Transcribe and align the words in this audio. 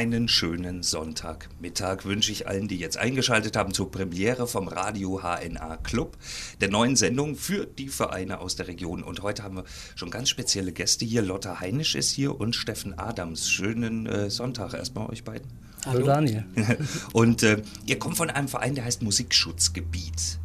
Einen 0.00 0.28
schönen 0.28 0.82
Sonntagmittag 0.82 2.06
wünsche 2.06 2.32
ich 2.32 2.48
allen, 2.48 2.68
die 2.68 2.78
jetzt 2.78 2.96
eingeschaltet 2.96 3.54
haben 3.54 3.74
zur 3.74 3.90
Premiere 3.90 4.46
vom 4.46 4.66
Radio 4.66 5.20
HNA 5.20 5.76
Club, 5.82 6.16
der 6.62 6.70
neuen 6.70 6.96
Sendung 6.96 7.36
für 7.36 7.66
die 7.66 7.88
Vereine 7.88 8.40
aus 8.40 8.56
der 8.56 8.66
Region. 8.66 9.02
Und 9.02 9.20
heute 9.22 9.42
haben 9.42 9.56
wir 9.56 9.64
schon 9.96 10.10
ganz 10.10 10.30
spezielle 10.30 10.72
Gäste 10.72 11.04
hier. 11.04 11.20
Lotta 11.20 11.60
Heinisch 11.60 11.96
ist 11.96 12.12
hier 12.12 12.40
und 12.40 12.56
Steffen 12.56 12.98
Adams. 12.98 13.50
Schönen 13.50 14.06
äh, 14.06 14.30
Sonntag 14.30 14.72
erstmal 14.72 15.10
euch 15.10 15.22
beiden. 15.22 15.50
Hallo 15.84 16.06
Daniel. 16.06 16.46
und 17.12 17.42
äh, 17.42 17.60
ihr 17.84 17.98
kommt 17.98 18.16
von 18.16 18.30
einem 18.30 18.48
Verein, 18.48 18.74
der 18.74 18.86
heißt 18.86 19.02
Musikschutzgebiet 19.02 20.39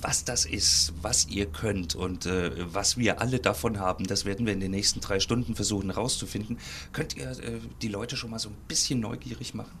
was 0.00 0.24
das 0.24 0.44
ist, 0.44 0.92
was 1.02 1.28
ihr 1.28 1.46
könnt 1.46 1.94
und 1.94 2.26
äh, 2.26 2.52
was 2.72 2.96
wir 2.96 3.20
alle 3.20 3.38
davon 3.38 3.78
haben, 3.78 4.06
das 4.06 4.24
werden 4.24 4.46
wir 4.46 4.52
in 4.52 4.60
den 4.60 4.70
nächsten 4.70 5.00
drei 5.00 5.20
Stunden 5.20 5.54
versuchen 5.54 5.90
herauszufinden. 5.90 6.58
Könnt 6.92 7.16
ihr 7.16 7.30
äh, 7.30 7.60
die 7.82 7.88
Leute 7.88 8.16
schon 8.16 8.30
mal 8.30 8.38
so 8.38 8.48
ein 8.48 8.56
bisschen 8.68 9.00
neugierig 9.00 9.54
machen? 9.54 9.78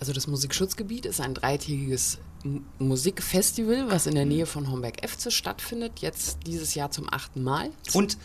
Also 0.00 0.12
das 0.12 0.26
Musikschutzgebiet 0.26 1.06
ist 1.06 1.20
ein 1.20 1.32
dreitägiges 1.32 2.18
Musikfestival, 2.80 3.88
was 3.88 4.06
in 4.06 4.16
der 4.16 4.24
Nähe 4.24 4.46
von 4.46 4.68
Homberg-Efze 4.68 5.30
stattfindet, 5.30 6.00
jetzt 6.00 6.38
dieses 6.46 6.74
Jahr 6.74 6.90
zum 6.90 7.12
achten 7.12 7.42
Mal. 7.42 7.70
Und 7.92 8.18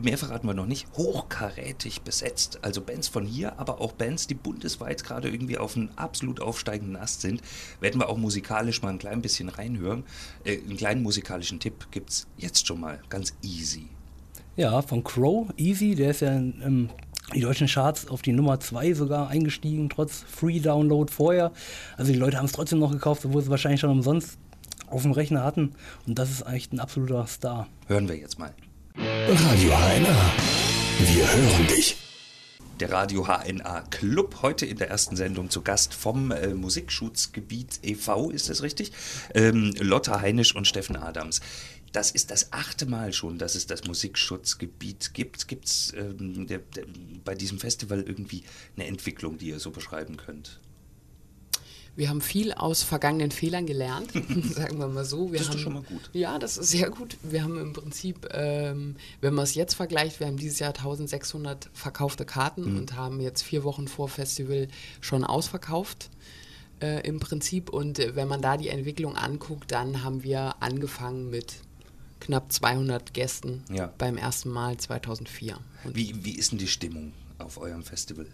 mehr 0.00 0.18
verraten 0.18 0.46
wir 0.46 0.54
noch 0.54 0.66
nicht, 0.66 0.86
hochkarätig 0.96 2.02
besetzt. 2.02 2.58
Also 2.62 2.80
Bands 2.80 3.08
von 3.08 3.24
hier, 3.24 3.58
aber 3.58 3.80
auch 3.80 3.92
Bands, 3.92 4.26
die 4.26 4.34
bundesweit 4.34 5.04
gerade 5.04 5.28
irgendwie 5.28 5.58
auf 5.58 5.76
einem 5.76 5.90
absolut 5.96 6.40
aufsteigenden 6.40 6.96
Ast 6.96 7.20
sind. 7.20 7.42
Werden 7.80 8.00
wir 8.00 8.08
auch 8.08 8.16
musikalisch 8.16 8.82
mal 8.82 8.90
ein 8.90 8.98
klein 8.98 9.22
bisschen 9.22 9.48
reinhören. 9.48 10.04
Äh, 10.44 10.58
einen 10.58 10.76
kleinen 10.76 11.02
musikalischen 11.02 11.60
Tipp 11.60 11.88
gibt 11.90 12.10
es 12.10 12.26
jetzt 12.36 12.66
schon 12.66 12.80
mal, 12.80 13.00
ganz 13.08 13.34
easy. 13.42 13.88
Ja, 14.56 14.82
von 14.82 15.04
Crow, 15.04 15.48
Easy, 15.56 15.94
der 15.94 16.10
ist 16.10 16.20
ja 16.20 16.32
in, 16.32 16.60
in 16.60 16.90
die 17.34 17.40
deutschen 17.40 17.68
Charts 17.68 18.08
auf 18.08 18.22
die 18.22 18.32
Nummer 18.32 18.58
2 18.58 18.94
sogar 18.94 19.28
eingestiegen, 19.28 19.88
trotz 19.88 20.24
Free 20.28 20.60
Download 20.60 21.10
vorher. 21.12 21.52
Also 21.96 22.12
die 22.12 22.18
Leute 22.18 22.36
haben 22.38 22.46
es 22.46 22.52
trotzdem 22.52 22.80
noch 22.80 22.90
gekauft, 22.90 23.24
obwohl 23.24 23.42
sie 23.42 23.50
wahrscheinlich 23.50 23.80
schon 23.80 23.90
umsonst 23.90 24.38
auf 24.88 25.02
dem 25.02 25.12
Rechner 25.12 25.44
hatten. 25.44 25.72
Und 26.06 26.18
das 26.18 26.30
ist 26.30 26.46
echt 26.46 26.72
ein 26.72 26.80
absoluter 26.80 27.26
Star. 27.26 27.68
Hören 27.86 28.08
wir 28.08 28.16
jetzt 28.16 28.38
mal. 28.38 28.52
Radio 28.96 29.70
HNA. 29.70 30.32
Wir 30.98 31.32
hören 31.32 31.66
dich. 31.68 31.96
Der 32.80 32.90
Radio 32.90 33.26
HNA 33.26 33.82
Club, 33.90 34.38
heute 34.42 34.66
in 34.66 34.78
der 34.78 34.88
ersten 34.88 35.14
Sendung 35.14 35.48
zu 35.50 35.62
Gast 35.62 35.94
vom 35.94 36.32
äh, 36.32 36.54
Musikschutzgebiet 36.54 37.80
e.V., 37.82 38.30
ist 38.30 38.48
das 38.48 38.62
richtig? 38.62 38.92
Ähm, 39.34 39.74
Lotta 39.78 40.20
Heinisch 40.20 40.56
und 40.56 40.66
Steffen 40.66 40.96
Adams. 40.96 41.40
Das 41.92 42.10
ist 42.10 42.30
das 42.30 42.52
achte 42.52 42.86
Mal 42.86 43.12
schon, 43.12 43.38
dass 43.38 43.54
es 43.54 43.66
das 43.66 43.84
Musikschutzgebiet 43.84 45.14
gibt. 45.14 45.46
Gibt 45.46 45.66
es 45.66 45.92
ähm, 45.96 46.46
bei 47.24 47.34
diesem 47.34 47.60
Festival 47.60 48.02
irgendwie 48.02 48.42
eine 48.76 48.86
Entwicklung, 48.86 49.38
die 49.38 49.48
ihr 49.48 49.60
so 49.60 49.70
beschreiben 49.70 50.16
könnt? 50.16 50.58
Wir 51.96 52.08
haben 52.08 52.20
viel 52.20 52.52
aus 52.52 52.82
vergangenen 52.82 53.30
Fehlern 53.30 53.66
gelernt, 53.66 54.12
sagen 54.54 54.78
wir 54.78 54.86
mal 54.86 55.04
so. 55.04 55.32
Wir 55.32 55.38
das 55.38 55.48
ist 55.48 55.54
haben, 55.54 55.60
schon 55.60 55.72
mal 55.74 55.82
gut. 55.82 56.10
Ja, 56.12 56.38
das 56.38 56.56
ist 56.56 56.70
sehr 56.70 56.90
gut. 56.90 57.16
Wir 57.22 57.42
haben 57.42 57.58
im 57.58 57.72
Prinzip, 57.72 58.28
ähm, 58.32 58.96
wenn 59.20 59.34
man 59.34 59.44
es 59.44 59.54
jetzt 59.54 59.74
vergleicht, 59.74 60.20
wir 60.20 60.26
haben 60.26 60.36
dieses 60.36 60.58
Jahr 60.58 60.70
1600 60.70 61.68
verkaufte 61.72 62.24
Karten 62.24 62.72
mhm. 62.72 62.78
und 62.78 62.96
haben 62.96 63.20
jetzt 63.20 63.42
vier 63.42 63.64
Wochen 63.64 63.88
vor 63.88 64.08
Festival 64.08 64.68
schon 65.00 65.24
ausverkauft. 65.24 66.10
Äh, 66.80 67.06
Im 67.06 67.20
Prinzip. 67.20 67.70
Und 67.70 67.98
äh, 67.98 68.16
wenn 68.16 68.28
man 68.28 68.40
da 68.40 68.56
die 68.56 68.68
Entwicklung 68.68 69.16
anguckt, 69.16 69.70
dann 69.70 70.02
haben 70.02 70.22
wir 70.22 70.54
angefangen 70.60 71.28
mit 71.28 71.56
knapp 72.20 72.52
200 72.52 73.12
Gästen 73.12 73.64
ja. 73.70 73.92
beim 73.98 74.16
ersten 74.16 74.50
Mal 74.50 74.76
2004. 74.76 75.58
wie, 75.84 76.24
wie 76.24 76.32
ist 76.32 76.52
denn 76.52 76.58
die 76.58 76.66
Stimmung 76.66 77.12
auf 77.38 77.58
eurem 77.58 77.82
Festival? 77.82 78.26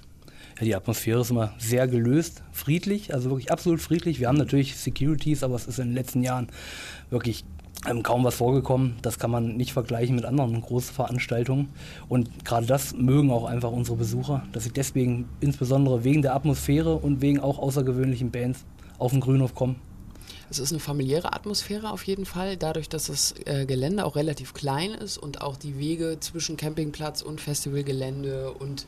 Ja, 0.59 0.65
die 0.65 0.75
Atmosphäre 0.75 1.21
ist 1.21 1.31
immer 1.31 1.53
sehr 1.59 1.87
gelöst, 1.87 2.43
friedlich, 2.53 3.13
also 3.13 3.31
wirklich 3.31 3.53
absolut 3.53 3.81
friedlich. 3.81 4.21
Wir 4.21 4.29
haben 4.29 4.39
natürlich 4.39 4.77
Securities, 4.77 5.43
aber 5.43 5.55
es 5.55 5.67
ist 5.67 5.79
in 5.79 5.89
den 5.89 5.95
letzten 5.95 6.23
Jahren 6.23 6.49
wirklich 7.11 7.45
ähm, 7.89 8.03
kaum 8.03 8.25
was 8.25 8.37
vorgekommen. 8.37 8.97
Das 9.03 9.19
kann 9.19 9.31
man 9.31 9.57
nicht 9.57 9.73
vergleichen 9.73 10.17
mit 10.17 10.25
anderen 10.25 10.61
großen 10.61 10.95
Veranstaltungen. 10.95 11.69
Und 12.09 12.45
gerade 12.45 12.67
das 12.67 12.95
mögen 12.95 13.31
auch 13.31 13.45
einfach 13.45 13.71
unsere 13.71 13.97
Besucher, 13.97 14.43
dass 14.53 14.65
sie 14.65 14.73
deswegen 14.73 15.29
insbesondere 15.41 16.05
wegen 16.05 16.23
der 16.23 16.35
Atmosphäre 16.35 16.97
und 16.97 17.21
wegen 17.21 17.41
auch 17.41 17.59
außergewöhnlichen 17.59 18.31
Bands 18.31 18.65
auf 18.99 19.13
den 19.13 19.21
Grünhof 19.21 19.55
kommen. 19.55 19.77
Es 20.49 20.61
ist 20.61 20.71
eine 20.71 20.81
familiäre 20.81 21.33
Atmosphäre 21.33 21.91
auf 21.91 22.05
jeden 22.05 22.25
Fall, 22.25 22.57
dadurch, 22.57 22.89
dass 22.89 23.07
das 23.07 23.35
äh, 23.47 23.67
Gelände 23.67 24.05
auch 24.05 24.15
relativ 24.15 24.55
klein 24.55 24.93
ist 24.93 25.19
und 25.19 25.41
auch 25.41 25.57
die 25.57 25.79
Wege 25.79 26.19
zwischen 26.21 26.57
Campingplatz 26.57 27.21
und 27.23 27.41
Festivalgelände 27.41 28.53
und 28.53 28.87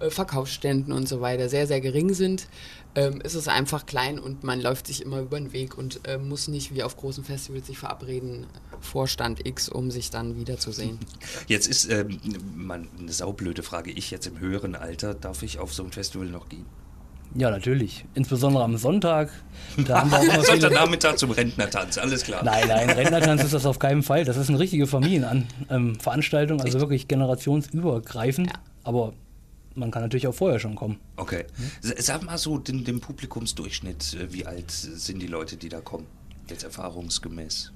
äh, 0.00 0.08
Verkaufsständen 0.08 0.92
und 0.92 1.06
so 1.06 1.20
weiter 1.20 1.48
sehr, 1.48 1.66
sehr 1.66 1.82
gering 1.82 2.14
sind, 2.14 2.48
ähm, 2.94 3.20
ist 3.20 3.34
es 3.34 3.48
einfach 3.48 3.84
klein 3.84 4.18
und 4.18 4.44
man 4.44 4.60
läuft 4.60 4.86
sich 4.86 5.02
immer 5.02 5.20
über 5.20 5.38
den 5.38 5.52
Weg 5.52 5.76
und 5.76 6.00
äh, 6.08 6.16
muss 6.16 6.48
nicht 6.48 6.74
wie 6.74 6.82
auf 6.82 6.96
großen 6.96 7.24
Festivals 7.24 7.66
sich 7.66 7.78
verabreden, 7.78 8.46
Vorstand 8.80 9.46
X, 9.46 9.68
um 9.68 9.90
sich 9.90 10.10
dann 10.10 10.38
wiederzusehen. 10.38 10.98
Jetzt 11.48 11.66
ist 11.66 11.90
ähm, 11.90 12.18
man, 12.54 12.88
eine 12.98 13.12
saublöde 13.12 13.62
Frage, 13.62 13.90
ich 13.90 14.10
jetzt 14.10 14.26
im 14.26 14.38
höheren 14.38 14.74
Alter, 14.74 15.14
darf 15.14 15.42
ich 15.42 15.58
auf 15.58 15.74
so 15.74 15.82
ein 15.82 15.92
Festival 15.92 16.26
noch 16.28 16.48
gehen? 16.48 16.66
Ja, 17.34 17.50
natürlich. 17.50 18.04
Insbesondere 18.14 18.62
am 18.62 18.76
Sonntag. 18.76 19.30
Da 19.86 20.00
haben 20.00 20.10
wir 20.10 20.18
auch 20.18 20.22
immer 20.34 20.44
Sonntagnachmittag 20.44 21.16
zum 21.16 21.32
Rentnertanz, 21.32 21.98
alles 21.98 22.22
klar. 22.22 22.44
Nein, 22.44 22.68
nein, 22.68 22.90
Rentnertanz 22.90 23.42
ist 23.42 23.52
das 23.52 23.66
auf 23.66 23.78
keinen 23.78 24.02
Fall. 24.02 24.24
Das 24.24 24.36
ist 24.36 24.48
eine 24.48 24.58
richtige 24.58 24.86
Familienveranstaltung, 24.86 26.60
ähm, 26.60 26.64
also 26.64 26.80
wirklich 26.80 27.08
generationsübergreifend. 27.08 28.48
Ja. 28.48 28.54
Aber 28.84 29.14
man 29.74 29.90
kann 29.90 30.02
natürlich 30.02 30.28
auch 30.28 30.34
vorher 30.34 30.60
schon 30.60 30.76
kommen. 30.76 31.00
Okay. 31.16 31.44
Sag 31.80 32.22
mal 32.22 32.38
so 32.38 32.58
den, 32.58 32.84
den 32.84 33.00
Publikumsdurchschnitt. 33.00 34.14
Äh, 34.14 34.32
wie 34.32 34.46
alt 34.46 34.70
sind 34.70 35.20
die 35.20 35.26
Leute, 35.26 35.56
die 35.56 35.68
da 35.68 35.80
kommen? 35.80 36.06
Jetzt 36.48 36.62
erfahrungsgemäß. 36.62 37.72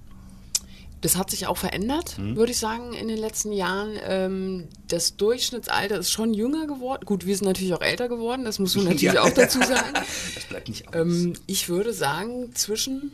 Das 1.01 1.17
hat 1.17 1.31
sich 1.31 1.47
auch 1.47 1.57
verändert, 1.57 2.17
hm. 2.17 2.37
würde 2.37 2.51
ich 2.51 2.59
sagen, 2.59 2.93
in 2.93 3.09
den 3.09 3.19
letzten 3.19 3.53
Jahren. 3.53 3.93
Ähm, 4.05 4.65
das 4.89 5.17
Durchschnittsalter 5.17 5.99
ist 5.99 6.11
schon 6.11 6.35
jünger 6.35 6.67
geworden. 6.67 7.05
Gut, 7.05 7.25
wir 7.25 7.37
sind 7.37 7.47
natürlich 7.47 7.73
auch 7.73 7.83
älter 7.83 8.09
geworden, 8.09 8.45
das 8.45 8.59
muss 8.59 8.75
man 8.75 8.85
natürlich 8.87 9.15
ja. 9.15 9.23
auch 9.23 9.31
dazu 9.31 9.59
sagen. 9.61 9.95
Das 10.35 10.45
bleibt 10.45 10.69
nicht 10.69 10.89
aus. 10.89 10.95
Ähm, 10.95 11.35
ich 11.47 11.69
würde 11.69 11.93
sagen, 11.93 12.55
zwischen. 12.55 13.13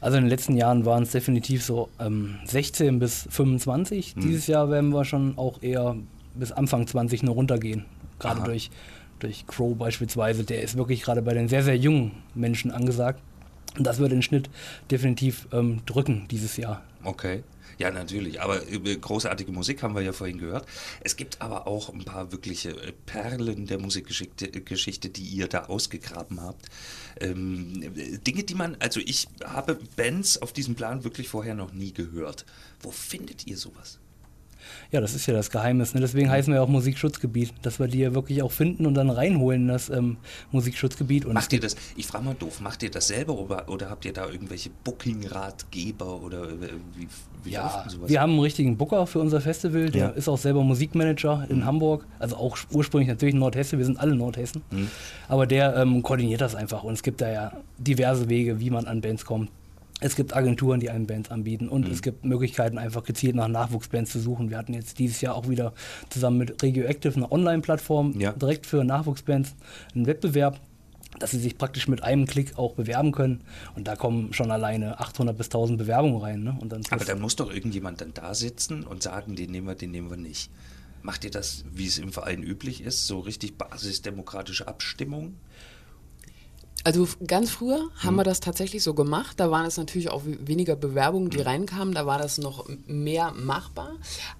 Also 0.00 0.16
in 0.16 0.24
den 0.24 0.30
letzten 0.30 0.56
Jahren 0.56 0.84
waren 0.84 1.02
es 1.02 1.12
definitiv 1.12 1.64
so 1.64 1.88
ähm, 1.98 2.38
16 2.44 2.98
bis 2.98 3.26
25. 3.30 4.14
Hm. 4.14 4.22
Dieses 4.22 4.46
Jahr 4.46 4.70
werden 4.70 4.90
wir 4.90 5.04
schon 5.04 5.38
auch 5.38 5.62
eher 5.62 5.96
bis 6.34 6.52
Anfang 6.52 6.86
20 6.86 7.22
nur 7.22 7.34
runtergehen. 7.34 7.84
Gerade 8.18 8.42
durch, 8.42 8.70
durch 9.18 9.46
Crow 9.46 9.76
beispielsweise. 9.76 10.44
Der 10.44 10.62
ist 10.62 10.76
wirklich 10.76 11.02
gerade 11.02 11.22
bei 11.22 11.34
den 11.34 11.48
sehr, 11.48 11.62
sehr 11.62 11.76
jungen 11.76 12.12
Menschen 12.34 12.70
angesagt. 12.70 13.20
Und 13.76 13.86
das 13.86 13.98
wird 13.98 14.12
den 14.12 14.22
Schnitt 14.22 14.50
definitiv 14.90 15.48
ähm, 15.52 15.80
drücken 15.86 16.26
dieses 16.30 16.56
Jahr. 16.56 16.82
Okay. 17.04 17.42
Ja, 17.78 17.90
natürlich. 17.90 18.42
Aber 18.42 18.60
großartige 18.60 19.52
Musik 19.52 19.82
haben 19.82 19.94
wir 19.94 20.02
ja 20.02 20.12
vorhin 20.12 20.38
gehört. 20.38 20.66
Es 21.00 21.16
gibt 21.16 21.40
aber 21.40 21.66
auch 21.66 21.88
ein 21.88 22.04
paar 22.04 22.30
wirkliche 22.30 22.70
äh, 22.70 22.92
Perlen 23.06 23.66
der 23.66 23.78
Musikgeschichte, 23.78 25.08
die 25.08 25.22
ihr 25.22 25.48
da 25.48 25.64
ausgegraben 25.64 26.42
habt. 26.42 26.66
Ähm, 27.20 28.20
Dinge, 28.26 28.42
die 28.42 28.54
man, 28.54 28.76
also 28.80 29.00
ich 29.00 29.28
habe 29.44 29.78
Bands 29.96 30.42
auf 30.42 30.52
diesem 30.52 30.74
Plan 30.74 31.04
wirklich 31.04 31.28
vorher 31.28 31.54
noch 31.54 31.72
nie 31.72 31.94
gehört. 31.94 32.44
Wo 32.80 32.90
findet 32.90 33.46
ihr 33.46 33.56
sowas? 33.56 33.99
Ja, 34.90 35.00
das 35.00 35.14
ist 35.14 35.26
ja 35.26 35.34
das 35.34 35.50
Geheimnis. 35.50 35.94
Ne? 35.94 36.00
Deswegen 36.00 36.30
heißen 36.30 36.52
wir 36.52 36.62
auch 36.62 36.68
Musikschutzgebiet, 36.68 37.52
dass 37.62 37.78
wir 37.78 37.88
die 37.88 37.98
ja 38.00 38.14
wirklich 38.14 38.42
auch 38.42 38.52
finden 38.52 38.86
und 38.86 38.94
dann 38.94 39.10
reinholen, 39.10 39.68
das 39.68 39.88
ähm, 39.88 40.16
Musikschutzgebiet. 40.52 41.24
Und 41.24 41.34
macht 41.34 41.52
ihr 41.52 41.60
das, 41.60 41.76
ich 41.96 42.06
frage 42.06 42.24
mal 42.24 42.34
doof, 42.34 42.60
macht 42.60 42.82
ihr 42.82 42.90
das 42.90 43.08
selber 43.08 43.38
oder, 43.38 43.68
oder 43.68 43.90
habt 43.90 44.04
ihr 44.04 44.12
da 44.12 44.28
irgendwelche 44.28 44.70
Booking-Ratgeber 44.84 46.22
oder 46.22 46.44
äh, 46.44 46.72
wie, 46.96 47.08
wie 47.44 47.50
ja, 47.50 47.84
wir 48.06 48.20
haben 48.20 48.32
einen 48.32 48.40
richtigen 48.40 48.76
Booker 48.76 49.06
für 49.06 49.18
unser 49.18 49.40
Festival, 49.40 49.90
der 49.90 50.00
ja. 50.00 50.08
ist 50.10 50.28
auch 50.28 50.38
selber 50.38 50.62
Musikmanager 50.62 51.46
in 51.48 51.58
mhm. 51.58 51.64
Hamburg, 51.64 52.06
also 52.18 52.36
auch 52.36 52.58
ursprünglich 52.70 53.08
natürlich 53.08 53.34
Nordhessen, 53.34 53.78
wir 53.78 53.86
sind 53.86 53.98
alle 53.98 54.14
Nordhessen, 54.14 54.62
mhm. 54.70 54.90
aber 55.28 55.46
der 55.46 55.76
ähm, 55.76 56.02
koordiniert 56.02 56.40
das 56.40 56.54
einfach 56.54 56.82
und 56.82 56.94
es 56.94 57.02
gibt 57.02 57.20
da 57.20 57.30
ja 57.30 57.52
diverse 57.78 58.28
Wege, 58.28 58.60
wie 58.60 58.70
man 58.70 58.86
an 58.86 59.00
Bands 59.00 59.24
kommt. 59.24 59.50
Es 60.00 60.16
gibt 60.16 60.34
Agenturen, 60.34 60.80
die 60.80 60.90
einem 60.90 61.06
Bands 61.06 61.30
anbieten 61.30 61.68
und 61.68 61.86
mhm. 61.86 61.92
es 61.92 62.02
gibt 62.02 62.24
Möglichkeiten, 62.24 62.78
einfach 62.78 63.04
gezielt 63.04 63.34
nach 63.34 63.48
Nachwuchsbands 63.48 64.10
zu 64.10 64.20
suchen. 64.20 64.50
Wir 64.50 64.58
hatten 64.58 64.74
jetzt 64.74 64.98
dieses 64.98 65.20
Jahr 65.20 65.34
auch 65.34 65.48
wieder 65.48 65.74
zusammen 66.08 66.38
mit 66.38 66.62
Regioactive 66.62 67.14
eine 67.16 67.30
Online-Plattform 67.30 68.18
ja. 68.18 68.32
direkt 68.32 68.66
für 68.66 68.82
Nachwuchsbands 68.82 69.54
einen 69.94 70.06
Wettbewerb, 70.06 70.60
dass 71.18 71.32
sie 71.32 71.38
sich 71.38 71.58
praktisch 71.58 71.88
mit 71.88 72.02
einem 72.02 72.26
Klick 72.26 72.58
auch 72.58 72.74
bewerben 72.74 73.12
können. 73.12 73.42
Und 73.74 73.88
da 73.88 73.96
kommen 73.96 74.32
schon 74.32 74.50
alleine 74.50 75.00
800 75.00 75.36
bis 75.36 75.48
1000 75.48 75.78
Bewerbungen 75.78 76.20
rein. 76.20 76.42
Ne? 76.42 76.56
Und 76.60 76.72
dann 76.72 76.82
Aber 76.90 77.04
dann 77.04 77.20
muss 77.20 77.36
doch 77.36 77.52
irgendjemand 77.52 78.00
dann 78.00 78.14
da 78.14 78.34
sitzen 78.34 78.84
und 78.84 79.02
sagen, 79.02 79.36
den 79.36 79.50
nehmen 79.50 79.66
wir, 79.66 79.74
den 79.74 79.90
nehmen 79.90 80.10
wir 80.10 80.16
nicht. 80.16 80.50
Macht 81.02 81.24
ihr 81.24 81.30
das, 81.30 81.64
wie 81.72 81.86
es 81.86 81.98
im 81.98 82.12
Verein 82.12 82.42
üblich 82.42 82.82
ist, 82.82 83.06
so 83.06 83.20
richtig 83.20 83.56
basisdemokratische 83.56 84.68
Abstimmung? 84.68 85.36
Also 86.82 87.06
ganz 87.26 87.50
früher 87.50 87.90
haben 87.96 88.16
wir 88.16 88.24
das 88.24 88.40
tatsächlich 88.40 88.82
so 88.82 88.94
gemacht. 88.94 89.38
Da 89.38 89.50
waren 89.50 89.66
es 89.66 89.76
natürlich 89.76 90.10
auch 90.10 90.22
weniger 90.24 90.76
Bewerbungen, 90.76 91.28
die 91.28 91.40
reinkamen. 91.40 91.94
Da 91.94 92.06
war 92.06 92.18
das 92.18 92.38
noch 92.38 92.66
mehr 92.86 93.32
machbar. 93.32 93.92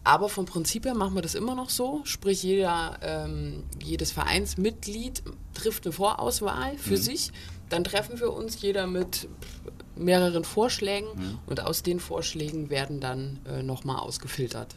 Aber 0.04 0.28
vom 0.28 0.46
Prinzip 0.46 0.86
her 0.86 0.94
machen 0.94 1.14
wir 1.14 1.22
das 1.22 1.34
immer 1.34 1.54
noch 1.54 1.68
so. 1.68 2.00
Sprich, 2.04 2.42
jeder, 2.42 2.98
ähm, 3.02 3.64
jedes 3.82 4.10
Vereinsmitglied 4.12 5.22
trifft 5.54 5.84
eine 5.84 5.92
Vorauswahl 5.92 6.78
für 6.78 6.96
mhm. 6.96 7.02
sich. 7.02 7.32
Dann 7.68 7.84
treffen 7.84 8.18
wir 8.18 8.32
uns 8.32 8.60
jeder 8.62 8.86
mit 8.86 9.28
mehreren 9.96 10.44
Vorschlägen 10.44 11.08
mhm. 11.14 11.38
und 11.46 11.60
aus 11.60 11.82
den 11.82 12.00
Vorschlägen 12.00 12.70
werden 12.70 13.00
dann 13.00 13.40
äh, 13.46 13.62
nochmal 13.62 13.96
ausgefiltert 13.96 14.76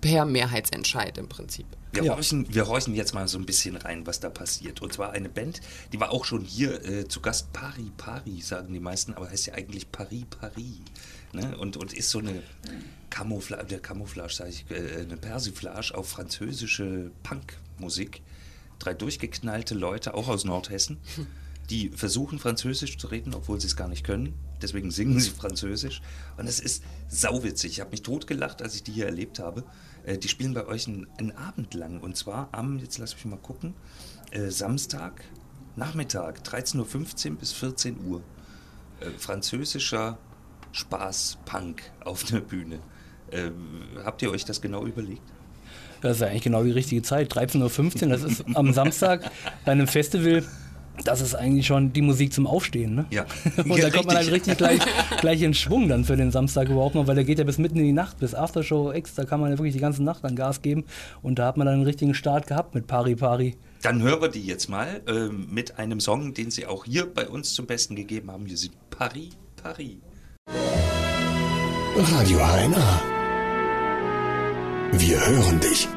per 0.00 0.24
Mehrheitsentscheid 0.24 1.18
im 1.18 1.28
Prinzip. 1.28 1.66
Wir, 1.92 2.04
ja. 2.04 2.16
horchen, 2.16 2.52
wir 2.52 2.66
horchen 2.68 2.94
jetzt 2.94 3.14
mal 3.14 3.28
so 3.28 3.38
ein 3.38 3.46
bisschen 3.46 3.76
rein, 3.76 4.06
was 4.06 4.20
da 4.20 4.28
passiert. 4.28 4.82
Und 4.82 4.92
zwar 4.92 5.12
eine 5.12 5.28
Band, 5.28 5.60
die 5.92 6.00
war 6.00 6.10
auch 6.10 6.24
schon 6.24 6.42
hier 6.42 6.84
äh, 6.84 7.08
zu 7.08 7.20
Gast. 7.20 7.52
Pari 7.52 7.90
Pari, 7.96 8.40
sagen 8.40 8.72
die 8.72 8.80
meisten, 8.80 9.14
aber 9.14 9.30
heißt 9.30 9.46
ja 9.46 9.54
eigentlich 9.54 9.90
Paris 9.90 10.24
Paris. 10.28 10.80
Ne? 11.32 11.56
Und, 11.58 11.76
und 11.76 11.92
ist 11.92 12.10
so 12.10 12.18
eine 12.18 12.42
Camouflage, 13.10 13.66
der 13.66 13.80
Camouflage, 13.80 14.32
sage 14.32 14.50
ich, 14.50 14.64
äh, 14.70 15.02
eine 15.02 15.16
Persiflage 15.16 15.94
auf 15.94 16.08
französische 16.08 17.10
Punkmusik. 17.22 18.22
Drei 18.78 18.94
durchgeknallte 18.94 19.74
Leute, 19.74 20.14
auch 20.14 20.28
aus 20.28 20.44
Nordhessen, 20.44 20.98
die 21.70 21.90
versuchen 21.90 22.38
Französisch 22.38 22.98
zu 22.98 23.08
reden, 23.08 23.34
obwohl 23.34 23.60
sie 23.60 23.66
es 23.66 23.76
gar 23.76 23.88
nicht 23.88 24.04
können 24.04 24.34
deswegen 24.62 24.90
singen 24.90 25.20
sie 25.20 25.30
Französisch. 25.30 26.00
Und 26.36 26.46
es 26.46 26.60
ist 26.60 26.82
sauwitzig. 27.08 27.72
Ich 27.72 27.80
habe 27.80 27.90
mich 27.90 28.02
totgelacht, 28.02 28.62
als 28.62 28.74
ich 28.74 28.82
die 28.82 28.92
hier 28.92 29.06
erlebt 29.06 29.38
habe. 29.38 29.64
Äh, 30.04 30.18
die 30.18 30.28
spielen 30.28 30.54
bei 30.54 30.66
euch 30.66 30.86
einen, 30.86 31.06
einen, 31.18 31.32
Abend 31.32 31.74
lang. 31.74 32.00
Und 32.00 32.16
zwar 32.16 32.48
am, 32.52 32.78
jetzt 32.78 32.98
lass 32.98 33.14
mich 33.14 33.24
mal 33.24 33.36
gucken, 33.36 33.74
äh, 34.30 34.50
Samstag, 34.50 35.24
Nachmittag, 35.76 36.40
13.15 36.40 37.30
Uhr 37.30 37.36
bis 37.38 37.52
14 37.52 38.04
Uhr. 38.04 38.22
Äh, 39.00 39.10
französischer 39.18 40.18
Spaß-Punk 40.72 41.82
auf 42.04 42.24
der 42.24 42.40
Bühne. 42.40 42.80
Äh, 43.30 43.50
habt 44.04 44.22
ihr 44.22 44.30
euch 44.30 44.44
das 44.44 44.60
genau 44.60 44.86
überlegt? 44.86 45.22
Das 46.00 46.16
ist 46.16 46.20
ja 46.20 46.28
eigentlich 46.28 46.42
genau 46.42 46.62
die 46.62 46.70
richtige 46.70 47.02
Zeit. 47.02 47.32
13.15 47.32 48.02
Uhr, 48.02 48.08
das 48.08 48.22
ist 48.22 48.44
am 48.54 48.72
Samstag 48.72 49.30
bei 49.64 49.72
einem 49.72 49.88
Festival 49.88 50.44
das 51.04 51.20
ist 51.20 51.34
eigentlich 51.34 51.66
schon 51.66 51.92
die 51.92 52.02
Musik 52.02 52.32
zum 52.32 52.46
Aufstehen. 52.46 52.94
Ne? 52.94 53.06
Ja. 53.10 53.26
Und 53.56 53.76
ja, 53.76 53.88
da 53.88 53.90
kommt 53.90 54.06
man 54.06 54.16
halt 54.16 54.30
richtig 54.30 54.56
gleich, 54.58 54.80
gleich 55.20 55.42
in 55.42 55.54
Schwung 55.54 55.88
dann 55.88 56.04
für 56.04 56.16
den 56.16 56.30
Samstag 56.30 56.68
überhaupt 56.68 56.94
noch, 56.94 57.06
weil 57.06 57.14
der 57.14 57.24
geht 57.24 57.38
ja 57.38 57.44
bis 57.44 57.58
mitten 57.58 57.78
in 57.78 57.84
die 57.84 57.92
Nacht, 57.92 58.18
bis 58.18 58.34
Aftershow 58.34 58.92
X, 58.92 59.14
da 59.14 59.24
kann 59.24 59.40
man 59.40 59.50
ja 59.50 59.58
wirklich 59.58 59.74
die 59.74 59.80
ganze 59.80 60.02
Nacht 60.02 60.24
dann 60.24 60.36
Gas 60.36 60.62
geben 60.62 60.84
und 61.22 61.38
da 61.38 61.46
hat 61.46 61.56
man 61.56 61.66
dann 61.66 61.76
einen 61.76 61.84
richtigen 61.84 62.14
Start 62.14 62.46
gehabt 62.46 62.74
mit 62.74 62.86
Pari 62.86 63.16
Pari. 63.16 63.56
Dann 63.82 64.02
hören 64.02 64.20
wir 64.20 64.28
die 64.28 64.44
jetzt 64.44 64.68
mal 64.68 65.02
äh, 65.06 65.28
mit 65.28 65.78
einem 65.78 66.00
Song, 66.00 66.34
den 66.34 66.50
sie 66.50 66.66
auch 66.66 66.84
hier 66.84 67.06
bei 67.06 67.28
uns 67.28 67.54
zum 67.54 67.66
Besten 67.66 67.94
gegeben 67.94 68.30
haben. 68.30 68.46
Wir 68.46 68.56
sind 68.56 68.74
Paris, 68.90 69.30
Paris. 69.62 69.98
Radio 71.96 72.38
HNA. 72.38 73.02
Wir 74.92 75.26
hören 75.26 75.60
dich. 75.60 75.88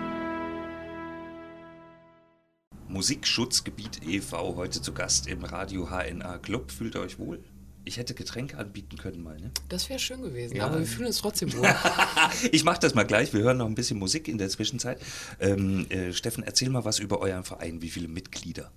Musikschutzgebiet 2.91 4.05
e.V. 4.05 4.57
heute 4.57 4.81
zu 4.81 4.91
Gast 4.93 5.27
im 5.27 5.45
Radio 5.45 5.89
HNA 5.89 6.39
Club. 6.39 6.71
Fühlt 6.71 6.95
ihr 6.95 7.01
euch 7.01 7.19
wohl? 7.19 7.39
Ich 7.85 7.95
hätte 7.95 8.13
Getränke 8.13 8.57
anbieten 8.57 8.97
können 8.97 9.23
mal, 9.23 9.37
ne? 9.37 9.49
Das 9.69 9.89
wäre 9.89 9.97
schön 9.97 10.21
gewesen, 10.21 10.57
ja. 10.57 10.65
aber 10.65 10.79
wir 10.79 10.85
fühlen 10.85 11.07
uns 11.07 11.19
trotzdem 11.19 11.53
wohl. 11.53 11.67
ich 12.51 12.65
mache 12.65 12.81
das 12.81 12.93
mal 12.93 13.03
gleich. 13.03 13.33
Wir 13.33 13.43
hören 13.43 13.57
noch 13.57 13.65
ein 13.65 13.75
bisschen 13.75 13.97
Musik 13.97 14.27
in 14.27 14.37
der 14.37 14.49
Zwischenzeit. 14.49 14.99
Ähm, 15.39 15.89
äh, 15.89 16.11
Steffen, 16.11 16.43
erzähl 16.43 16.69
mal 16.69 16.83
was 16.83 16.99
über 16.99 17.21
euren 17.21 17.45
Verein. 17.45 17.81
Wie 17.81 17.89
viele 17.89 18.09
Mitglieder? 18.09 18.71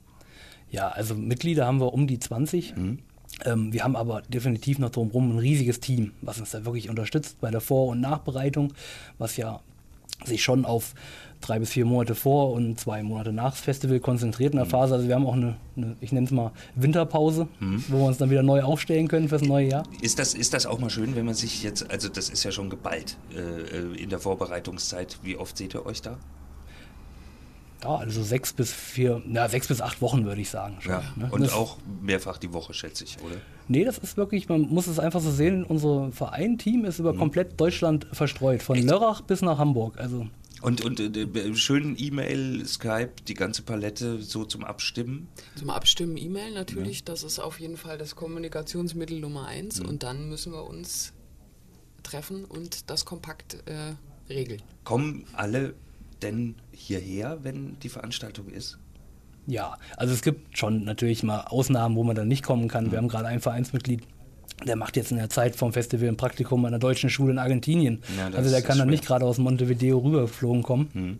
Ja, 0.70 0.88
also 0.88 1.16
Mitglieder 1.16 1.66
haben 1.66 1.80
wir 1.80 1.92
um 1.92 2.06
die 2.06 2.20
20. 2.20 2.76
Mhm. 2.76 2.98
Ähm, 3.44 3.72
wir 3.72 3.82
haben 3.82 3.96
aber 3.96 4.22
definitiv 4.22 4.78
noch 4.78 4.90
drumherum 4.90 5.32
ein 5.32 5.38
riesiges 5.40 5.80
Team, 5.80 6.12
was 6.22 6.38
uns 6.38 6.52
da 6.52 6.64
wirklich 6.64 6.88
unterstützt 6.88 7.40
bei 7.40 7.50
der 7.50 7.60
Vor- 7.60 7.88
und 7.88 8.00
Nachbereitung, 8.00 8.74
was 9.18 9.36
ja 9.36 9.60
sich 10.24 10.42
schon 10.42 10.64
auf 10.64 10.94
drei 11.40 11.58
bis 11.58 11.70
vier 11.70 11.84
Monate 11.84 12.14
vor 12.14 12.52
und 12.52 12.80
zwei 12.80 13.02
Monate 13.02 13.32
nach 13.32 13.50
das 13.50 13.60
Festival 13.60 14.00
konzentriert 14.00 14.52
in 14.52 14.58
der 14.58 14.66
mhm. 14.66 14.70
Phase. 14.70 14.94
Also 14.94 15.08
wir 15.08 15.14
haben 15.14 15.26
auch 15.26 15.34
eine, 15.34 15.56
eine 15.76 15.96
ich 16.00 16.12
nenne 16.12 16.26
es 16.26 16.32
mal 16.32 16.52
Winterpause, 16.74 17.48
mhm. 17.60 17.84
wo 17.88 17.98
wir 17.98 18.06
uns 18.06 18.18
dann 18.18 18.30
wieder 18.30 18.42
neu 18.42 18.62
aufstellen 18.62 19.08
können 19.08 19.28
fürs 19.28 19.42
neue 19.42 19.68
Jahr. 19.68 19.84
Ist 20.00 20.18
das, 20.18 20.34
ist 20.34 20.54
das 20.54 20.66
auch 20.66 20.78
mal 20.78 20.90
schön, 20.90 21.14
wenn 21.16 21.26
man 21.26 21.34
sich 21.34 21.62
jetzt, 21.62 21.90
also 21.90 22.08
das 22.08 22.28
ist 22.30 22.44
ja 22.44 22.50
schon 22.50 22.70
geballt 22.70 23.16
äh, 23.34 23.40
äh 23.40 24.02
in 24.02 24.10
der 24.10 24.18
Vorbereitungszeit. 24.18 25.18
Wie 25.22 25.36
oft 25.36 25.56
seht 25.56 25.74
ihr 25.74 25.84
euch 25.86 26.02
da? 26.02 26.18
Ja, 27.84 27.96
also 27.96 28.22
sechs 28.22 28.52
bis 28.52 28.72
vier, 28.72 29.22
na, 29.26 29.48
sechs 29.48 29.68
bis 29.68 29.80
acht 29.80 30.00
Wochen 30.00 30.24
würde 30.24 30.40
ich 30.40 30.50
sagen. 30.50 30.76
Schon, 30.80 30.92
ja, 30.92 31.02
ne? 31.16 31.28
Und 31.30 31.42
das, 31.42 31.52
auch 31.52 31.78
mehrfach 32.00 32.38
die 32.38 32.52
Woche, 32.52 32.74
schätze 32.74 33.04
ich, 33.04 33.18
oder? 33.20 33.36
Nee, 33.68 33.84
das 33.84 33.98
ist 33.98 34.16
wirklich, 34.16 34.48
man 34.48 34.62
muss 34.62 34.86
es 34.86 34.98
einfach 34.98 35.20
so 35.20 35.30
sehen, 35.30 35.64
unser 35.64 36.12
Verein-Team 36.12 36.84
ist 36.84 36.98
über 36.98 37.12
mhm. 37.12 37.18
komplett 37.18 37.60
Deutschland 37.60 38.06
verstreut, 38.12 38.62
von 38.62 38.76
Echt? 38.76 38.88
Lörrach 38.88 39.20
bis 39.22 39.42
nach 39.42 39.58
Hamburg. 39.58 39.98
Also 39.98 40.26
und, 40.64 40.82
und 40.82 40.98
äh, 40.98 41.54
schön 41.54 41.94
E-Mail, 41.98 42.64
Skype, 42.66 43.10
die 43.28 43.34
ganze 43.34 43.60
Palette 43.60 44.22
so 44.22 44.46
zum 44.46 44.64
Abstimmen? 44.64 45.28
Zum 45.56 45.68
Abstimmen 45.68 46.16
E-Mail 46.16 46.52
natürlich, 46.52 47.00
ja. 47.00 47.04
das 47.04 47.22
ist 47.22 47.38
auf 47.38 47.60
jeden 47.60 47.76
Fall 47.76 47.98
das 47.98 48.16
Kommunikationsmittel 48.16 49.20
Nummer 49.20 49.46
eins. 49.46 49.80
Mhm. 49.80 49.88
Und 49.90 50.02
dann 50.02 50.30
müssen 50.30 50.52
wir 50.52 50.64
uns 50.64 51.12
treffen 52.02 52.46
und 52.46 52.88
das 52.88 53.04
kompakt 53.04 53.58
äh, 53.66 53.94
regeln. 54.32 54.62
Kommen 54.84 55.26
alle 55.34 55.74
denn 56.22 56.56
hierher, 56.72 57.38
wenn 57.42 57.78
die 57.80 57.88
Veranstaltung 57.88 58.48
ist? 58.48 58.78
Ja, 59.46 59.76
also 59.96 60.14
es 60.14 60.22
gibt 60.22 60.56
schon 60.56 60.84
natürlich 60.84 61.22
mal 61.22 61.42
Ausnahmen, 61.42 61.96
wo 61.96 62.04
man 62.04 62.16
dann 62.16 62.28
nicht 62.28 62.42
kommen 62.42 62.68
kann. 62.68 62.86
Mhm. 62.86 62.90
Wir 62.92 62.98
haben 62.98 63.08
gerade 63.08 63.26
ein 63.26 63.40
Vereinsmitglied, 63.40 64.02
der 64.66 64.76
macht 64.76 64.96
jetzt 64.96 65.10
in 65.10 65.18
der 65.18 65.28
Zeit 65.28 65.56
vom 65.56 65.72
Festival 65.72 66.08
ein 66.08 66.16
Praktikum 66.16 66.64
an 66.64 66.72
der 66.72 66.78
deutschen 66.78 67.10
Schule 67.10 67.32
in 67.32 67.38
Argentinien. 67.38 68.02
Ja, 68.16 68.36
also 68.36 68.50
der 68.50 68.62
kann 68.62 68.78
dann 68.78 68.88
nicht 68.88 69.04
gerade 69.04 69.26
aus 69.26 69.38
Montevideo 69.38 69.98
rübergeflogen 69.98 70.62
kommen. 70.62 70.90
Mhm. 70.94 71.18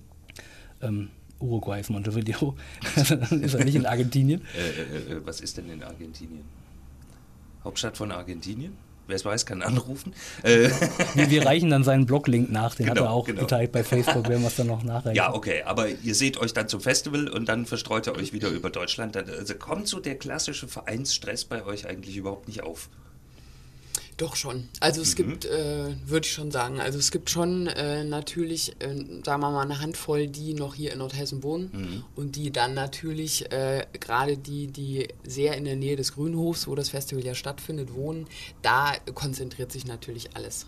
Ähm, 0.81 1.09
Uruguay 1.41 1.81
ist 1.81 1.91
Montevideo. 1.91 2.57
ist 2.97 3.11
er 3.55 3.65
nicht 3.65 3.75
in 3.75 3.87
Argentinien. 3.87 4.43
Äh, 4.57 5.13
äh, 5.13 5.17
äh, 5.17 5.27
was 5.27 5.41
ist 5.41 5.57
denn 5.59 5.69
in 5.69 5.83
Argentinien? 5.83 6.45
Hauptstadt 7.63 7.97
von 7.97 8.13
Argentinien? 8.13 8.73
Wer 9.07 9.17
es 9.17 9.25
weiß, 9.25 9.47
kann 9.47 9.63
anrufen. 9.63 10.15
Äh, 10.43 10.69
wir, 11.15 11.31
wir, 11.31 11.47
reichen 11.47 11.71
dann 11.71 11.85
seinen 11.85 12.07
Blog-Link 12.07 12.51
nach, 12.51 12.75
den 12.75 12.87
genau, 12.87 13.03
hat 13.03 13.09
er 13.09 13.11
auch 13.13 13.25
genau. 13.25 13.43
geteilt 13.43 13.73
bei 13.73 13.83
Facebook, 13.83 14.29
werden 14.29 14.43
wir 14.43 14.49
es 14.49 14.57
dann 14.57 14.67
noch 14.67 14.83
nachreichen. 14.83 15.17
Ja, 15.17 15.33
okay, 15.33 15.63
aber 15.63 15.89
ihr 15.89 16.15
seht 16.15 16.39
euch 16.39 16.53
dann 16.53 16.69
zum 16.69 16.81
Festival 16.81 17.29
und 17.29 17.49
dann 17.49 17.67
verstreut 17.67 18.07
ihr 18.07 18.15
euch 18.15 18.33
wieder 18.33 18.49
über 18.49 18.71
Deutschland. 18.71 19.17
Also 19.17 19.55
kommt 19.55 19.89
so 19.89 20.01
der 20.01 20.17
klassische 20.17 20.69
Vereinsstress 20.69 21.45
bei 21.45 21.65
euch 21.65 21.87
eigentlich 21.87 22.17
überhaupt 22.17 22.49
nicht 22.49 22.63
auf? 22.63 22.89
Doch 24.17 24.37
schon. 24.37 24.69
Also 24.81 25.03
es 25.03 25.13
mhm. 25.13 25.17
gibt, 25.17 25.45
äh, 25.45 25.95
würde 26.07 26.27
ich 26.27 26.33
schon 26.33 26.51
sagen, 26.51 26.81
also 26.81 26.99
es 26.99 27.11
gibt 27.11 27.31
schon 27.31 27.67
äh, 27.67 28.05
natürlich, 28.05 28.77
äh, 28.81 28.95
sagen 29.25 29.43
wir 29.43 29.51
mal, 29.51 29.63
eine 29.63 29.81
Handvoll, 29.81 30.29
die 30.29 30.55
noch 30.55 30.75
hier 30.75 30.93
in 30.93 30.99
Nordhessen 30.99 31.43
wohnen 31.43 31.71
mhm. 31.73 32.05
und 32.15 32.37
die 32.37 32.53
dann 32.53 32.75
natürlich, 32.75 33.51
äh, 33.51 33.87
gerade 33.99 34.37
die, 34.37 34.69
die 34.69 35.09
sehr 35.25 35.57
in 35.57 35.65
der 35.65 35.77
Nähe 35.77 35.97
des 35.97 36.13
Grünhofs, 36.15 36.69
wo 36.69 36.75
das 36.77 36.91
Festival 36.91 37.25
ja 37.25 37.35
stattfindet, 37.35 37.95
wohnen, 37.95 38.27
da 38.63 38.93
konzentriert 39.15 39.73
sich 39.73 39.85
natürlich 39.87 40.37
alles. 40.37 40.67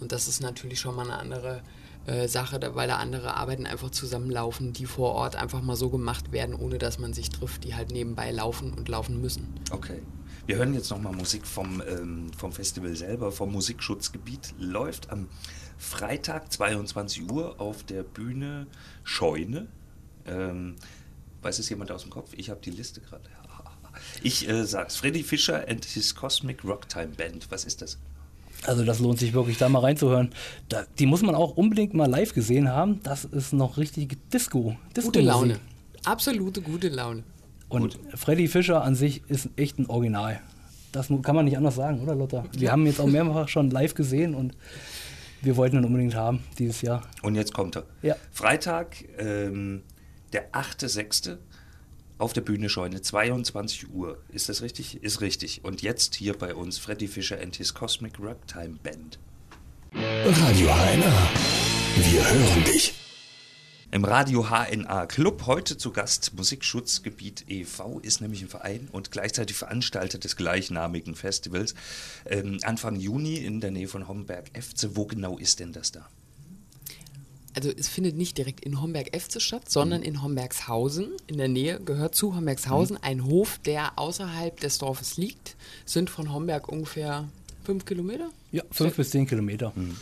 Und 0.00 0.12
das 0.12 0.26
ist 0.26 0.40
natürlich 0.40 0.80
schon 0.80 0.96
mal 0.96 1.04
eine 1.04 1.18
andere 1.18 1.62
äh, 2.06 2.26
Sache, 2.26 2.58
weil 2.74 2.88
da 2.88 2.96
andere 2.96 3.34
Arbeiten 3.36 3.66
einfach 3.66 3.90
zusammenlaufen, 3.90 4.72
die 4.72 4.86
vor 4.86 5.12
Ort 5.12 5.36
einfach 5.36 5.62
mal 5.62 5.76
so 5.76 5.90
gemacht 5.90 6.32
werden, 6.32 6.54
ohne 6.54 6.78
dass 6.78 6.98
man 6.98 7.12
sich 7.12 7.30
trifft, 7.30 7.64
die 7.64 7.74
halt 7.74 7.92
nebenbei 7.92 8.32
laufen 8.32 8.72
und 8.72 8.88
laufen 8.88 9.20
müssen. 9.20 9.46
Okay. 9.70 10.00
Wir 10.50 10.56
hören 10.56 10.74
jetzt 10.74 10.90
nochmal 10.90 11.12
Musik 11.12 11.46
vom, 11.46 11.80
ähm, 11.88 12.32
vom 12.36 12.50
Festival 12.50 12.96
selber, 12.96 13.30
vom 13.30 13.52
Musikschutzgebiet. 13.52 14.52
Läuft 14.58 15.08
am 15.10 15.28
Freitag 15.78 16.52
22 16.52 17.30
Uhr 17.30 17.60
auf 17.60 17.84
der 17.84 18.02
Bühne 18.02 18.66
Scheune. 19.04 19.68
Ähm, 20.26 20.74
weiß 21.42 21.60
es 21.60 21.68
jemand 21.68 21.92
aus 21.92 22.02
dem 22.02 22.10
Kopf? 22.10 22.32
Ich 22.36 22.50
habe 22.50 22.58
die 22.64 22.72
Liste 22.72 23.00
gerade. 23.00 23.22
Ich 24.24 24.48
äh, 24.48 24.66
sag's. 24.66 24.96
Freddy 24.96 25.22
Fischer 25.22 25.68
and 25.68 25.84
his 25.84 26.16
Cosmic 26.16 26.64
Rocktime 26.64 27.14
Band. 27.16 27.46
Was 27.50 27.64
ist 27.64 27.80
das? 27.80 27.98
Also 28.64 28.84
das 28.84 28.98
lohnt 28.98 29.20
sich 29.20 29.32
wirklich, 29.32 29.56
da 29.56 29.68
mal 29.68 29.78
reinzuhören. 29.78 30.30
Da, 30.68 30.84
die 30.98 31.06
muss 31.06 31.22
man 31.22 31.36
auch 31.36 31.56
unbedingt 31.56 31.94
mal 31.94 32.10
live 32.10 32.34
gesehen 32.34 32.70
haben. 32.70 33.00
Das 33.04 33.24
ist 33.24 33.52
noch 33.52 33.76
richtig 33.78 34.18
Disco. 34.32 34.76
Disco 34.96 35.12
gute 35.12 35.20
Laune. 35.20 35.60
Absolute 36.04 36.60
gute 36.60 36.88
Laune. 36.88 37.22
Und 37.70 37.98
Gut. 37.98 38.18
Freddy 38.18 38.48
Fischer 38.48 38.82
an 38.82 38.94
sich 38.94 39.22
ist 39.28 39.48
echt 39.56 39.78
ein 39.78 39.86
Original. 39.86 40.40
Das 40.92 41.08
kann 41.22 41.36
man 41.36 41.44
nicht 41.44 41.56
anders 41.56 41.76
sagen, 41.76 42.00
oder 42.00 42.14
Lotta? 42.14 42.44
Wir 42.52 42.62
ja. 42.62 42.72
haben 42.72 42.84
jetzt 42.84 43.00
auch 43.00 43.06
mehrfach 43.06 43.48
schon 43.48 43.70
live 43.70 43.94
gesehen 43.94 44.34
und 44.34 44.56
wir 45.40 45.56
wollten 45.56 45.76
ihn 45.76 45.84
unbedingt 45.84 46.16
haben 46.16 46.42
dieses 46.58 46.82
Jahr. 46.82 47.02
Und 47.22 47.36
jetzt 47.36 47.54
kommt 47.54 47.76
er. 47.76 47.84
Ja. 48.02 48.16
Freitag, 48.32 49.04
ähm, 49.18 49.82
der 50.32 50.52
8.6. 50.52 51.38
auf 52.18 52.32
der 52.32 52.40
Bühne 52.42 52.68
Scheune, 52.68 53.00
22 53.00 53.94
Uhr. 53.94 54.18
Ist 54.28 54.48
das 54.48 54.62
richtig? 54.62 55.02
Ist 55.02 55.20
richtig. 55.20 55.64
Und 55.64 55.80
jetzt 55.80 56.16
hier 56.16 56.36
bei 56.36 56.54
uns 56.54 56.78
Freddy 56.78 57.06
Fischer 57.06 57.40
and 57.40 57.54
his 57.54 57.72
Cosmic 57.72 58.14
Ragtime 58.18 58.78
Band. 58.82 59.20
Radio 59.94 60.68
HNA. 60.68 61.30
Wir 61.96 62.30
hören 62.30 62.64
dich. 62.64 62.99
Im 63.92 64.04
Radio 64.04 64.48
HNA 64.48 65.06
Club 65.06 65.46
heute 65.46 65.76
zu 65.76 65.90
Gast 65.90 66.34
Musikschutzgebiet 66.36 67.46
e.V. 67.48 67.98
ist 67.98 68.20
nämlich 68.20 68.40
ein 68.40 68.48
Verein 68.48 68.88
und 68.92 69.10
gleichzeitig 69.10 69.56
Veranstalter 69.56 70.18
des 70.18 70.36
gleichnamigen 70.36 71.16
Festivals. 71.16 71.74
Ähm, 72.24 72.60
Anfang 72.62 73.00
Juni 73.00 73.38
in 73.38 73.60
der 73.60 73.72
Nähe 73.72 73.88
von 73.88 74.06
Homberg-Efze. 74.06 74.94
Wo 74.94 75.06
genau 75.06 75.38
ist 75.38 75.58
denn 75.58 75.72
das 75.72 75.90
da? 75.90 76.08
Also 77.56 77.68
es 77.76 77.88
findet 77.88 78.16
nicht 78.16 78.38
direkt 78.38 78.64
in 78.64 78.80
Homberg-Efze 78.80 79.40
statt, 79.40 79.68
sondern 79.68 80.02
mhm. 80.02 80.06
in 80.06 80.22
Hombergshausen. 80.22 81.08
In 81.26 81.38
der 81.38 81.48
Nähe 81.48 81.80
gehört 81.80 82.14
zu 82.14 82.36
Hombergshausen 82.36 82.94
mhm. 82.94 83.02
ein 83.02 83.24
Hof, 83.24 83.58
der 83.58 83.98
außerhalb 83.98 84.60
des 84.60 84.78
Dorfes 84.78 85.16
liegt. 85.16 85.56
Sind 85.84 86.10
von 86.10 86.32
Homberg 86.32 86.68
ungefähr 86.68 87.28
fünf 87.64 87.86
Kilometer? 87.86 88.30
Ja, 88.52 88.62
fünf 88.70 88.94
bis 88.94 89.10
zehn 89.10 89.26
Kilometer. 89.26 89.72
Mhm. 89.74 89.96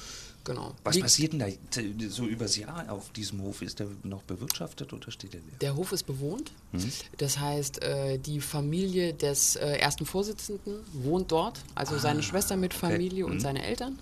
Genau. 0.49 0.75
Was 0.83 0.95
Liegt 0.95 1.05
passiert 1.05 1.33
denn 1.35 1.41
da 1.41 2.09
so 2.09 2.25
übers 2.25 2.57
Jahr 2.57 2.91
auf 2.91 3.11
diesem 3.13 3.43
Hof? 3.43 3.61
Ist 3.61 3.81
der 3.81 3.89
noch 4.03 4.23
bewirtschaftet 4.23 4.91
oder 4.95 5.11
steht 5.11 5.35
der 5.35 5.41
leer? 5.41 5.59
Der 5.61 5.77
Hof 5.77 5.93
ist 5.93 6.05
bewohnt. 6.05 6.53
Mhm. 6.73 6.91
Das 7.19 7.39
heißt, 7.39 7.83
äh, 7.83 8.17
die 8.17 8.41
Familie 8.41 9.13
des 9.13 9.57
äh, 9.57 9.67
ersten 9.77 10.07
Vorsitzenden 10.07 10.81
wohnt 10.95 11.33
dort, 11.33 11.61
also 11.75 11.97
ah, 11.97 11.99
seine 11.99 12.23
Schwester 12.23 12.57
mit 12.57 12.73
Familie 12.73 13.25
okay. 13.25 13.31
und 13.31 13.37
mhm. 13.37 13.43
seine 13.43 13.63
Eltern. 13.63 13.99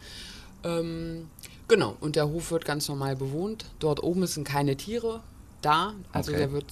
Ähm, 0.62 1.28
genau, 1.66 1.96
und 1.98 2.14
der 2.14 2.28
Hof 2.28 2.52
wird 2.52 2.64
ganz 2.64 2.86
normal 2.86 3.16
bewohnt. 3.16 3.64
Dort 3.80 4.00
oben 4.04 4.24
sind 4.28 4.44
keine 4.44 4.76
Tiere 4.76 5.24
da, 5.62 5.94
also 6.12 6.30
okay. 6.30 6.38
der 6.38 6.52
wird 6.52 6.66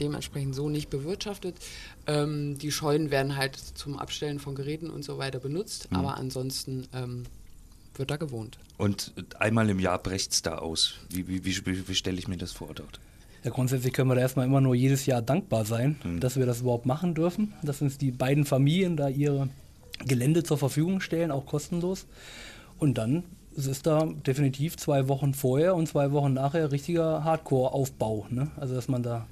dementsprechend 0.00 0.56
so 0.56 0.68
nicht 0.68 0.90
bewirtschaftet. 0.90 1.54
Ähm, 2.08 2.58
die 2.58 2.72
Scheunen 2.72 3.12
werden 3.12 3.36
halt 3.36 3.54
zum 3.56 3.96
Abstellen 3.96 4.40
von 4.40 4.56
Geräten 4.56 4.90
und 4.90 5.04
so 5.04 5.18
weiter 5.18 5.38
benutzt, 5.38 5.88
mhm. 5.92 5.98
aber 5.98 6.16
ansonsten 6.16 6.88
ähm, 6.92 7.26
wird 8.00 8.10
da 8.10 8.16
gewohnt. 8.16 8.58
Und 8.78 9.12
einmal 9.38 9.70
im 9.70 9.78
Jahr 9.78 9.98
brecht 10.02 10.32
es 10.32 10.42
da 10.42 10.58
aus. 10.58 10.94
Wie, 11.08 11.28
wie, 11.28 11.44
wie, 11.44 11.88
wie 11.88 11.94
stelle 11.94 12.18
ich 12.18 12.26
mir 12.26 12.36
das 12.36 12.50
vor 12.50 12.70
dort? 12.74 12.98
Ja, 13.44 13.50
grundsätzlich 13.50 13.92
können 13.92 14.10
wir 14.10 14.16
da 14.16 14.20
erstmal 14.20 14.46
immer 14.46 14.60
nur 14.60 14.74
jedes 14.74 15.06
Jahr 15.06 15.22
dankbar 15.22 15.64
sein, 15.64 15.96
mhm. 16.02 16.20
dass 16.20 16.36
wir 16.36 16.46
das 16.46 16.60
überhaupt 16.60 16.86
machen 16.86 17.14
dürfen, 17.14 17.52
dass 17.62 17.80
uns 17.80 17.96
die 17.96 18.10
beiden 18.10 18.44
Familien 18.44 18.96
da 18.96 19.08
ihre 19.08 19.48
Gelände 20.04 20.42
zur 20.42 20.58
Verfügung 20.58 21.00
stellen, 21.00 21.30
auch 21.30 21.46
kostenlos. 21.46 22.06
Und 22.78 22.98
dann 22.98 23.22
ist 23.54 23.86
da 23.86 24.06
definitiv 24.06 24.76
zwei 24.76 25.08
Wochen 25.08 25.34
vorher 25.34 25.74
und 25.74 25.86
zwei 25.86 26.12
Wochen 26.12 26.34
nachher 26.34 26.72
richtiger 26.72 27.24
Hardcore-Aufbau. 27.24 28.26
Ne? 28.30 28.50
Also 28.56 28.74
dass 28.74 28.88
man 28.88 29.02
da 29.02 29.26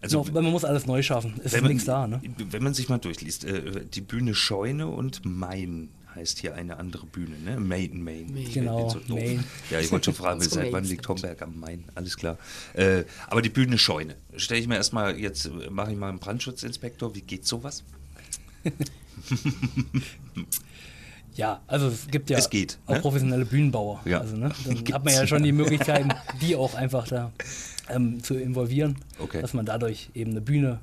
also, 0.00 0.18
noch, 0.18 0.32
man 0.32 0.44
muss 0.44 0.64
alles 0.64 0.86
neu 0.86 1.02
schaffen. 1.02 1.34
Es 1.44 1.52
ist 1.52 1.62
nichts 1.62 1.84
da. 1.84 2.06
Ne? 2.06 2.20
Wenn 2.38 2.62
man 2.62 2.72
sich 2.72 2.88
mal 2.88 2.98
durchliest, 2.98 3.44
äh, 3.44 3.84
die 3.86 4.00
Bühne 4.00 4.34
Scheune 4.34 4.86
und 4.86 5.24
Main 5.24 5.90
heißt 6.14 6.38
hier 6.38 6.54
eine 6.54 6.78
andere 6.78 7.06
Bühne, 7.06 7.38
ne? 7.38 7.58
Main, 7.58 8.02
Main. 8.02 8.32
Main. 8.32 8.52
Genau, 8.52 8.88
so 8.88 9.14
Main. 9.14 9.44
Ja, 9.70 9.80
ich 9.80 9.90
wollte 9.90 10.06
schon 10.06 10.14
fragen, 10.22 10.40
seit 10.40 10.72
wann 10.72 10.84
liegt 10.84 11.08
Homberg 11.08 11.42
am 11.42 11.58
Main? 11.58 11.84
Alles 11.94 12.16
klar. 12.16 12.38
Äh, 12.74 13.04
aber 13.28 13.42
die 13.42 13.50
Bühne 13.50 13.78
Scheune. 13.78 14.16
Stelle 14.36 14.60
ich 14.60 14.68
mir 14.68 14.76
erstmal, 14.76 15.18
jetzt 15.18 15.50
mache 15.70 15.92
ich 15.92 15.98
mal 15.98 16.08
einen 16.08 16.18
Brandschutzinspektor. 16.18 17.14
Wie 17.14 17.22
geht 17.22 17.46
sowas? 17.46 17.84
Ja, 21.36 21.62
also 21.66 21.88
es 21.88 22.08
gibt 22.08 22.28
ja 22.28 22.38
es 22.38 22.50
geht, 22.50 22.78
auch 22.86 22.94
ne? 22.94 23.00
professionelle 23.00 23.44
Bühnenbauer. 23.46 24.00
Ja. 24.04 24.18
Also, 24.20 24.36
ne, 24.36 24.50
dann 24.66 24.84
hat 24.92 25.04
man 25.04 25.14
ja 25.14 25.26
schon 25.26 25.42
die 25.42 25.52
Möglichkeiten, 25.52 26.12
die 26.42 26.56
auch 26.56 26.74
einfach 26.74 27.06
da 27.08 27.32
ähm, 27.88 28.22
zu 28.22 28.34
involvieren, 28.34 28.96
okay. 29.18 29.40
dass 29.40 29.54
man 29.54 29.64
dadurch 29.64 30.10
eben 30.12 30.32
eine 30.32 30.40
Bühne 30.40 30.80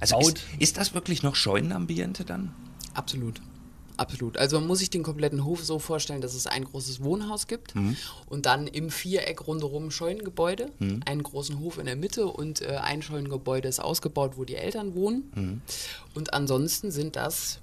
also 0.00 0.16
baut. 0.16 0.40
Ist, 0.58 0.60
ist 0.60 0.76
das 0.78 0.94
wirklich 0.94 1.22
noch 1.22 1.36
Scheunenambiente 1.36 2.24
dann? 2.24 2.52
Absolut. 2.94 3.40
Absolut. 3.98 4.38
Also 4.38 4.58
man 4.58 4.68
muss 4.68 4.78
sich 4.78 4.90
den 4.90 5.02
kompletten 5.02 5.44
Hof 5.44 5.64
so 5.64 5.78
vorstellen, 5.78 6.20
dass 6.20 6.34
es 6.34 6.46
ein 6.46 6.64
großes 6.64 7.02
Wohnhaus 7.02 7.46
gibt 7.46 7.74
mhm. 7.74 7.96
und 8.26 8.46
dann 8.46 8.66
im 8.66 8.90
Viereck 8.90 9.46
rundherum 9.46 9.90
Scheunengebäude, 9.90 10.70
mhm. 10.78 11.00
einen 11.04 11.22
großen 11.22 11.58
Hof 11.58 11.78
in 11.78 11.86
der 11.86 11.96
Mitte 11.96 12.26
und 12.26 12.62
äh, 12.62 12.76
ein 12.76 13.02
Scheunengebäude 13.02 13.68
ist 13.68 13.80
ausgebaut, 13.80 14.32
wo 14.36 14.44
die 14.44 14.54
Eltern 14.56 14.94
wohnen. 14.94 15.32
Mhm. 15.34 15.62
Und 16.14 16.32
ansonsten 16.32 16.90
sind 16.90 17.16
das 17.16 17.60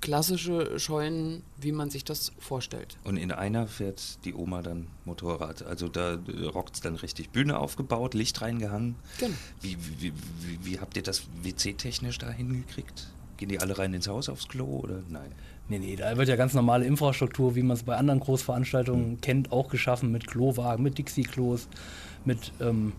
klassische 0.00 0.78
Scheunen, 0.78 1.42
wie 1.58 1.72
man 1.72 1.90
sich 1.90 2.04
das 2.04 2.32
vorstellt. 2.38 2.98
Und 3.04 3.16
in 3.16 3.32
einer 3.32 3.66
fährt 3.66 4.24
die 4.24 4.34
Oma 4.34 4.62
dann 4.62 4.88
Motorrad. 5.04 5.62
Also 5.62 5.88
da 5.88 6.14
äh, 6.14 6.44
rockt 6.46 6.74
es 6.74 6.80
dann 6.82 6.96
richtig. 6.96 7.30
Bühne 7.30 7.58
aufgebaut, 7.58 8.14
Licht 8.14 8.42
reingehangen. 8.42 8.96
Genau. 9.18 9.34
Wie, 9.62 9.78
wie, 9.98 10.12
wie, 10.40 10.58
wie 10.62 10.80
habt 10.80 10.96
ihr 10.96 11.02
das 11.02 11.22
WC-technisch 11.42 12.18
da 12.18 12.30
hingekriegt? 12.30 13.08
Gehen 13.38 13.48
die 13.48 13.58
alle 13.58 13.78
rein 13.78 13.94
ins 13.94 14.06
Haus 14.06 14.28
aufs 14.28 14.48
Klo 14.48 14.66
oder 14.66 15.02
nein? 15.08 15.32
Nee, 15.70 15.78
nee, 15.78 15.96
da 15.96 16.16
wird 16.16 16.28
ja 16.28 16.34
ganz 16.34 16.52
normale 16.52 16.84
Infrastruktur, 16.84 17.54
wie 17.54 17.62
man 17.62 17.76
es 17.76 17.84
bei 17.84 17.96
anderen 17.96 18.18
Großveranstaltungen 18.18 19.12
mhm. 19.12 19.20
kennt, 19.20 19.52
auch 19.52 19.68
geschaffen 19.68 20.10
mit 20.10 20.26
Klowagen, 20.26 20.82
mit 20.82 20.98
Dixie-Klos, 20.98 21.68
mit 22.24 22.52
ähm, 22.60 22.92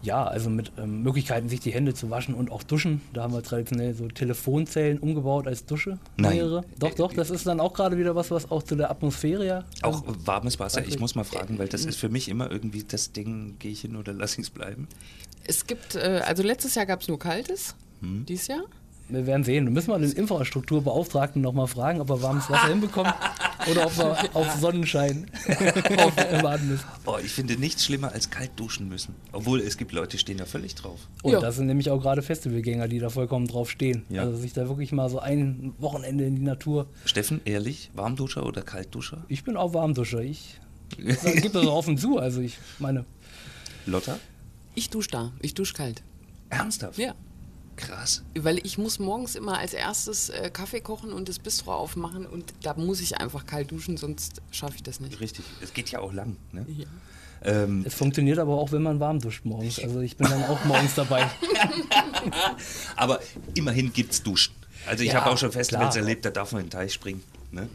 ja, 0.00 0.24
also 0.24 0.48
mit 0.48 0.72
ähm, 0.78 1.02
Möglichkeiten, 1.02 1.48
sich 1.48 1.60
die 1.60 1.72
Hände 1.72 1.92
zu 1.92 2.08
waschen 2.08 2.34
und 2.34 2.50
auch 2.50 2.62
duschen. 2.62 3.02
Da 3.12 3.24
haben 3.24 3.34
wir 3.34 3.42
traditionell 3.42 3.92
so 3.92 4.08
Telefonzellen 4.08 4.98
umgebaut 4.98 5.46
als 5.46 5.66
Dusche. 5.66 5.98
Nein. 6.16 6.62
Doch, 6.78 6.94
doch, 6.94 7.12
das 7.12 7.28
ist 7.28 7.46
dann 7.46 7.60
auch 7.60 7.74
gerade 7.74 7.98
wieder 7.98 8.14
was, 8.14 8.30
was 8.30 8.50
auch 8.50 8.62
zu 8.62 8.76
der 8.76 8.90
Atmosphäre 8.90 9.46
ja. 9.46 9.64
Auch 9.82 10.02
warmes 10.24 10.58
Wasser. 10.58 10.86
Ich 10.86 10.98
muss 10.98 11.14
mal 11.14 11.24
fragen, 11.24 11.58
weil 11.58 11.68
das 11.68 11.84
ist 11.84 11.98
für 11.98 12.08
mich 12.08 12.28
immer 12.28 12.50
irgendwie 12.50 12.84
das 12.84 13.12
Ding, 13.12 13.56
gehe 13.58 13.72
ich 13.72 13.82
hin 13.82 13.96
oder 13.96 14.14
lasse 14.14 14.40
ich 14.40 14.46
es 14.46 14.50
bleiben? 14.50 14.88
Es 15.44 15.66
gibt, 15.66 15.96
äh, 15.96 16.22
also 16.24 16.42
letztes 16.42 16.74
Jahr 16.74 16.86
gab 16.86 17.02
es 17.02 17.08
nur 17.08 17.18
kaltes, 17.18 17.74
hm. 18.00 18.24
dieses 18.26 18.46
Jahr 18.46 18.64
wir 19.08 19.26
werden 19.26 19.44
sehen. 19.44 19.66
Wir 19.66 19.72
müssen 19.72 19.90
mal 19.90 20.00
den 20.00 20.10
Infrastrukturbeauftragten 20.10 21.40
nochmal 21.40 21.68
fragen, 21.68 22.00
ob 22.00 22.10
er 22.10 22.22
warmes 22.22 22.50
Wasser 22.50 22.68
hinbekommt 22.68 23.14
oder 23.70 23.86
ob 23.86 23.96
wir 23.96 24.16
auf 24.34 24.54
Sonnenschein 24.56 25.30
warten 26.42 26.68
müssen. 26.68 26.84
Oh, 27.04 27.16
ich 27.22 27.32
finde 27.32 27.56
nichts 27.56 27.84
schlimmer 27.84 28.12
als 28.12 28.30
kalt 28.30 28.50
duschen 28.56 28.88
müssen. 28.88 29.14
Obwohl 29.32 29.60
es 29.60 29.76
gibt 29.76 29.92
Leute, 29.92 30.16
die 30.16 30.18
stehen 30.18 30.38
da 30.38 30.44
völlig 30.44 30.74
drauf. 30.74 31.00
Und 31.22 31.32
ja. 31.32 31.40
das 31.40 31.56
sind 31.56 31.66
nämlich 31.66 31.90
auch 31.90 32.00
gerade 32.00 32.22
Festivalgänger, 32.22 32.88
die 32.88 32.98
da 32.98 33.08
vollkommen 33.08 33.46
drauf 33.46 33.70
stehen. 33.70 34.04
Ja. 34.08 34.22
Also 34.22 34.36
sich 34.36 34.52
da 34.52 34.68
wirklich 34.68 34.92
mal 34.92 35.08
so 35.08 35.20
ein 35.20 35.74
Wochenende 35.78 36.24
in 36.24 36.36
die 36.36 36.42
Natur. 36.42 36.86
Steffen, 37.04 37.40
ehrlich, 37.44 37.90
Warmduscher 37.94 38.44
oder 38.44 38.62
Kaltduscher? 38.62 39.24
Ich 39.28 39.44
bin 39.44 39.56
auch 39.56 39.72
Warmduscher. 39.72 40.20
Ich 40.20 40.60
gebe 40.96 41.50
das 41.50 41.66
offen 41.66 41.96
zu. 41.96 42.18
Also 42.18 42.40
ich 42.40 42.58
meine. 42.78 43.04
Lotta? 43.86 44.18
Ich 44.74 44.90
dusche 44.90 45.10
da. 45.10 45.32
Ich 45.40 45.54
dusche 45.54 45.74
kalt. 45.74 46.02
Ernsthaft? 46.50 46.98
Ja. 46.98 47.14
Krass. 47.76 48.22
Weil 48.34 48.58
ich 48.64 48.78
muss 48.78 48.98
morgens 48.98 49.34
immer 49.34 49.58
als 49.58 49.74
erstes 49.74 50.30
äh, 50.30 50.50
Kaffee 50.50 50.80
kochen 50.80 51.12
und 51.12 51.28
das 51.28 51.38
Bistro 51.38 51.74
aufmachen 51.74 52.26
und 52.26 52.54
da 52.62 52.74
muss 52.74 53.00
ich 53.00 53.18
einfach 53.18 53.46
kalt 53.46 53.70
duschen, 53.70 53.96
sonst 53.96 54.40
schaffe 54.50 54.76
ich 54.76 54.82
das 54.82 54.98
nicht. 55.00 55.20
Richtig. 55.20 55.44
Es 55.62 55.74
geht 55.74 55.90
ja 55.90 56.00
auch 56.00 56.12
lang. 56.12 56.36
Ne? 56.52 56.64
Ja. 56.68 56.86
Ähm, 57.44 57.84
es 57.86 57.94
funktioniert 57.94 58.38
aber 58.38 58.54
auch, 58.54 58.72
wenn 58.72 58.82
man 58.82 58.98
warm 58.98 59.20
duscht 59.20 59.44
morgens. 59.44 59.78
Also 59.78 60.00
ich 60.00 60.16
bin 60.16 60.28
dann 60.28 60.44
auch 60.44 60.64
morgens 60.64 60.94
dabei. 60.94 61.30
aber 62.96 63.20
immerhin 63.54 63.92
gibt 63.92 64.12
es 64.12 64.22
Duschen. 64.22 64.54
Also 64.86 65.04
ich 65.04 65.12
ja, 65.12 65.20
habe 65.20 65.30
auch 65.30 65.38
schon 65.38 65.52
Festivals 65.52 65.94
klar. 65.94 66.04
erlebt, 66.04 66.24
da 66.24 66.30
darf 66.30 66.52
man 66.52 66.62
in 66.62 66.66
den 66.66 66.72
Teich 66.72 66.94
springen. 66.94 67.22
Ne? 67.50 67.68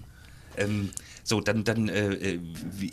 Ähm, 0.58 0.90
so, 1.24 1.42
dann, 1.42 1.64
dann 1.64 1.90
äh, 1.90 2.14
äh 2.14 2.40
wie, 2.72 2.92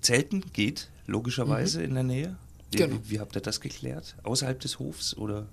Zelten 0.00 0.44
geht 0.52 0.88
logischerweise 1.06 1.78
mhm. 1.78 1.84
in 1.84 1.94
der 1.94 2.02
Nähe. 2.02 2.36
Wie, 2.70 2.76
genau. 2.78 2.96
wie, 2.96 3.10
wie, 3.10 3.20
habt 3.20 3.36
ihr 3.36 3.42
das 3.42 3.60
geklärt? 3.60 4.16
Außerhalb 4.22 4.58
des 4.60 4.78
Hofs 4.78 5.16
oder? 5.16 5.46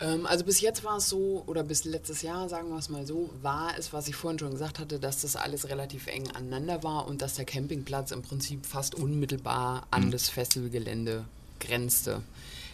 Ähm, 0.00 0.26
also 0.26 0.44
bis 0.44 0.60
jetzt 0.60 0.82
war 0.84 0.96
es 0.96 1.08
so, 1.08 1.42
oder 1.46 1.62
bis 1.62 1.84
letztes 1.84 2.22
Jahr, 2.22 2.48
sagen 2.48 2.70
wir 2.70 2.78
es 2.78 2.88
mal 2.88 3.06
so, 3.06 3.30
war 3.42 3.72
es, 3.78 3.92
was 3.92 4.08
ich 4.08 4.16
vorhin 4.16 4.38
schon 4.38 4.52
gesagt 4.52 4.78
hatte, 4.78 4.98
dass 4.98 5.22
das 5.22 5.36
alles 5.36 5.68
relativ 5.68 6.06
eng 6.06 6.28
aneinander 6.34 6.82
war 6.82 7.06
und 7.06 7.22
dass 7.22 7.34
der 7.34 7.44
Campingplatz 7.44 8.10
im 8.10 8.22
Prinzip 8.22 8.66
fast 8.66 8.94
unmittelbar 8.94 9.86
an 9.90 10.06
mhm. 10.06 10.10
das 10.10 10.28
Festivalgelände 10.28 11.24
grenzte. 11.60 12.22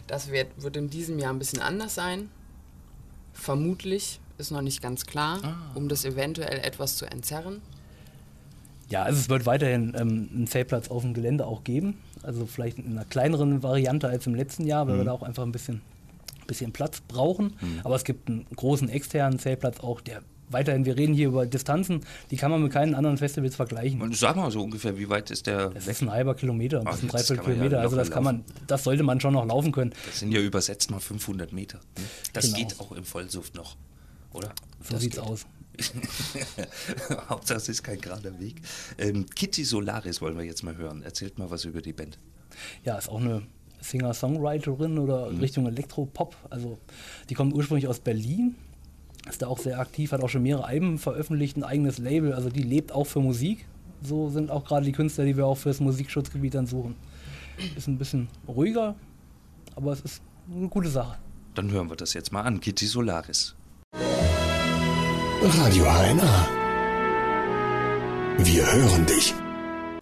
Das 0.07 0.31
wird, 0.31 0.49
wird 0.63 0.77
in 0.77 0.89
diesem 0.89 1.19
Jahr 1.19 1.33
ein 1.33 1.39
bisschen 1.39 1.61
anders 1.61 1.95
sein. 1.95 2.31
Vermutlich, 3.35 4.21
ist 4.39 4.51
noch 4.51 4.63
nicht 4.63 4.81
ganz 4.81 5.07
klar, 5.07 5.41
ah. 5.43 5.57
um 5.75 5.89
das 5.89 6.05
eventuell 6.05 6.59
etwas 6.61 6.97
zu 6.97 7.07
entzerren. 7.07 7.61
Ja, 8.89 9.03
also 9.03 9.19
es 9.19 9.29
wird 9.29 9.47
weiterhin 9.47 9.97
ähm, 9.99 10.29
einen 10.33 10.47
Zeltplatz 10.47 10.89
auf 10.89 11.03
dem 11.03 11.13
Gelände 11.13 11.45
auch 11.45 11.65
geben. 11.65 11.99
Also 12.23 12.47
vielleicht 12.47 12.79
in 12.79 12.93
einer 12.93 13.05
kleineren 13.05 13.63
Variante 13.63 14.09
als 14.09 14.27
im 14.27 14.35
letzten 14.35 14.65
Jahr, 14.65 14.87
weil 14.87 14.95
mhm. 14.95 14.99
wir 14.99 15.05
da 15.07 15.13
auch 15.13 15.23
einfach 15.23 15.43
ein 15.43 15.53
bisschen 15.53 15.81
bisschen 16.47 16.73
Platz 16.73 17.01
brauchen. 17.01 17.57
Mhm. 17.61 17.81
Aber 17.85 17.97
es 17.97 18.05
gibt 18.05 18.29
einen 18.29 18.47
großen 18.55 18.89
externen 18.89 19.39
Zeltplatz 19.39 19.81
auch, 19.81 20.01
der 20.01 20.23
weiterhin, 20.49 20.85
wir 20.85 20.97
reden 20.97 21.15
hier 21.15 21.29
über 21.29 21.47
Distanzen, 21.47 22.01
die 22.31 22.37
kann 22.37 22.51
man 22.51 22.63
mit 22.63 22.73
keinen 22.73 22.95
anderen 22.95 23.19
Festivals 23.19 23.57
vergleichen. 23.57 24.01
Und 24.01 24.17
sag 24.17 24.37
mal 24.37 24.51
so 24.51 24.63
ungefähr, 24.63 24.99
wie 24.99 25.09
weit 25.09 25.31
ist 25.31 25.47
der? 25.47 25.71
Das 25.71 25.87
ist 25.87 26.03
ein 26.03 26.11
halber 26.11 26.35
Kilometer, 26.35 26.81
ein 26.81 27.09
Dreiviertel 27.09 27.39
Kilometer. 27.39 27.77
Ja 27.79 27.83
also 27.83 27.97
das 27.97 28.11
kann 28.11 28.25
man, 28.25 28.45
das 28.67 28.85
sollte 28.85 29.03
man 29.03 29.21
schon 29.21 29.35
noch 29.35 29.45
laufen 29.47 29.73
können. 29.73 29.93
Das 30.07 30.21
sind 30.21 30.33
ja 30.33 30.41
übersetzt 30.41 30.91
mal 30.91 31.01
500 31.01 31.53
Meter. 31.53 31.81
Das 32.33 32.47
genau. 32.47 32.59
geht 32.59 32.81
auch 32.81 32.93
im 32.93 33.05
Vollsuft 33.05 33.55
noch, 33.55 33.77
oder? 34.33 34.53
So 34.83 34.93
das 34.93 35.01
sieht's 35.01 35.17
geht. 35.17 35.25
aus. 35.25 35.47
Hauptsache 37.29 37.59
es 37.59 37.69
ist 37.69 37.83
kein 37.83 38.01
gerader 38.01 38.39
Weg. 38.41 38.63
Ähm, 38.97 39.27
Kitty 39.27 39.63
Solaris 39.63 40.23
wollen 40.23 40.39
wir 40.39 40.45
jetzt 40.45 40.63
mal 40.63 40.77
hören. 40.77 41.03
Erzählt 41.03 41.39
mal 41.39 41.51
was 41.51 41.67
über 41.67 41.83
die 41.83 41.93
Band. 41.93 42.19
Ja, 42.85 42.97
ist 42.97 43.11
auch 43.11 43.21
eine 43.21 43.43
Singer-Songwriterin 43.81 44.99
oder 44.99 45.31
mhm. 45.31 45.41
Richtung 45.41 45.67
Elektropop. 45.67 46.37
Also 46.51 46.79
die 47.29 47.35
kommt 47.35 47.55
ursprünglich 47.55 47.89
aus 47.89 48.01
Berlin, 48.01 48.55
ist 49.29 49.43
da 49.43 49.49
auch 49.49 49.59
sehr 49.59 49.79
aktiv, 49.81 50.13
hat 50.13 50.23
auch 50.23 50.29
schon 50.29 50.43
mehrere 50.43 50.65
Alben 50.65 50.99
veröffentlicht, 50.99 51.57
ein 51.57 51.65
eigenes 51.65 51.99
Label. 51.99 52.33
Also 52.33 52.49
die 52.49 52.63
lebt 52.63 52.93
auch 52.93 53.07
für 53.07 53.21
Musik. 53.21 53.67
So 54.03 54.29
sind 54.29 54.51
auch 54.51 54.65
gerade 54.65 54.85
die 54.85 54.93
Künstler, 54.93 55.25
die 55.25 55.37
wir 55.37 55.47
auch 55.47 55.59
fürs 55.59 55.81
Musikschutzgebiet 55.81 56.55
dann 56.55 56.67
suchen. 56.67 56.95
Ist 57.77 57.89
ein 57.89 57.99
bisschen 57.99 58.29
ruhiger, 58.47 58.95
aber 59.75 59.93
es 59.93 60.01
ist 60.01 60.23
eine 60.55 60.69
gute 60.69 60.89
Sache. 60.89 61.17
Dann 61.55 61.71
hören 61.71 61.89
wir 61.89 61.97
das 61.97 62.13
jetzt 62.13 62.33
mal 62.33 62.43
an. 62.43 62.61
Kitty 62.61 62.87
Solaris. 62.87 63.55
Radio 65.43 65.85
HNA. 65.85 66.49
Wir 68.39 68.73
hören 68.73 69.07
dich. 69.07 69.35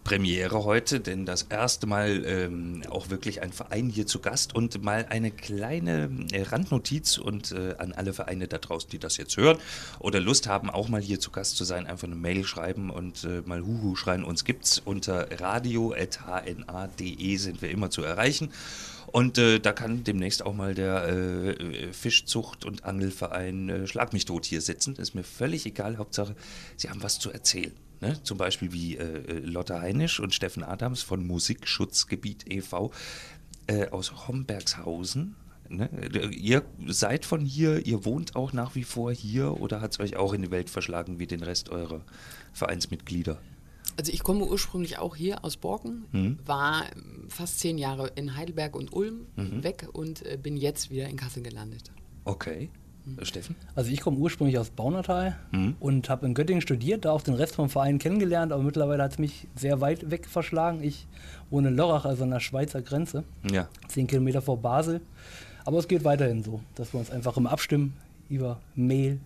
Premiere 0.05 0.63
heute, 0.63 0.99
denn 0.99 1.25
das 1.25 1.41
erste 1.49 1.87
Mal 1.87 2.23
ähm, 2.25 2.83
auch 2.91 3.09
wirklich 3.09 3.41
ein 3.41 3.51
Verein 3.51 3.89
hier 3.89 4.05
zu 4.05 4.19
Gast 4.19 4.53
und 4.53 4.83
mal 4.83 5.07
eine 5.09 5.31
kleine 5.31 6.11
äh, 6.31 6.43
Randnotiz 6.43 7.17
und 7.17 7.51
äh, 7.51 7.73
an 7.79 7.91
alle 7.91 8.13
Vereine 8.13 8.47
da 8.47 8.59
draußen, 8.59 8.87
die 8.91 8.99
das 8.99 9.17
jetzt 9.17 9.35
hören 9.35 9.57
oder 9.97 10.19
Lust 10.19 10.47
haben, 10.47 10.69
auch 10.69 10.89
mal 10.89 11.01
hier 11.01 11.19
zu 11.19 11.31
Gast 11.31 11.57
zu 11.57 11.63
sein, 11.63 11.87
einfach 11.87 12.07
eine 12.07 12.15
Mail 12.15 12.43
schreiben 12.43 12.91
und 12.91 13.23
äh, 13.23 13.41
mal 13.45 13.65
Huhu 13.65 13.95
schreien. 13.95 14.23
Uns 14.23 14.45
gibt's 14.45 14.79
unter 14.85 15.27
radio.hna.de 15.41 16.05
sind 17.37 17.63
wir 17.63 17.71
immer 17.71 17.89
zu 17.89 18.03
erreichen. 18.03 18.51
Und 19.07 19.39
äh, 19.39 19.59
da 19.59 19.73
kann 19.73 20.03
demnächst 20.03 20.45
auch 20.45 20.53
mal 20.53 20.75
der 20.75 21.07
äh, 21.07 21.93
Fischzucht- 21.93 22.63
und 22.63 22.85
Angelverein 22.85 23.69
äh, 23.69 23.87
Schlag 23.87 24.13
mich 24.13 24.25
tot 24.25 24.45
hier 24.45 24.61
sitzen. 24.61 24.97
Ist 24.97 25.15
mir 25.15 25.23
völlig 25.23 25.65
egal. 25.65 25.97
Hauptsache, 25.97 26.35
Sie 26.77 26.91
haben 26.91 27.01
was 27.01 27.17
zu 27.17 27.31
erzählen. 27.31 27.71
Ne? 28.05 28.21
Zum 28.23 28.37
Beispiel 28.37 28.71
wie 28.73 28.97
äh, 28.97 29.39
Lotte 29.39 29.79
Heinisch 29.81 30.19
und 30.19 30.33
Steffen 30.33 30.63
Adams 30.63 31.01
von 31.01 31.25
Musikschutzgebiet 31.25 32.45
e.V. 32.51 32.91
Äh, 33.67 33.87
aus 33.89 34.27
Hombergshausen. 34.27 35.35
Ne? 35.69 35.89
Ihr 36.31 36.63
seid 36.85 37.25
von 37.25 37.41
hier, 37.43 37.85
ihr 37.87 38.05
wohnt 38.05 38.35
auch 38.35 38.53
nach 38.53 38.75
wie 38.75 38.83
vor 38.83 39.11
hier 39.11 39.59
oder 39.59 39.81
hat 39.81 39.93
es 39.93 39.99
euch 39.99 40.15
auch 40.15 40.33
in 40.33 40.43
die 40.43 40.51
Welt 40.51 40.69
verschlagen 40.69 41.17
wie 41.17 41.25
den 41.25 41.41
Rest 41.41 41.69
eurer 41.69 42.01
Vereinsmitglieder? 42.53 43.39
Also 43.97 44.11
ich 44.11 44.21
komme 44.23 44.45
ursprünglich 44.45 44.97
auch 44.99 45.15
hier 45.15 45.43
aus 45.43 45.57
Borken, 45.57 46.05
Mhm. 46.11 46.37
war 46.45 46.83
fast 47.29 47.59
zehn 47.59 47.77
Jahre 47.77 48.11
in 48.15 48.35
Heidelberg 48.35 48.75
und 48.75 48.93
Ulm 48.93 49.25
Mhm. 49.35 49.63
weg 49.63 49.87
und 49.93 50.23
äh, 50.25 50.37
bin 50.41 50.57
jetzt 50.57 50.91
wieder 50.91 51.07
in 51.07 51.15
Kassel 51.15 51.41
gelandet. 51.43 51.91
Okay. 52.25 52.69
Äh, 53.19 53.25
Steffen? 53.25 53.55
Also 53.75 53.91
ich 53.91 54.01
komme 54.01 54.17
ursprünglich 54.17 54.57
aus 54.57 54.69
Baunatal 54.69 55.35
Mhm. 55.51 55.75
und 55.79 56.09
habe 56.09 56.25
in 56.25 56.33
Göttingen 56.33 56.61
studiert, 56.61 57.05
da 57.05 57.11
auch 57.11 57.21
den 57.21 57.33
Rest 57.35 57.55
vom 57.55 57.69
Verein 57.69 57.99
kennengelernt, 57.99 58.51
aber 58.51 58.63
mittlerweile 58.63 59.03
hat 59.03 59.11
es 59.13 59.19
mich 59.19 59.47
sehr 59.55 59.81
weit 59.81 60.09
weg 60.11 60.25
verschlagen. 60.27 60.83
Ich 60.83 61.07
wohne 61.49 61.67
in 61.69 61.75
Lörrach, 61.75 62.05
also 62.05 62.23
an 62.23 62.31
der 62.31 62.39
Schweizer 62.39 62.81
Grenze, 62.81 63.23
Ja. 63.51 63.67
zehn 63.87 64.07
Kilometer 64.07 64.41
vor 64.41 64.57
Basel. 64.57 65.01
Aber 65.65 65.79
es 65.79 65.87
geht 65.87 66.03
weiterhin 66.03 66.43
so, 66.43 66.61
dass 66.75 66.93
wir 66.93 66.99
uns 66.99 67.09
einfach 67.11 67.37
immer 67.37 67.51
abstimmen 67.51 67.93
über 68.29 68.59
Mail 68.75 69.19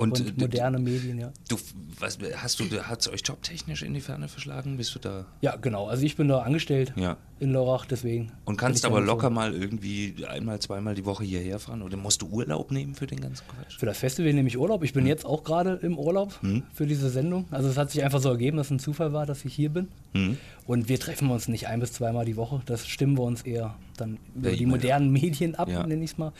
Und, 0.00 0.20
und, 0.20 0.38
moderne 0.38 0.78
Medien, 0.78 1.18
ja. 1.18 1.32
Du, 1.48 1.56
was, 1.98 2.18
hast 2.36 2.60
du, 2.60 2.64
hat 2.82 3.00
es 3.00 3.08
euch 3.12 3.20
jobtechnisch 3.24 3.82
in 3.82 3.94
die 3.94 4.00
Ferne 4.00 4.28
verschlagen? 4.28 4.76
Bist 4.76 4.94
du 4.94 4.98
da? 4.98 5.26
Ja, 5.40 5.56
genau. 5.56 5.86
Also 5.88 6.04
ich 6.04 6.16
bin 6.16 6.28
da 6.28 6.40
angestellt 6.40 6.92
Ja. 6.96 7.16
in 7.38 7.52
Lörrach, 7.52 7.84
deswegen. 7.86 8.32
Und 8.46 8.56
kannst 8.56 8.84
aber 8.84 9.00
nicht 9.00 9.06
so- 9.08 9.12
locker 9.14 9.30
mal 9.30 9.52
irgendwie 9.54 10.14
einmal, 10.26 10.58
zweimal 10.60 10.94
die 10.94 11.04
Woche 11.04 11.24
hierher 11.24 11.58
fahren? 11.58 11.82
Oder 11.82 11.96
musst 11.96 12.22
du 12.22 12.28
Urlaub 12.28 12.70
nehmen 12.70 12.94
für 12.94 13.06
den 13.06 13.20
ganzen 13.20 13.44
Quatsch? 13.46 13.78
Für 13.78 13.86
das 13.86 13.98
Festival 13.98 14.32
nehme 14.32 14.48
ich 14.48 14.56
Urlaub. 14.58 14.82
Ich 14.84 14.92
bin 14.92 15.06
jetzt 15.06 15.24
auch 15.26 15.44
gerade 15.44 15.74
im 15.82 15.98
Urlaub 15.98 16.40
Hm. 16.42 16.62
für 16.72 16.86
diese 16.86 17.10
Sendung. 17.10 17.46
Also 17.50 17.68
es 17.68 17.76
hat 17.76 17.90
sich 17.90 18.02
einfach 18.02 18.20
so 18.20 18.30
ergeben, 18.30 18.56
dass 18.56 18.68
es 18.68 18.72
ein 18.72 18.78
Zufall 18.78 19.12
war, 19.12 19.26
dass 19.26 19.44
ich 19.44 19.54
hier 19.54 19.68
bin. 19.70 19.88
Hm. 20.14 20.36
Und 20.66 20.88
wir 20.88 20.98
treffen 20.98 21.30
uns 21.30 21.48
nicht 21.48 21.66
ein 21.68 21.80
bis 21.80 21.92
zweimal 21.92 22.24
die 22.24 22.36
Woche. 22.36 22.62
Das 22.66 22.86
stimmen 22.86 23.16
wir 23.18 23.22
uns 23.24 23.42
eher 23.42 23.74
dann 24.00 24.18
über 24.34 24.50
die 24.52 24.66
modernen 24.66 25.10
Medien 25.12 25.54
ab, 25.54 25.68
Ja. 25.68 25.86
nenne 25.86 26.02
ich 26.04 26.12
es 26.12 26.18
mal. 26.18 26.32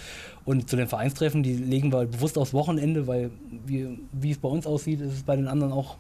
Und 0.44 0.68
zu 0.68 0.76
den 0.76 0.88
Vereinstreffen, 0.88 1.42
die 1.42 1.54
legen 1.54 1.92
wir 1.92 2.06
bewusst 2.06 2.36
aufs 2.38 2.52
Wochenende, 2.52 3.06
weil 3.06 3.30
wir, 3.66 3.96
wie 4.12 4.30
es 4.30 4.38
bei 4.38 4.48
uns 4.48 4.66
aussieht, 4.66 5.00
ist 5.00 5.12
es 5.12 5.22
bei 5.22 5.36
den 5.36 5.48
anderen 5.48 5.72
auch 5.72 5.96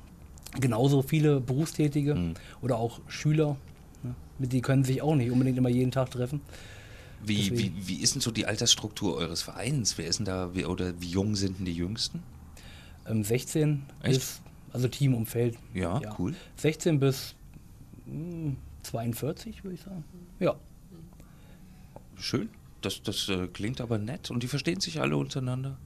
genauso 0.60 1.02
viele 1.02 1.40
Berufstätige 1.40 2.14
Hm. 2.14 2.34
oder 2.62 2.76
auch 2.78 3.00
Schüler. 3.08 3.56
ne? 4.02 4.14
Die 4.38 4.60
können 4.62 4.84
sich 4.84 5.02
auch 5.02 5.14
nicht 5.14 5.30
unbedingt 5.30 5.58
immer 5.58 5.68
jeden 5.68 5.90
Tag 5.92 6.10
treffen. 6.10 6.40
Wie, 7.22 7.56
wie, 7.58 7.72
wie 7.86 7.96
ist 7.96 8.14
denn 8.14 8.22
so 8.22 8.30
die 8.30 8.46
Altersstruktur 8.46 9.14
eures 9.16 9.42
Vereins? 9.42 9.98
Wer 9.98 10.06
ist 10.06 10.18
denn 10.20 10.24
da, 10.26 10.54
wie, 10.54 10.64
oder 10.64 10.98
wie 11.00 11.08
jung 11.08 11.36
sind 11.36 11.58
denn 11.58 11.66
die 11.66 11.74
Jüngsten? 11.74 12.22
Ähm, 13.06 13.22
16 13.24 13.82
Echt? 14.02 14.14
bis, 14.14 14.40
also 14.72 14.88
Teamumfeld. 14.88 15.56
Ja, 15.74 16.00
cool. 16.18 16.34
16 16.56 16.98
bis 16.98 17.34
mh, 18.06 18.54
42, 18.84 19.62
würde 19.64 19.74
ich 19.74 19.82
sagen. 19.82 20.02
Ja. 20.38 20.54
Schön. 22.20 22.48
Das, 22.82 23.02
das 23.02 23.28
äh, 23.28 23.46
klingt 23.48 23.80
aber 23.80 23.98
nett 23.98 24.30
und 24.30 24.42
die 24.42 24.48
verstehen 24.48 24.80
sich 24.80 25.00
alle 25.00 25.16
untereinander. 25.16 25.76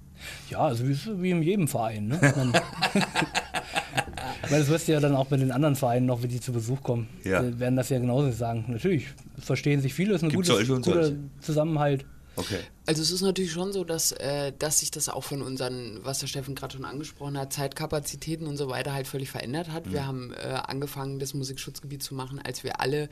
Ja, 0.48 0.58
also 0.60 0.86
wie, 0.88 0.96
wie 1.22 1.30
in 1.30 1.42
jedem 1.42 1.66
Verein. 1.68 2.06
Ne? 2.06 2.20
Man, 2.36 2.52
weil 4.48 4.60
das 4.60 4.68
wirst 4.68 4.86
du 4.88 4.92
ja 4.92 5.00
dann 5.00 5.14
auch 5.16 5.26
bei 5.26 5.36
den 5.36 5.50
anderen 5.50 5.74
Vereinen 5.76 6.06
noch, 6.06 6.22
wenn 6.22 6.30
die 6.30 6.40
zu 6.40 6.52
Besuch 6.52 6.82
kommen, 6.82 7.08
Ja. 7.24 7.42
werden 7.58 7.76
das 7.76 7.88
ja 7.88 7.98
genauso 7.98 8.30
sagen. 8.30 8.64
Natürlich 8.68 9.08
verstehen 9.38 9.80
sich 9.80 9.92
viele, 9.92 10.14
ist 10.14 10.22
ein 10.22 10.28
Gibt's 10.30 10.48
gutes, 10.48 10.68
guter 10.68 10.92
solche. 11.04 11.16
Zusammenhalt. 11.40 12.04
Okay. 12.36 12.60
Also 12.86 13.00
es 13.00 13.10
ist 13.10 13.22
natürlich 13.22 13.52
schon 13.52 13.72
so, 13.72 13.82
dass, 13.84 14.12
äh, 14.12 14.52
dass 14.58 14.80
sich 14.80 14.90
das 14.90 15.08
auch 15.08 15.24
von 15.24 15.40
unseren, 15.40 16.00
was 16.02 16.18
der 16.18 16.26
Steffen 16.26 16.54
gerade 16.54 16.74
schon 16.74 16.84
angesprochen 16.84 17.38
hat, 17.38 17.52
Zeitkapazitäten 17.52 18.46
und 18.46 18.56
so 18.56 18.68
weiter 18.68 18.92
halt 18.92 19.06
völlig 19.06 19.30
verändert 19.30 19.70
hat. 19.70 19.90
Wir 19.90 20.06
haben 20.06 20.32
äh, 20.32 20.48
angefangen, 20.66 21.18
das 21.18 21.32
Musikschutzgebiet 21.32 22.02
zu 22.02 22.14
machen, 22.14 22.38
als 22.38 22.62
wir 22.62 22.80
alle 22.80 23.08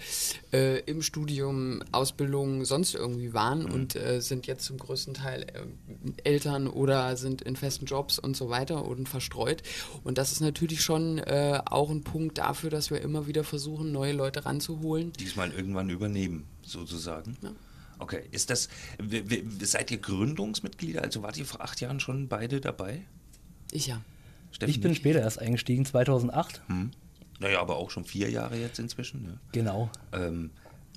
äh, 0.53 0.81
im 0.81 1.01
Studium, 1.01 1.83
Ausbildung, 1.91 2.65
sonst 2.65 2.95
irgendwie 2.95 3.33
waren 3.33 3.65
und 3.65 3.97
äh, 3.97 4.21
sind 4.21 4.47
jetzt 4.47 4.65
zum 4.67 4.77
größten 4.79 5.15
Teil 5.15 5.43
äh, 5.43 6.29
Eltern 6.29 6.67
oder 6.67 7.17
sind 7.17 7.41
in 7.43 7.57
festen 7.57 7.87
Jobs 7.87 8.19
und 8.19 8.37
so 8.37 8.51
weiter 8.51 8.85
und 8.85 9.09
verstreut. 9.09 9.63
Und 10.05 10.19
das 10.19 10.33
ist 10.33 10.41
natürlich 10.41 10.83
schon 10.83 11.19
äh, 11.19 11.61
auch 11.65 11.91
ein 11.91 12.03
Punkt 12.03 12.39
dafür, 12.39 12.69
dass 12.69 12.91
wir 12.91 13.01
immer 13.01 13.27
wieder 13.27 13.45
versuchen, 13.45 13.91
neue 13.91 14.13
Leute 14.13 14.45
ranzuholen. 14.45 15.13
Diesmal 15.15 15.51
irgendwann 15.53 15.89
übernehmen, 15.89 16.45
sozusagen. 16.63 17.39
Ja. 17.43 17.53
Okay. 18.03 18.25
Ist 18.33 18.51
das, 18.51 18.69
seid 19.61 19.91
ihr 19.93 19.99
Gründungsmitglieder? 19.99 21.03
Also 21.03 21.23
wart 21.23 21.37
ihr 21.37 21.47
vor 21.47 21.61
acht 21.61 21.81
Jahren 21.81 22.01
schon 22.01 22.27
beide 22.29 22.61
dabei? 22.61 23.03
Ich 23.71 23.87
ja. 23.87 24.03
Steffen 24.51 24.71
Ich 24.71 24.81
bin 24.81 24.91
nicht? 24.91 24.99
später 24.99 25.21
erst 25.21 25.39
eingestiegen, 25.39 25.85
2008. 25.85 26.63
Hm. 26.67 26.91
Naja, 27.39 27.61
aber 27.61 27.77
auch 27.77 27.91
schon 27.91 28.05
vier 28.05 28.29
Jahre 28.31 28.57
jetzt 28.57 28.79
inzwischen. 28.79 29.23
Ne? 29.23 29.39
Genau. 29.53 29.91
Ähm, 30.13 30.51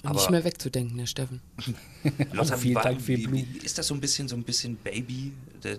aber 0.04 0.14
nicht 0.20 0.30
mehr 0.30 0.44
wegzudenken, 0.44 0.98
der 0.98 1.06
Steffen. 1.08 1.42
Lotta, 2.34 2.58
viel 2.58 2.72
wie, 2.72 2.76
war, 2.76 2.84
Dank, 2.84 3.04
Blut. 3.06 3.32
wie, 3.32 3.48
ist 3.64 3.78
das 3.78 3.88
so 3.88 3.94
ein 3.94 4.02
bisschen 4.02 4.28
so 4.28 4.36
ein 4.36 4.44
bisschen 4.44 4.76
Baby? 4.78 5.34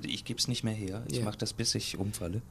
Ich 0.05 0.24
gebe 0.24 0.38
es 0.38 0.48
nicht 0.48 0.64
mehr 0.64 0.74
her. 0.74 1.05
Ich 1.09 1.18
Ja. 1.18 1.24
mache 1.24 1.38
das, 1.38 1.52
bis 1.52 1.74
ich 1.76 1.96
umfalle. 1.96 2.42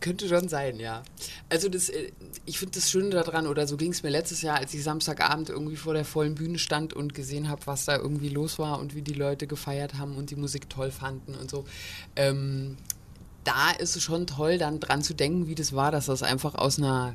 Könnte 0.00 0.28
schon 0.28 0.48
sein, 0.50 0.78
ja. 0.78 1.02
Also 1.48 1.70
das, 1.70 1.88
äh, 1.88 2.12
ich 2.44 2.58
finde 2.58 2.74
das 2.74 2.90
Schöne 2.90 3.08
daran, 3.10 3.46
oder 3.46 3.66
so 3.66 3.78
ging 3.78 3.92
es 3.92 4.02
mir 4.02 4.10
letztes 4.10 4.42
Jahr, 4.42 4.58
als 4.58 4.74
ich 4.74 4.82
Samstagabend 4.82 5.48
irgendwie 5.48 5.76
vor 5.76 5.94
der 5.94 6.04
vollen 6.04 6.34
Bühne 6.34 6.58
stand 6.58 6.92
und 6.92 7.14
gesehen 7.14 7.48
habe, 7.48 7.66
was 7.66 7.86
da 7.86 7.96
irgendwie 7.96 8.28
los 8.28 8.58
war 8.58 8.78
und 8.78 8.94
wie 8.94 9.00
die 9.02 9.14
Leute 9.14 9.46
gefeiert 9.46 9.94
haben 9.94 10.16
und 10.16 10.30
die 10.30 10.36
Musik 10.36 10.68
toll 10.68 10.90
fanden 10.90 11.34
und 11.34 11.48
so. 11.50 11.64
Ähm, 12.16 12.76
da 13.44 13.70
ist 13.70 13.96
es 13.96 14.02
schon 14.02 14.26
toll, 14.26 14.58
dann 14.58 14.80
dran 14.80 15.02
zu 15.02 15.14
denken, 15.14 15.46
wie 15.48 15.54
das 15.54 15.72
war, 15.74 15.90
dass 15.90 16.06
das 16.06 16.22
einfach 16.22 16.54
aus 16.54 16.78
einer 16.78 17.14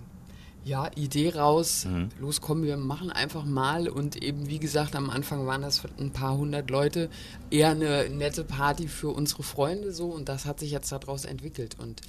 ja, 0.65 0.89
Idee 0.95 1.29
raus, 1.29 1.87
los 2.19 2.41
kommen, 2.41 2.63
wir 2.63 2.77
machen 2.77 3.09
einfach 3.11 3.45
mal. 3.45 3.87
Und 3.89 4.21
eben 4.21 4.49
wie 4.49 4.59
gesagt, 4.59 4.95
am 4.95 5.09
Anfang 5.09 5.45
waren 5.47 5.61
das 5.61 5.81
ein 5.97 6.11
paar 6.11 6.37
hundert 6.37 6.69
Leute, 6.69 7.09
eher 7.49 7.69
eine 7.71 8.09
nette 8.09 8.43
Party 8.43 8.87
für 8.87 9.09
unsere 9.09 9.43
Freunde 9.43 9.91
so. 9.93 10.07
Und 10.07 10.29
das 10.29 10.45
hat 10.45 10.59
sich 10.59 10.71
jetzt 10.71 10.91
daraus 10.91 11.25
entwickelt. 11.25 11.77
Und 11.79 12.01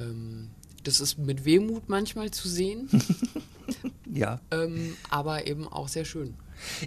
ähm, 0.00 0.48
das 0.84 1.00
ist 1.00 1.18
mit 1.18 1.44
Wehmut 1.44 1.88
manchmal 1.88 2.30
zu 2.30 2.48
sehen, 2.48 2.88
Ja. 4.12 4.40
ähm, 4.50 4.96
aber 5.10 5.46
eben 5.46 5.66
auch 5.68 5.88
sehr 5.88 6.04
schön. 6.04 6.34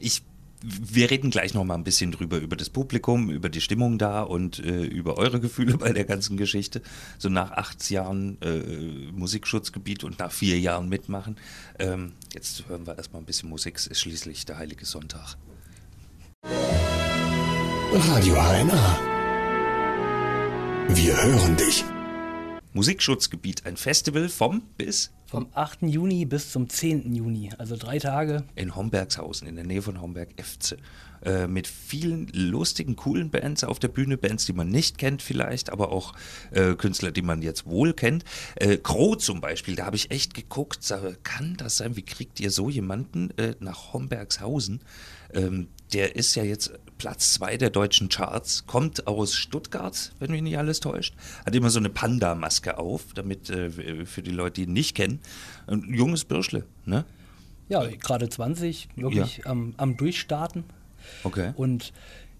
Ich, 0.01 0.23
wir 0.61 1.09
reden 1.09 1.29
gleich 1.29 1.53
noch 1.53 1.63
mal 1.63 1.75
ein 1.75 1.83
bisschen 1.83 2.11
drüber, 2.11 2.37
über 2.37 2.55
das 2.55 2.69
Publikum, 2.69 3.29
über 3.29 3.49
die 3.49 3.61
Stimmung 3.61 3.97
da 3.97 4.21
und 4.21 4.59
äh, 4.59 4.83
über 4.83 5.17
eure 5.17 5.39
Gefühle 5.39 5.77
bei 5.79 5.93
der 5.93 6.03
ganzen 6.05 6.37
Geschichte. 6.37 6.81
So 7.17 7.29
nach 7.29 7.51
acht 7.51 7.89
Jahren 7.89 8.41
äh, 8.41 9.11
Musikschutzgebiet 9.11 10.03
und 10.03 10.19
nach 10.19 10.31
vier 10.31 10.59
Jahren 10.59 10.89
mitmachen. 10.89 11.37
Ähm, 11.79 12.13
jetzt 12.33 12.67
hören 12.67 12.85
wir 12.85 12.97
erstmal 12.97 13.21
ein 13.21 13.25
bisschen 13.25 13.49
Musik. 13.49 13.77
Es 13.77 13.87
ist 13.87 14.01
schließlich 14.01 14.45
der 14.45 14.57
Heilige 14.57 14.85
Sonntag. 14.85 15.37
Radio 17.93 18.35
HNA. 18.35 18.99
Wir 20.89 21.23
hören 21.23 21.55
dich. 21.55 21.85
Musikschutzgebiet, 22.73 23.65
ein 23.65 23.77
Festival 23.77 24.29
vom 24.29 24.61
bis 24.77 25.11
Vom 25.29 25.47
8. 25.53 25.83
Juni 25.83 26.25
bis 26.25 26.51
zum 26.51 26.67
10. 26.67 27.13
Juni, 27.13 27.51
also 27.59 27.75
drei 27.77 27.99
Tage. 27.99 28.45
in 28.55 28.75
Hombergshausen, 28.75 29.47
in 29.47 29.55
der 29.55 29.63
Nähe 29.63 29.83
von 29.83 30.01
Homberg-Efze. 30.01 30.77
Äh, 31.21 31.45
mit 31.45 31.67
vielen 31.67 32.29
lustigen, 32.33 32.95
coolen 32.95 33.29
Bands 33.29 33.63
auf 33.63 33.77
der 33.77 33.89
Bühne, 33.89 34.17
Bands, 34.17 34.47
die 34.47 34.53
man 34.53 34.69
nicht 34.69 34.97
kennt 34.97 35.21
vielleicht, 35.21 35.69
aber 35.69 35.91
auch 35.91 36.13
äh, 36.49 36.73
Künstler, 36.73 37.11
die 37.11 37.21
man 37.21 37.43
jetzt 37.43 37.67
wohl 37.67 37.93
kennt. 37.93 38.23
Äh, 38.55 38.77
Crow 38.77 39.17
zum 39.17 39.39
Beispiel, 39.39 39.75
da 39.75 39.85
habe 39.85 39.97
ich 39.97 40.09
echt 40.09 40.33
geguckt, 40.33 40.81
sage, 40.83 41.15
kann 41.21 41.55
das 41.57 41.77
sein, 41.77 41.95
wie 41.95 42.01
kriegt 42.01 42.39
ihr 42.39 42.49
so 42.49 42.69
jemanden 42.69 43.29
äh, 43.37 43.53
nach 43.59 43.93
Hombergshausen? 43.93 44.81
Ähm, 45.33 45.67
der 45.93 46.15
ist 46.15 46.35
ja 46.35 46.43
jetzt 46.43 46.71
Platz 46.97 47.33
zwei 47.33 47.57
der 47.57 47.69
deutschen 47.69 48.09
Charts, 48.09 48.65
kommt 48.67 49.07
aus 49.07 49.33
Stuttgart, 49.33 50.13
wenn 50.19 50.31
mich 50.31 50.41
nicht 50.41 50.57
alles 50.57 50.79
täuscht, 50.79 51.15
hat 51.45 51.55
immer 51.55 51.69
so 51.69 51.79
eine 51.79 51.89
Panda-Maske 51.89 52.77
auf, 52.77 53.13
damit 53.15 53.49
äh, 53.49 54.05
für 54.05 54.21
die 54.21 54.31
Leute, 54.31 54.61
die 54.61 54.63
ihn 54.63 54.73
nicht 54.73 54.95
kennen, 54.95 55.19
ein 55.67 55.93
junges 55.93 56.25
Bürschle, 56.25 56.65
ne? 56.85 57.05
Ja, 57.69 57.85
gerade 57.85 58.27
20, 58.27 58.89
wirklich 58.95 59.37
ja. 59.37 59.45
am, 59.45 59.75
am 59.77 59.95
Durchstarten. 59.95 60.63
Okay. 61.23 61.53
Und 61.55 61.93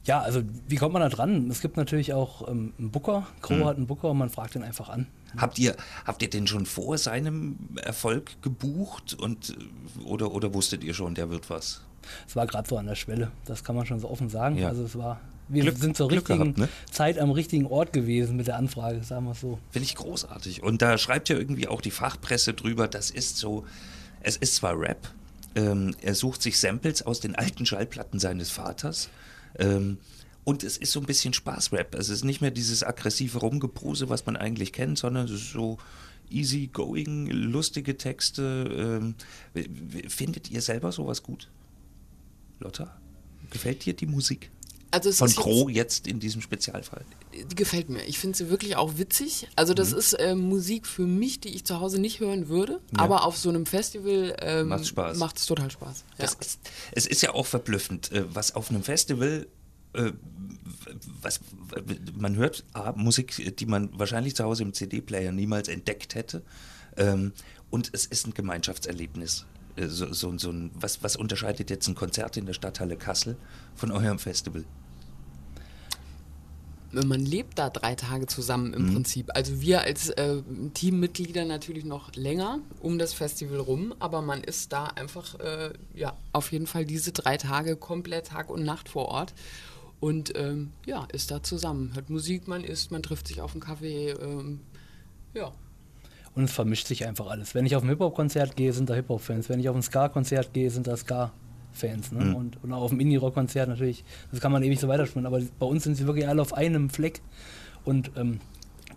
ja, 0.04 0.22
also 0.22 0.42
wie 0.68 0.76
kommt 0.76 0.94
man 0.94 1.02
da 1.02 1.10
dran? 1.10 1.50
Es 1.52 1.62
gibt 1.62 1.78
natürlich 1.78 2.14
auch 2.14 2.48
ähm, 2.48 2.74
einen 2.80 2.90
Booker, 2.90 3.28
Crow 3.42 3.58
hm. 3.58 3.66
hat 3.66 3.78
einen 3.78 3.88
Booker 3.88 4.10
und 4.10 4.18
man 4.18 4.30
fragt 4.30 4.56
ihn 4.56 4.64
einfach 4.64 4.90
an. 4.90 5.08
Habt 5.38 5.60
ihr, 5.60 5.76
habt 6.06 6.24
ihr 6.24 6.30
den 6.30 6.48
schon 6.48 6.66
vor 6.66 6.98
seinem 6.98 7.58
Erfolg 7.84 8.42
gebucht 8.42 9.14
und 9.14 9.56
oder, 10.04 10.32
oder 10.32 10.54
wusstet 10.56 10.84
ihr 10.84 10.96
schon, 10.96 11.14
der 11.14 11.30
wird 11.30 11.50
was? 11.52 11.82
Es 12.28 12.36
war 12.36 12.48
gerade 12.48 12.68
so 12.68 12.78
an 12.78 12.86
der 12.86 12.96
Schwelle, 12.96 13.32
das 13.46 13.64
kann 13.64 13.76
man 13.76 13.86
schon 13.86 14.00
so 14.00 14.10
offen 14.10 14.30
sagen. 14.30 14.58
Ja. 14.58 14.70
Also 14.70 14.84
es 14.84 14.98
war, 14.98 15.20
wir 15.48 15.64
Glück, 15.64 15.78
sind 15.78 15.98
zur 15.98 16.12
richtigen 16.12 16.40
gehabt, 16.40 16.58
ne? 16.58 16.70
Zeit 16.92 17.20
am 17.20 17.32
richtigen 17.32 17.66
Ort 17.66 17.94
gewesen 17.94 18.38
mit 18.38 18.48
der 18.48 18.58
Anfrage, 18.58 19.04
sagen 19.04 19.26
wir 19.26 19.32
es 19.32 19.42
so. 19.42 19.60
Finde 19.72 19.86
ich 19.86 19.96
großartig. 19.96 20.64
Und 20.64 20.82
da 20.82 20.98
schreibt 20.98 21.30
ja 21.30 21.38
irgendwie 21.38 21.68
auch 21.68 21.82
die 21.82 21.92
Fachpresse 21.92 22.54
drüber, 22.54 22.88
das 22.88 23.10
ist 23.12 23.38
so, 23.38 23.66
es 24.22 24.38
ist 24.38 24.56
zwar 24.56 24.80
Rap, 24.80 25.10
ähm, 25.56 25.96
er 26.02 26.16
sucht 26.16 26.42
sich 26.42 26.60
Samples 26.60 27.02
aus 27.02 27.20
den 27.20 27.36
alten 27.36 27.66
Schallplatten 27.66 28.20
seines 28.20 28.52
Vaters. 28.52 29.10
Ähm, 29.58 29.98
und 30.44 30.64
es 30.64 30.78
ist 30.78 30.92
so 30.92 31.00
ein 31.00 31.06
bisschen 31.06 31.34
Spaßrap. 31.34 31.96
Es 31.96 32.10
ist 32.10 32.24
nicht 32.24 32.42
mehr 32.42 32.52
dieses 32.52 32.84
aggressive 32.84 33.40
Rumgepose, 33.40 34.10
was 34.10 34.26
man 34.26 34.36
eigentlich 34.36 34.74
kennt, 34.74 34.98
sondern 34.98 35.26
es 35.26 35.32
ist 35.32 35.52
so 35.52 35.78
easy-going, 36.30 37.28
lustige 37.28 37.98
Texte. 37.98 39.06
Ähm, 39.56 39.66
findet 40.08 40.50
ihr 40.50 40.62
selber 40.62 40.92
sowas 40.92 41.24
gut? 41.24 41.50
Lotta? 42.60 43.00
Gefällt 43.50 43.86
dir 43.86 43.94
die 43.94 44.06
Musik? 44.06 44.52
Also 44.92 45.12
Von 45.12 45.30
Crow 45.30 45.70
jetzt, 45.70 45.76
jetzt 46.00 46.08
in 46.08 46.20
diesem 46.20 46.42
Spezialfall. 46.42 47.06
Die 47.34 47.56
gefällt 47.56 47.90
mir. 47.90 48.04
Ich 48.06 48.18
finde 48.18 48.38
sie 48.38 48.50
wirklich 48.50 48.76
auch 48.76 48.98
witzig. 48.98 49.48
Also 49.56 49.76
das 49.76 49.92
mhm. 49.92 49.98
ist 50.00 50.14
äh, 50.14 50.36
Musik 50.36 50.88
für 50.88 51.06
mich, 51.06 51.40
die 51.40 51.50
ich 51.50 51.64
zu 51.64 51.80
Hause 51.80 52.00
nicht 52.02 52.20
hören 52.20 52.48
würde. 52.48 52.82
Ja. 52.96 53.04
Aber 53.04 53.24
auf 53.24 53.38
so 53.38 53.50
einem 53.50 53.68
Festival 53.68 54.36
ähm, 54.42 54.70
macht 54.70 55.38
es 55.38 55.46
total 55.46 55.70
Spaß. 55.70 56.06
Ja. 56.18 56.26
Ist, 56.26 56.60
es 56.92 57.06
ist 57.06 57.22
ja 57.22 57.34
auch 57.36 57.46
verblüffend, 57.46 58.12
äh, 58.12 58.24
was 58.34 58.56
auf 58.56 58.72
einem 58.72 58.82
Festival 58.82 59.48
äh, 59.94 60.12
was 61.22 61.40
man 62.16 62.36
hört 62.36 62.64
ah, 62.74 62.94
Musik, 62.96 63.58
die 63.58 63.66
man 63.66 63.90
wahrscheinlich 63.98 64.36
zu 64.36 64.44
Hause 64.44 64.64
im 64.64 64.74
CD-Player 64.74 65.32
niemals 65.32 65.68
entdeckt 65.68 66.16
hätte. 66.16 66.42
Ähm, 66.98 67.34
und 67.70 67.92
es 67.94 68.06
ist 68.06 68.26
ein 68.26 68.34
Gemeinschaftserlebnis. 68.34 69.46
Äh, 69.80 69.88
so, 69.88 70.12
so, 70.14 70.38
so 70.38 70.52
ein, 70.52 70.72
was, 70.74 71.04
was 71.04 71.16
unterscheidet 71.16 71.70
jetzt 71.70 71.88
ein 71.88 71.96
Konzert 71.96 72.38
in 72.38 72.46
der 72.46 72.54
Stadthalle 72.54 72.98
Kassel 72.98 73.38
von 73.76 73.92
eurem 73.92 74.20
Festival? 74.20 74.66
man 76.92 77.24
lebt 77.24 77.60
da 77.60 77.70
drei 77.70 77.94
Tage 77.94 78.26
zusammen 78.26 78.74
im 78.74 78.88
mhm. 78.88 78.94
Prinzip. 78.94 79.30
Also 79.36 79.62
wir 79.62 79.82
als 79.82 80.10
äh, 80.10 80.42
Teammitglieder 80.74 81.46
natürlich 81.46 81.86
noch 81.86 82.16
länger 82.16 82.62
um 82.80 82.98
das 82.98 83.14
Festival 83.14 83.60
rum, 83.60 83.94
aber 84.00 84.24
man 84.24 84.44
ist 84.44 84.74
da 84.74 84.86
einfach 84.86 85.40
äh, 85.40 85.72
ja 85.94 86.18
auf 86.34 86.52
jeden 86.52 86.66
Fall 86.66 86.86
diese 86.86 87.12
drei 87.12 87.38
Tage 87.38 87.76
komplett 87.76 88.28
Tag 88.28 88.50
und 88.50 88.64
Nacht 88.64 88.90
vor 88.90 89.06
Ort 89.10 89.36
und 90.00 90.36
ähm, 90.36 90.72
ja 90.86 91.06
ist 91.14 91.30
da 91.30 91.44
zusammen, 91.44 91.94
hört 91.94 92.10
Musik, 92.10 92.48
man 92.48 92.64
isst, 92.64 92.90
man 92.90 93.04
trifft 93.04 93.28
sich 93.28 93.42
auf 93.42 93.52
einen 93.52 93.62
Kaffee, 93.62 94.10
ähm, 94.10 94.62
ja. 95.36 95.52
Und 96.40 96.46
es 96.46 96.54
vermischt 96.54 96.88
sich 96.88 97.06
einfach 97.06 97.28
alles. 97.28 97.54
Wenn 97.54 97.66
ich 97.66 97.76
auf 97.76 97.84
ein 97.84 97.90
Hip-Hop-Konzert 97.90 98.56
gehe, 98.56 98.72
sind 98.72 98.90
da 98.90 98.94
Hip-Hop-Fans. 98.94 99.50
Wenn 99.50 99.60
ich 99.60 99.68
auf 99.68 99.76
ein 99.76 99.82
Ska-Konzert 99.82 100.54
gehe, 100.54 100.72
sind 100.72 100.88
da 100.88 100.96
Ska-Fans. 100.96 102.14
Ne? 102.14 102.24
Mhm. 102.24 102.36
Und, 102.36 102.64
und 102.64 102.72
auch 102.72 102.84
auf 102.84 102.92
dem 102.92 103.02
Indie-Rock-Konzert 103.02 103.68
natürlich. 103.68 104.06
Das 104.32 104.40
kann 104.40 104.54
man 104.54 104.64
ewig 104.64 104.80
so 104.80 104.88
weiterspielen. 104.88 105.26
Aber 105.26 105.42
bei 105.60 105.66
uns 105.66 105.84
sind 105.84 105.96
sie 105.96 106.08
wirklich 106.08 106.30
alle 106.30 106.42
auf 106.42 106.54
einem 106.54 106.90
Fleck 106.90 107.22
und 107.84 108.12
ähm, 108.16 108.40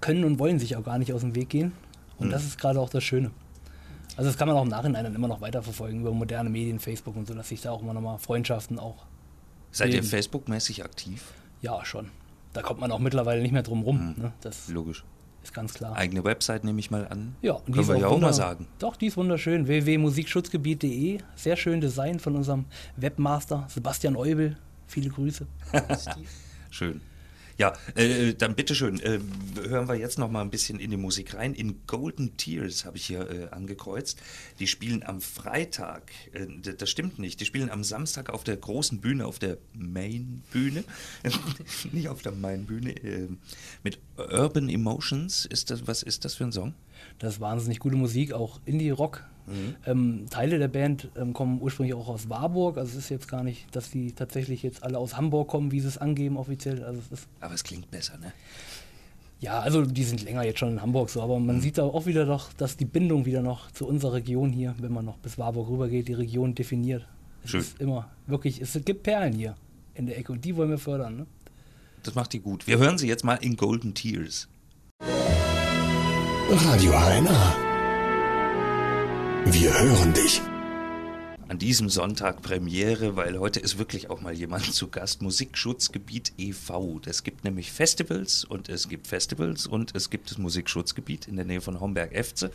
können 0.01 0.23
und 0.23 0.39
wollen 0.39 0.61
sich 0.61 0.77
auch 0.77 0.85
gar 0.85 0.99
nicht 0.99 1.13
aus 1.13 1.23
dem 1.23 1.35
Weg 1.35 1.49
gehen. 1.49 1.73
Und 2.17 2.29
mhm. 2.29 2.31
das 2.31 2.45
ist 2.45 2.61
gerade 2.61 2.79
auch 2.79 2.91
das 2.91 3.03
Schöne. 3.03 3.33
Also 4.17 4.31
das 4.31 4.39
kann 4.39 4.47
man 4.47 4.57
auch 4.57 4.63
im 4.63 4.69
Nachhinein 4.69 5.03
dann 5.03 5.17
immer 5.17 5.27
noch 5.27 5.41
weiterverfolgen 5.41 6.03
über 6.03 6.13
moderne 6.13 6.49
Medien, 6.49 6.79
Facebook 6.79 7.17
und 7.17 7.27
so, 7.27 7.35
dass 7.35 7.49
sich 7.49 7.61
da 7.61 7.73
auch 7.73 7.83
immer 7.83 7.93
noch 7.93 8.03
mal 8.03 8.19
Freundschaften 8.19 8.79
auch. 8.79 9.05
Seid 9.73 9.91
bilden. 9.91 10.05
ihr 10.05 10.09
Facebook-mäßig 10.09 10.85
aktiv? 10.85 11.33
Ja, 11.61 11.85
schon. 11.85 12.07
Da 12.53 12.63
kommt 12.63 12.79
man 12.79 12.93
auch 12.93 13.01
mittlerweile 13.01 13.43
nicht 13.43 13.51
mehr 13.51 13.65
drum 13.65 13.83
rum. 13.83 14.15
Mhm. 14.17 14.23
Ne? 14.23 14.33
Das 14.43 14.69
Logisch. 14.69 15.03
Ist 15.43 15.55
ganz 15.55 15.75
klar. 15.75 15.97
Eigene 15.97 16.25
Website 16.25 16.65
nehme 16.65 16.79
ich 16.79 16.91
mal 16.91 17.07
an. 17.09 17.35
Ja, 17.43 17.55
und 17.55 17.73
Können 17.73 17.89
wir 17.89 17.99
ja 17.99 18.07
auch 18.07 18.21
mal 18.21 18.33
sagen. 18.33 18.69
Doch, 18.79 18.97
die 18.97 19.07
ist 19.07 19.17
wunderschön. 19.17 19.67
www.musikschutzgebiet.de. 19.67 21.19
Sehr 21.35 21.57
schön 21.57 21.81
Design 21.81 22.21
von 22.21 22.37
unserem 22.37 22.67
Webmaster 22.97 23.67
Sebastian 23.69 24.17
Eubel. 24.17 24.57
Viele 24.87 25.11
Grüße. 25.11 25.47
schön. 26.71 27.01
Ja, 27.63 27.75
äh, 27.95 28.35
dann 28.35 28.57
bitteschön, 28.57 28.99
äh, 28.99 29.21
hören 29.55 29.87
wir 29.87 29.95
jetzt 29.95 30.19
noch 30.19 30.29
mal 30.29 30.41
ein 30.41 30.51
bisschen 30.51 30.81
in 30.81 30.91
die 30.91 30.97
Musik 30.97 31.35
rein. 31.35 31.55
In 31.55 31.87
Golden 31.87 32.37
Tears 32.37 32.85
habe 32.85 32.97
ich 32.97 33.07
hier 33.07 33.31
äh, 33.31 33.49
angekreuzt. 33.51 34.21
Die 34.59 34.67
spielen 34.67 35.05
am 35.05 35.21
Freitag, 35.21 36.11
äh, 36.33 36.49
das 36.77 36.91
stimmt 36.91 37.21
nicht, 37.21 37.39
die 37.39 37.45
spielen 37.45 37.71
am 37.71 37.85
Samstag 37.85 38.31
auf 38.31 38.43
der 38.43 38.57
großen 38.57 39.01
Bühne, 39.01 39.27
auf 39.27 39.39
der 39.39 39.59
Main-Bühne, 39.75 40.83
nicht 41.93 42.09
auf 42.09 42.21
der 42.23 42.33
Main-Bühne, 42.33 42.97
äh, 42.97 43.29
mit 43.85 44.01
Urban 44.17 44.69
Emotions. 44.69 45.47
Ist 45.47 45.71
das, 45.71 45.87
was 45.87 46.03
ist 46.03 46.25
das 46.25 46.35
für 46.35 46.43
ein 46.43 46.51
Song? 46.51 46.75
Das 47.21 47.35
ist 47.35 47.41
wahnsinnig 47.41 47.79
gute 47.79 47.95
Musik, 47.95 48.33
auch 48.33 48.59
Indie-Rock. 48.65 49.23
Mhm. 49.47 49.77
Ähm, 49.87 50.27
Teile 50.31 50.59
der 50.59 50.69
Band 50.69 51.09
ähm, 51.17 51.33
kommen 51.33 51.61
ursprünglich 51.61 51.95
auch 51.95 52.09
aus 52.09 52.29
Warburg. 52.29 52.79
Also 52.79 52.93
es 52.93 53.05
ist 53.05 53.11
jetzt 53.11 53.29
gar 53.29 53.43
nicht, 53.43 53.75
dass 53.75 53.91
die 53.91 54.13
tatsächlich 54.13 54.63
jetzt 54.63 54.83
alle 54.83 54.99
aus 54.99 55.17
Hamburg 55.17 55.49
kommen, 55.49 55.73
wie 55.73 55.81
sie 55.81 55.89
es 55.89 55.99
angeben 55.99 56.37
offiziell. 56.37 56.85
Also 56.85 57.01
es 57.11 57.27
aber 57.41 57.55
es 57.55 57.65
klingt 57.65 57.91
besser, 57.91 58.19
ne? 58.19 58.33
Ja, 59.41 59.59
also 59.59 59.85
die 59.85 60.05
sind 60.05 60.23
länger 60.23 60.45
jetzt 60.45 60.61
schon 60.61 60.71
in 60.71 60.83
Hamburg 60.83 61.11
so, 61.11 61.21
aber 61.21 61.41
man 61.41 61.57
mhm. 61.57 61.61
sieht 61.61 61.77
da 61.79 61.83
auch 61.83 62.07
wieder 62.07 62.27
doch, 62.27 62.53
dass 62.53 62.77
die 62.77 62.85
Bindung 62.85 63.27
wieder 63.27 63.43
noch 63.43 63.73
zu 63.73 63.89
unserer 63.89 64.13
Region 64.13 64.53
hier, 64.53 64.77
wenn 64.79 64.93
man 64.93 65.05
noch 65.05 65.19
bis 65.19 65.37
Warburg 65.37 65.69
rübergeht, 65.69 66.07
die 66.07 66.13
Region 66.13 66.55
definiert. 66.55 67.09
Es 67.43 67.51
Schön. 67.51 67.61
ist 67.61 67.81
immer 67.81 68.09
wirklich, 68.29 68.61
es 68.61 68.79
gibt 68.85 69.03
Perlen 69.03 69.33
hier 69.33 69.57
in 69.95 70.07
der 70.07 70.17
Ecke 70.17 70.31
und 70.31 70.45
die 70.45 70.55
wollen 70.57 70.71
wir 70.71 70.79
fördern. 70.79 71.17
Ne? 71.17 71.27
Das 72.05 72.15
macht 72.15 72.33
die 72.33 72.39
gut. 72.41 72.69
Wir 72.69 72.79
hören 72.79 72.99
sie 72.99 73.09
jetzt 73.09 73.25
mal 73.25 73.35
in 73.35 73.57
Golden 73.57 73.95
Tears. 73.95 74.49
Radio 76.51 76.93
HNA. 76.93 77.62
Wir 79.47 79.79
hören 79.79 80.15
dich. 80.15 80.41
An 81.49 81.59
diesem 81.59 81.89
Sonntag 81.89 82.43
Premiere, 82.43 83.17
weil 83.17 83.39
heute 83.39 83.59
ist 83.61 83.77
wirklich 83.77 84.09
auch 84.09 84.21
mal 84.21 84.33
jemand 84.33 84.73
zu 84.73 84.87
Gast. 84.89 85.21
Musikschutzgebiet 85.21 86.33
e.V. 86.39 87.01
Es 87.07 87.25
gibt 87.25 87.43
nämlich 87.45 87.73
Festivals 87.73 88.45
und 88.45 88.69
es 88.69 88.89
gibt 88.89 89.09
Festivals 89.09 89.67
und 89.67 89.97
es 89.97 90.11
gibt 90.11 90.31
das 90.31 90.39
Musikschutzgebiet 90.39 91.27
in 91.29 91.37
der 91.37 91.45
Nähe 91.45 91.61
von 91.61 91.81
Homberg-Efze. 91.81 92.53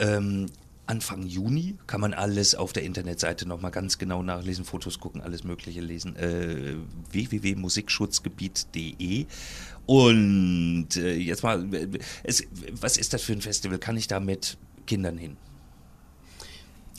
Ähm, 0.00 0.46
Anfang 0.86 1.26
Juni 1.26 1.76
kann 1.86 2.00
man 2.00 2.14
alles 2.14 2.54
auf 2.54 2.72
der 2.72 2.84
Internetseite 2.84 3.46
nochmal 3.46 3.70
ganz 3.70 3.98
genau 3.98 4.22
nachlesen, 4.22 4.64
Fotos 4.64 5.00
gucken, 5.00 5.20
alles 5.20 5.44
Mögliche 5.44 5.80
lesen. 5.80 6.16
Äh, 6.16 6.76
www.musikschutzgebiet.de 7.12 9.26
und 9.86 10.88
äh, 10.96 11.14
jetzt 11.14 11.42
mal, 11.42 11.68
es, 12.22 12.44
was 12.72 12.96
ist 12.96 13.12
das 13.12 13.22
für 13.22 13.34
ein 13.34 13.42
Festival? 13.42 13.78
Kann 13.78 13.96
ich 13.96 14.08
da 14.08 14.20
mit 14.20 14.56
Kindern 14.86 15.18
hin? 15.18 15.36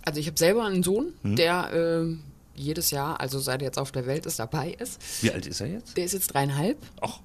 Also 0.05 0.19
ich 0.19 0.27
habe 0.27 0.37
selber 0.37 0.63
einen 0.65 0.83
Sohn, 0.83 1.13
hm? 1.23 1.35
der 1.35 1.73
äh, 1.73 2.15
jedes 2.55 2.91
Jahr, 2.91 3.19
also 3.19 3.39
seit 3.39 3.61
er 3.61 3.65
jetzt 3.65 3.79
auf 3.79 3.91
der 3.91 4.05
Welt 4.05 4.25
ist, 4.25 4.39
dabei 4.39 4.71
ist. 4.71 5.23
Wie 5.23 5.31
alt 5.31 5.45
ist 5.45 5.59
er 5.59 5.67
jetzt? 5.67 5.97
Der 5.97 6.05
ist 6.05 6.13
jetzt 6.13 6.33
dreieinhalb. 6.33 6.77
Ach. 7.01 7.19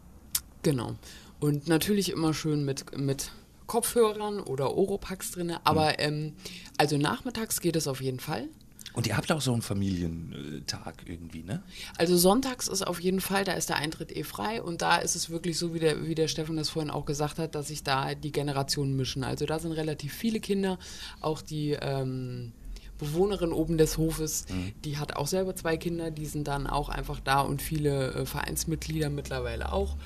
Genau. 0.62 0.96
Und 1.38 1.68
natürlich 1.68 2.10
immer 2.10 2.34
schön 2.34 2.64
mit, 2.64 2.98
mit 2.98 3.30
Kopfhörern 3.66 4.40
oder 4.40 4.74
Oropax 4.76 5.32
drin. 5.32 5.54
Aber 5.64 5.90
hm. 5.90 5.96
ähm, 5.98 6.32
also 6.78 6.96
nachmittags 6.96 7.60
geht 7.60 7.76
es 7.76 7.86
auf 7.86 8.00
jeden 8.00 8.20
Fall. 8.20 8.48
Und 8.92 9.06
ihr 9.06 9.16
habt 9.16 9.30
auch 9.30 9.40
so 9.40 9.52
einen 9.52 9.62
Familientag 9.62 11.04
irgendwie, 11.06 11.44
ne? 11.44 11.62
Also 11.96 12.16
sonntags 12.16 12.66
ist 12.66 12.84
auf 12.84 13.00
jeden 13.00 13.20
Fall, 13.20 13.44
da 13.44 13.52
ist 13.52 13.68
der 13.68 13.76
Eintritt 13.76 14.14
eh 14.16 14.24
frei 14.24 14.60
und 14.60 14.82
da 14.82 14.96
ist 14.96 15.14
es 15.14 15.30
wirklich 15.30 15.58
so, 15.58 15.72
wie 15.74 15.78
der, 15.78 16.06
wie 16.06 16.16
der 16.16 16.26
Stefan 16.26 16.56
das 16.56 16.70
vorhin 16.70 16.90
auch 16.90 17.04
gesagt 17.04 17.38
hat, 17.38 17.54
dass 17.54 17.68
sich 17.68 17.84
da 17.84 18.14
die 18.16 18.32
Generationen 18.32 18.96
mischen. 18.96 19.22
Also 19.22 19.46
da 19.46 19.60
sind 19.60 19.72
relativ 19.72 20.12
viele 20.12 20.40
Kinder, 20.40 20.78
auch 21.20 21.40
die 21.40 21.76
ähm, 21.80 22.52
Bewohnerin 23.00 23.52
oben 23.52 23.78
des 23.78 23.98
Hofes, 23.98 24.46
mhm. 24.48 24.72
die 24.84 24.98
hat 24.98 25.16
auch 25.16 25.26
selber 25.26 25.56
zwei 25.56 25.76
Kinder, 25.76 26.10
die 26.10 26.26
sind 26.26 26.46
dann 26.46 26.66
auch 26.66 26.88
einfach 26.88 27.20
da 27.20 27.40
und 27.40 27.60
viele 27.60 28.12
äh, 28.12 28.26
Vereinsmitglieder 28.26 29.10
mittlerweile 29.10 29.72
auch. 29.72 29.96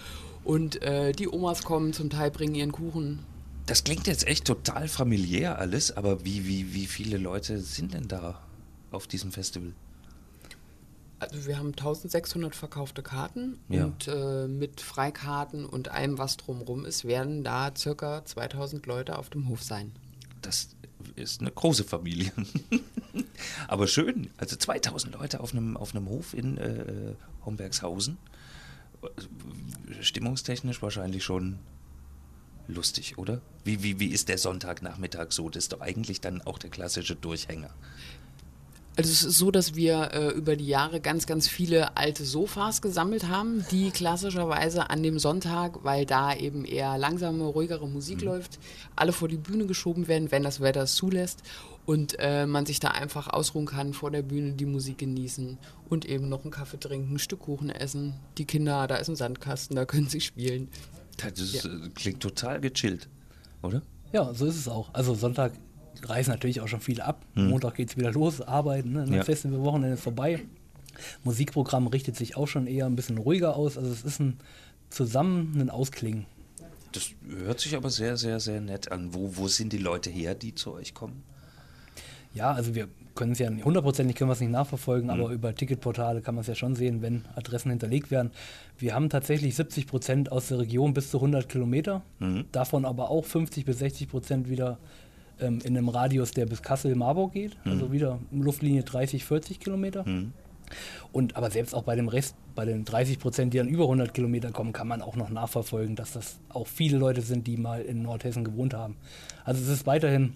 Und 0.45 0.83
äh, 0.83 1.13
die 1.13 1.29
Omas 1.29 1.63
kommen 1.63 1.93
zum 1.93 2.11
Teil, 2.11 2.31
bringen 2.31 2.55
ihren 2.55 2.73
Kuchen. 2.73 3.21
Das 3.67 3.85
klingt 3.85 4.07
jetzt 4.07 4.27
echt 4.27 4.47
total 4.47 4.89
familiär 4.89 5.59
alles, 5.59 5.97
aber 5.97 6.25
wie, 6.25 6.47
wie, 6.47 6.75
wie 6.75 6.87
viele 6.87 7.19
Leute 7.19 7.61
sind 7.61 7.95
denn 7.95 8.09
da? 8.09 8.41
auf 8.95 9.07
diesem 9.07 9.33
Festival? 9.33 9.73
Also 11.19 11.47
wir 11.47 11.59
haben 11.59 11.69
1600 11.69 12.55
verkaufte 12.55 13.03
Karten 13.03 13.59
ja. 13.69 13.85
und 13.85 14.09
äh, 14.09 14.47
mit 14.47 14.81
Freikarten 14.81 15.65
und 15.65 15.89
allem, 15.89 16.19
was 16.19 16.37
drumherum 16.37 16.85
ist, 16.85 17.05
werden 17.05 17.45
da 17.45 17.73
circa 17.75 18.25
2000 18.25 18.87
Leute 18.87 19.19
auf 19.19 19.31
dem 19.31 19.49
Hof 19.49 19.63
sein. 19.63 19.93
Das 20.43 20.71
ist 21.17 21.41
eine 21.41 21.51
große 21.51 21.85
Familie. 21.85 22.33
Aber 23.69 23.87
schön, 23.87 24.31
also 24.37 24.57
2000 24.57 25.15
Leute 25.15 25.41
auf 25.41 25.53
einem, 25.53 25.77
auf 25.77 25.95
einem 25.95 26.09
Hof 26.09 26.35
in 26.35 26.59
äh, 26.59 27.15
Hombergshausen. 27.45 28.19
Stimmungstechnisch 30.01 30.83
wahrscheinlich 30.83 31.25
schon 31.25 31.59
lustig, 32.69 33.19
oder? 33.19 33.41
Wie, 33.65 33.83
wie, 33.83 34.01
wie 34.01 34.09
ist 34.09 34.29
der 34.29 34.39
Sonntagnachmittag 34.39 35.33
so? 35.33 35.51
Das 35.51 35.65
ist 35.65 35.73
doch 35.73 35.81
eigentlich 35.81 36.21
dann 36.21 36.43
auch 36.43 36.59
der 36.59 36.71
klassische 36.71 37.15
Durchhänger. 37.15 37.71
Also 38.97 39.11
es 39.11 39.25
ist 39.25 39.39
so, 39.39 39.51
dass 39.51 39.75
wir 39.75 40.13
äh, 40.13 40.29
über 40.29 40.55
die 40.55 40.67
Jahre 40.67 41.01
ganz, 41.01 41.27
ganz 41.27 41.49
viele 41.49 41.97
alte 41.97 42.25
Sofas 42.25 42.81
gesammelt 42.81 43.27
haben, 43.27 43.65
die 43.73 43.91
klassischerweise 43.91 44.89
an 44.89 45.03
dem 45.03 45.19
Sonntag, 45.19 45.83
weil 45.83 46.07
da 46.07 46.35
eben 46.35 46.65
eher 46.65 46.97
langsame, 46.97 47.45
ruhigere 47.45 47.89
Musik 47.89 48.21
mhm. 48.21 48.29
läuft, 48.29 48.61
alle 48.95 49.13
vor 49.13 49.27
die 49.27 49.37
Bühne 49.37 49.67
geschoben 49.67 50.07
werden, 50.07 50.31
wenn 50.31 50.45
das 50.45 50.61
Wetter 50.61 50.83
es 50.83 50.95
zulässt 50.95 51.43
und 51.87 52.17
äh, 52.21 52.47
man 52.47 52.67
sich 52.67 52.79
da 52.79 52.89
einfach 52.89 53.29
ausruhen 53.29 53.67
kann, 53.67 53.95
vor 53.95 54.13
der 54.13 54.23
Bühne 54.23 54.53
die 54.53 54.65
Musik 54.65 54.99
genießen 54.99 55.59
und 55.89 56.05
eben 56.05 56.29
noch 56.29 56.43
einen 56.43 56.53
Kaffee 56.53 56.79
trinken, 56.79 57.15
ein 57.15 57.19
Stück 57.19 57.41
Kuchen 57.41 57.71
essen. 57.71 58.15
Die 58.39 58.45
Kinder, 58.45 58.87
da 58.87 58.97
ist 58.97 59.09
ein 59.09 59.17
Sandkasten, 59.17 59.75
da 59.75 59.87
können 59.87 60.09
sie 60.09 60.21
spielen. 60.21 60.69
Das 61.17 61.39
ist, 61.41 61.65
ja. 61.65 61.71
Äh, 61.71 61.89
klingt 61.95 62.21
total 62.21 62.61
gechillt, 62.61 63.09
oder? 63.63 63.83
Ja, 64.13 64.33
so 64.33 64.47
ist 64.47 64.57
es 64.57 64.69
auch. 64.69 64.95
Also 64.95 65.15
Sonntag 65.15 65.53
reisen 66.03 66.31
natürlich 66.31 66.61
auch 66.61 66.69
schon 66.69 66.81
viele 66.81 67.05
ab. 67.05 67.25
Hm. 67.35 67.51
Montag 67.51 67.75
geht 67.75 67.91
es 67.91 67.97
wieder 67.97 68.13
los, 68.13 68.41
arbeiten, 68.41 68.93
ne? 68.93 69.07
Ja. 69.11 69.25
Festivalwochenende 69.25 69.95
ist 69.95 70.03
vorbei. 70.03 70.41
Musikprogramm 71.25 71.87
richtet 71.89 72.17
sich 72.17 72.37
auch 72.37 72.47
schon 72.47 72.67
eher 72.67 72.87
ein 72.87 72.97
bisschen 72.97 73.19
ruhiger 73.19 73.57
aus. 73.57 73.77
Also 73.77 73.91
es 73.91 74.05
ist 74.05 74.21
ein 74.21 74.39
zusammen 74.91 75.61
ein 75.61 75.71
Ausklingen. 75.71 76.27
Das 76.93 77.11
hört 77.29 77.61
sich 77.61 77.77
aber 77.77 77.91
sehr, 77.91 78.17
sehr, 78.17 78.39
sehr 78.39 78.61
nett 78.61 78.93
an. 78.93 79.13
Wo, 79.13 79.37
wo 79.37 79.49
sind 79.49 79.73
die 79.73 79.79
Leute 79.79 80.11
her, 80.11 80.35
die 80.35 80.55
zu 80.55 80.73
euch 80.73 80.95
kommen? 80.95 81.25
Ja, 82.33 82.53
also 82.53 82.75
wir 82.75 82.89
können 83.15 83.33
es 83.33 83.39
ja 83.39 83.49
hundertprozentig 83.49 84.17
können 84.17 84.29
wir 84.29 84.35
es 84.35 84.41
nicht 84.41 84.51
nachverfolgen, 84.51 85.07
mhm. 85.07 85.11
aber 85.11 85.31
über 85.31 85.55
Ticketportale 85.55 86.21
kann 86.21 86.35
man 86.35 86.43
es 86.43 86.49
ja 86.49 86.55
schon 86.55 86.75
sehen, 86.75 87.01
wenn 87.03 87.25
Adressen 87.37 87.71
hinterlegt 87.71 88.11
werden. 88.11 88.31
Wir 88.79 88.95
haben 88.95 89.09
tatsächlich 89.09 89.55
70 89.55 89.87
Prozent 89.87 90.33
aus 90.33 90.49
der 90.49 90.59
Region 90.59 90.95
bis 90.95 91.11
zu 91.11 91.19
100 91.19 91.49
Kilometer, 91.49 92.03
mhm. 92.19 92.45
davon 92.51 92.85
aber 92.85 93.11
auch 93.11 93.25
50 93.25 93.65
bis 93.65 93.79
60 93.79 94.09
Prozent 94.09 94.49
wieder 94.49 94.79
ähm, 95.41 95.61
in 95.65 95.77
einem 95.77 95.89
Radius, 95.89 96.33
der 96.33 96.47
bis 96.47 96.63
Kassel-Marburg 96.63 97.33
geht, 97.33 97.57
mhm. 97.65 97.73
also 97.73 97.93
wieder 97.93 98.19
Luftlinie 98.31 98.83
30, 98.83 99.25
40 99.25 99.61
Kilometer. 99.61 100.09
Mhm. 100.09 100.33
Und 101.13 101.37
aber 101.37 101.51
selbst 101.51 101.75
auch 101.75 101.83
bei 101.83 101.95
dem 101.95 102.09
Rest, 102.09 102.37
bei 102.55 102.65
den 102.65 102.85
30 102.85 103.19
Prozent, 103.19 103.55
die 103.55 103.59
dann 103.59 103.69
über 103.69 103.85
100 103.85 104.15
Kilometer 104.15 104.51
kommen, 104.51 104.73
kann 104.73 104.89
man 104.89 105.03
auch 105.03 105.17
noch 105.17 105.31
nachverfolgen, 105.31 105.95
dass 105.97 106.13
das 106.13 106.39
auch 106.49 106.67
viele 106.67 106.99
Leute 106.99 107.21
sind, 107.21 107.47
die 107.47 107.57
mal 107.57 107.83
in 107.83 108.03
Nordhessen 108.03 108.45
gewohnt 108.45 108.75
haben. 108.75 108.97
Also 109.45 109.63
es 109.63 109.69
ist 109.69 109.87
weiterhin 109.87 110.35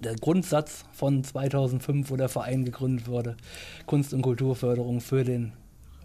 der 0.00 0.16
Grundsatz 0.16 0.84
von 0.92 1.24
2005, 1.24 2.10
wo 2.10 2.16
der 2.16 2.28
Verein 2.28 2.64
gegründet 2.64 3.08
wurde, 3.08 3.36
Kunst- 3.86 4.12
und 4.12 4.22
Kulturförderung 4.22 5.00
für 5.00 5.24
den 5.24 5.52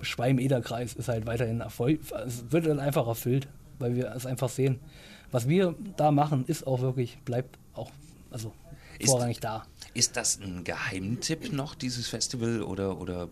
Schweim-Eder-Kreis 0.01 0.93
ist 0.93 1.09
halt 1.09 1.25
weiterhin 1.25 1.59
Erfolg. 1.59 1.99
Es 2.25 2.51
wird 2.51 2.67
dann 2.67 2.79
einfach 2.79 3.07
erfüllt, 3.07 3.47
weil 3.79 3.95
wir 3.95 4.13
es 4.15 4.25
einfach 4.25 4.49
sehen. 4.49 4.79
Was 5.31 5.47
wir 5.47 5.75
da 5.97 6.11
machen, 6.11 6.45
ist 6.47 6.65
auch 6.65 6.81
wirklich, 6.81 7.19
bleibt 7.25 7.59
also 8.31 8.53
ist, 8.99 9.09
vorrangig 9.09 9.39
da. 9.39 9.65
Ist 9.93 10.17
das 10.17 10.39
ein 10.39 10.63
Geheimtipp 10.63 11.51
noch, 11.53 11.75
dieses 11.75 12.07
Festival, 12.07 12.61
oder, 12.61 12.99
oder 12.99 13.29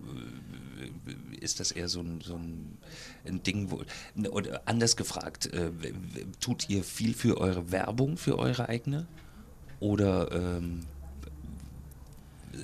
äh, 0.79 1.37
ist 1.43 1.59
das 1.59 1.71
eher 1.71 1.89
so 1.89 2.01
ein, 2.01 2.21
so 2.21 2.35
ein, 2.35 2.77
ein 3.25 3.43
Ding, 3.43 3.69
wo, 3.69 3.83
oder 4.29 4.61
anders 4.65 4.95
gefragt, 4.95 5.47
äh, 5.47 5.71
tut 6.39 6.69
ihr 6.69 6.83
viel 6.83 7.13
für 7.13 7.37
eure 7.37 7.71
Werbung, 7.71 8.17
für 8.17 8.39
eure 8.39 8.69
eigene? 8.69 9.07
Oder 9.79 10.31
ähm, 10.31 10.85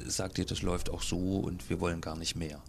sagt 0.07 0.37
ihr, 0.37 0.45
das 0.45 0.61
läuft 0.61 0.89
auch 0.89 1.01
so 1.01 1.39
und 1.39 1.69
wir 1.69 1.79
wollen 1.79 2.01
gar 2.01 2.17
nicht 2.17 2.35
mehr? 2.35 2.61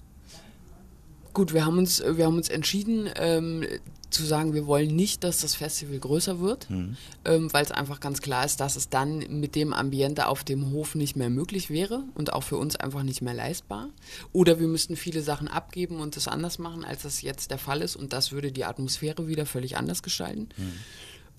Gut, 1.35 1.53
wir 1.53 1.67
haben 1.67 1.79
uns, 1.79 2.03
wir 2.07 2.25
haben 2.27 2.37
uns 2.37 2.49
entschieden, 2.49 3.11
ähm, 3.17 3.65
zu 4.09 4.25
sagen, 4.25 4.55
wir 4.55 4.67
wollen 4.67 4.95
nicht, 4.95 5.25
dass 5.25 5.41
das 5.41 5.57
Festival 5.57 5.99
größer 5.99 6.39
wird, 6.39 6.71
mhm. 6.71 6.97
ähm, 7.25 7.53
weil 7.53 7.65
es 7.65 7.73
einfach 7.73 7.99
ganz 7.99 8.21
klar 8.21 8.45
ist, 8.45 8.61
dass 8.61 8.77
es 8.77 8.89
dann 8.89 9.19
mit 9.41 9.57
dem 9.57 9.73
Ambiente 9.73 10.29
auf 10.29 10.45
dem 10.45 10.71
Hof 10.71 10.95
nicht 10.95 11.17
mehr 11.17 11.31
möglich 11.31 11.69
wäre 11.71 12.05
und 12.15 12.33
auch 12.33 12.45
für 12.45 12.57
uns 12.57 12.77
einfach 12.77 13.03
nicht 13.03 13.21
mehr 13.21 13.35
leistbar. 13.35 13.89
Oder 14.33 14.61
wir 14.61 14.69
müssten 14.69 14.95
viele 14.95 15.23
Sachen 15.23 15.49
abgeben 15.49 15.99
und 15.99 16.15
das 16.15 16.29
anders 16.29 16.59
machen, 16.61 16.85
als 16.85 17.03
das 17.03 17.21
jetzt 17.23 17.51
der 17.51 17.59
Fall 17.59 17.83
ist 17.83 17.97
und 17.97 18.13
das 18.13 18.31
würde 18.31 18.53
die 18.53 18.65
Atmosphäre 18.65 19.27
wieder 19.27 19.45
völlig 19.45 19.77
anders 19.77 20.05
gestalten. 20.05 20.49
Mhm. 20.57 20.73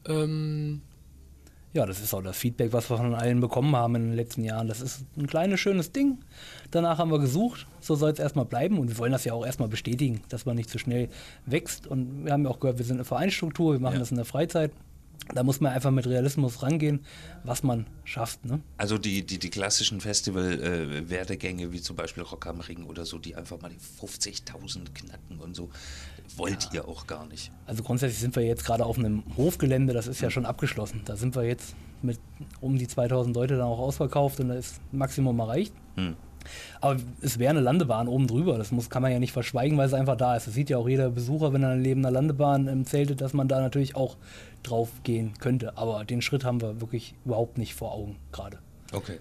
Ähm, 0.08 0.82
ja, 1.76 1.86
das 1.86 2.00
ist 2.00 2.14
auch 2.14 2.24
das 2.24 2.38
Feedback, 2.38 2.72
was 2.72 2.90
wir 2.90 2.96
von 2.96 3.14
allen 3.14 3.42
bekommen 3.42 3.76
haben 3.76 3.96
in 3.96 4.04
den 4.04 4.14
letzten 4.14 4.46
Jahren. 4.46 4.70
Das 4.70 4.80
ist 4.80 5.04
ein 5.18 5.28
kleines, 5.28 5.60
schönes 5.60 5.92
Ding. 5.92 6.20
Danach 6.72 7.00
haben 7.00 7.12
wir 7.12 7.20
gesucht, 7.20 7.68
so 7.82 7.96
soll 7.96 8.12
es 8.12 8.20
erstmal 8.20 8.46
bleiben 8.46 8.80
und 8.80 8.88
wir 8.88 8.98
wollen 8.98 9.12
das 9.12 9.26
ja 9.26 9.34
auch 9.34 9.46
erstmal 9.46 9.68
bestätigen, 9.68 10.22
dass 10.30 10.46
man 10.46 10.56
nicht 10.56 10.70
zu 10.70 10.78
so 10.78 10.84
schnell 10.84 11.10
wächst. 11.46 11.86
Und 11.86 12.24
wir 12.24 12.32
haben 12.32 12.46
ja 12.46 12.50
auch 12.50 12.62
gehört, 12.62 12.78
wir 12.78 12.86
sind 12.86 12.96
eine 12.96 13.04
Vereinsstruktur, 13.04 13.74
wir 13.74 13.82
machen 13.82 13.96
ja. 13.96 14.00
das 14.00 14.10
in 14.10 14.16
der 14.16 14.24
Freizeit. 14.24 14.72
Da 15.34 15.44
muss 15.44 15.60
man 15.60 15.74
einfach 15.74 15.92
mit 15.92 16.06
Realismus 16.06 16.62
rangehen, 16.62 17.00
was 17.44 17.64
man 17.64 17.88
schafft. 18.04 18.46
Ne? 18.46 18.62
Also 18.78 18.98
die, 18.98 19.26
die, 19.26 19.40
die 19.40 19.50
klassischen 19.50 20.02
Festival-Werdegänge, 20.02 21.64
äh, 21.64 21.72
wie 21.72 21.82
zum 21.82 21.96
Beispiel 21.96 22.24
Rock 22.24 22.46
am 22.48 22.60
Ring 22.60 22.86
oder 22.86 23.06
so, 23.06 23.18
die 23.18 23.36
einfach 23.36 23.60
mal 23.60 23.70
die 23.70 23.78
50.000 23.78 24.94
knacken 24.94 25.40
und 25.40 25.56
so, 25.56 25.70
wollt 26.38 26.66
ja. 26.66 26.74
ihr 26.74 26.88
auch 26.88 27.08
gar 27.08 27.26
nicht. 27.28 27.52
Also 27.66 27.84
grundsätzlich 27.84 28.20
sind 28.20 28.36
wir 28.36 28.44
jetzt 28.44 28.66
gerade 28.66 28.86
auf 28.86 28.98
einem 28.98 29.24
Hofgelände, 29.36 29.94
das 29.94 30.08
ist 30.08 30.22
ja 30.22 30.30
schon 30.30 30.46
abgeschlossen. 30.46 31.02
Da 31.06 31.16
sind 31.16 31.36
wir 31.36 31.44
jetzt 31.44 31.76
mit 32.02 32.20
um 32.62 32.78
die 32.78 32.88
2000 32.88 33.36
Leute 33.36 33.58
dann 33.58 33.66
auch 33.66 33.80
ausverkauft 33.80 34.40
und 34.40 34.50
da 34.50 34.56
ist 34.56 34.80
Maximum 34.92 35.40
erreicht. 35.40 35.74
Hm. 35.96 36.16
Aber 36.82 36.98
es 37.22 37.40
wäre 37.40 37.50
eine 37.52 37.62
Landebahn 37.62 38.08
oben 38.08 38.28
drüber. 38.28 38.58
Das 38.58 38.72
muss, 38.72 38.90
kann 38.90 39.02
man 39.02 39.12
ja 39.12 39.20
nicht 39.20 39.32
verschweigen, 39.32 39.78
weil 39.78 39.88
es 39.88 39.94
einfach 39.94 40.16
da 40.16 40.36
ist. 40.36 40.48
Das 40.48 40.54
sieht 40.54 40.70
ja 40.70 40.78
auch 40.78 40.88
jeder 40.88 41.10
Besucher, 41.10 41.54
wenn 41.54 41.64
er 41.64 41.70
eine 41.70 41.82
lebende 41.82 42.10
Landebahn 42.10 42.68
im 42.68 42.86
Zelte, 42.86 43.16
dass 43.16 43.34
man 43.34 43.48
da 43.48 43.62
natürlich 43.62 43.96
auch 43.96 44.18
drauf 44.70 44.90
gehen 45.04 45.34
könnte. 45.40 45.78
Aber 45.78 46.06
den 46.06 46.22
Schritt 46.22 46.44
haben 46.44 46.62
wir 46.62 46.82
wirklich 46.82 47.16
überhaupt 47.26 47.58
nicht 47.58 47.76
vor 47.76 47.94
Augen 47.94 48.18
gerade. 48.32 48.60
Okay. 48.92 49.20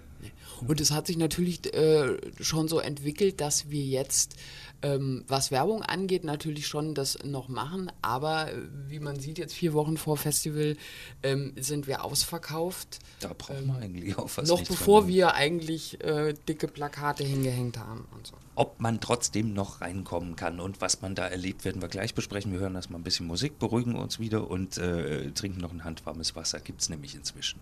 Und 0.67 0.79
es 0.79 0.91
hat 0.91 1.07
sich 1.07 1.17
natürlich 1.17 1.73
äh, 1.73 2.17
schon 2.39 2.67
so 2.67 2.79
entwickelt, 2.79 3.41
dass 3.41 3.69
wir 3.69 3.83
jetzt, 3.83 4.35
ähm, 4.81 5.23
was 5.27 5.51
Werbung 5.51 5.81
angeht, 5.81 6.23
natürlich 6.23 6.67
schon 6.67 6.93
das 6.93 7.19
noch 7.23 7.47
machen. 7.47 7.91
Aber 8.01 8.51
äh, 8.51 8.55
wie 8.87 8.99
man 8.99 9.19
sieht, 9.19 9.37
jetzt 9.37 9.53
vier 9.53 9.73
Wochen 9.73 9.97
vor 9.97 10.17
Festival 10.17 10.77
ähm, 11.23 11.53
sind 11.57 11.87
wir 11.87 12.03
ausverkauft. 12.03 12.99
Da 13.19 13.29
braucht 13.29 13.59
ähm, 13.59 13.67
man 13.67 13.81
eigentlich 13.81 14.17
auch 14.17 14.29
was. 14.35 14.47
Noch 14.47 14.63
bevor 14.63 15.07
wir 15.07 15.33
eigentlich 15.33 16.03
äh, 16.03 16.33
dicke 16.47 16.67
Plakate 16.67 17.23
hingehängt 17.23 17.77
haben 17.77 18.07
und 18.15 18.27
so. 18.27 18.33
Ob 18.55 18.79
man 18.79 18.99
trotzdem 18.99 19.53
noch 19.53 19.81
reinkommen 19.81 20.35
kann 20.35 20.59
und 20.59 20.79
was 20.81 21.01
man 21.01 21.15
da 21.15 21.27
erlebt, 21.27 21.65
werden 21.65 21.81
wir 21.81 21.89
gleich 21.89 22.13
besprechen. 22.13 22.51
Wir 22.53 22.59
hören 22.59 22.75
erstmal 22.75 22.99
ein 22.99 23.03
bisschen 23.03 23.27
Musik, 23.27 23.59
beruhigen 23.59 23.95
uns 23.95 24.19
wieder 24.19 24.49
und 24.49 24.77
äh, 24.77 25.31
trinken 25.31 25.59
noch 25.61 25.71
ein 25.71 25.83
handwarmes 25.83 26.35
Wasser. 26.35 26.59
Gibt 26.59 26.81
es 26.81 26.89
nämlich 26.89 27.15
inzwischen. 27.15 27.59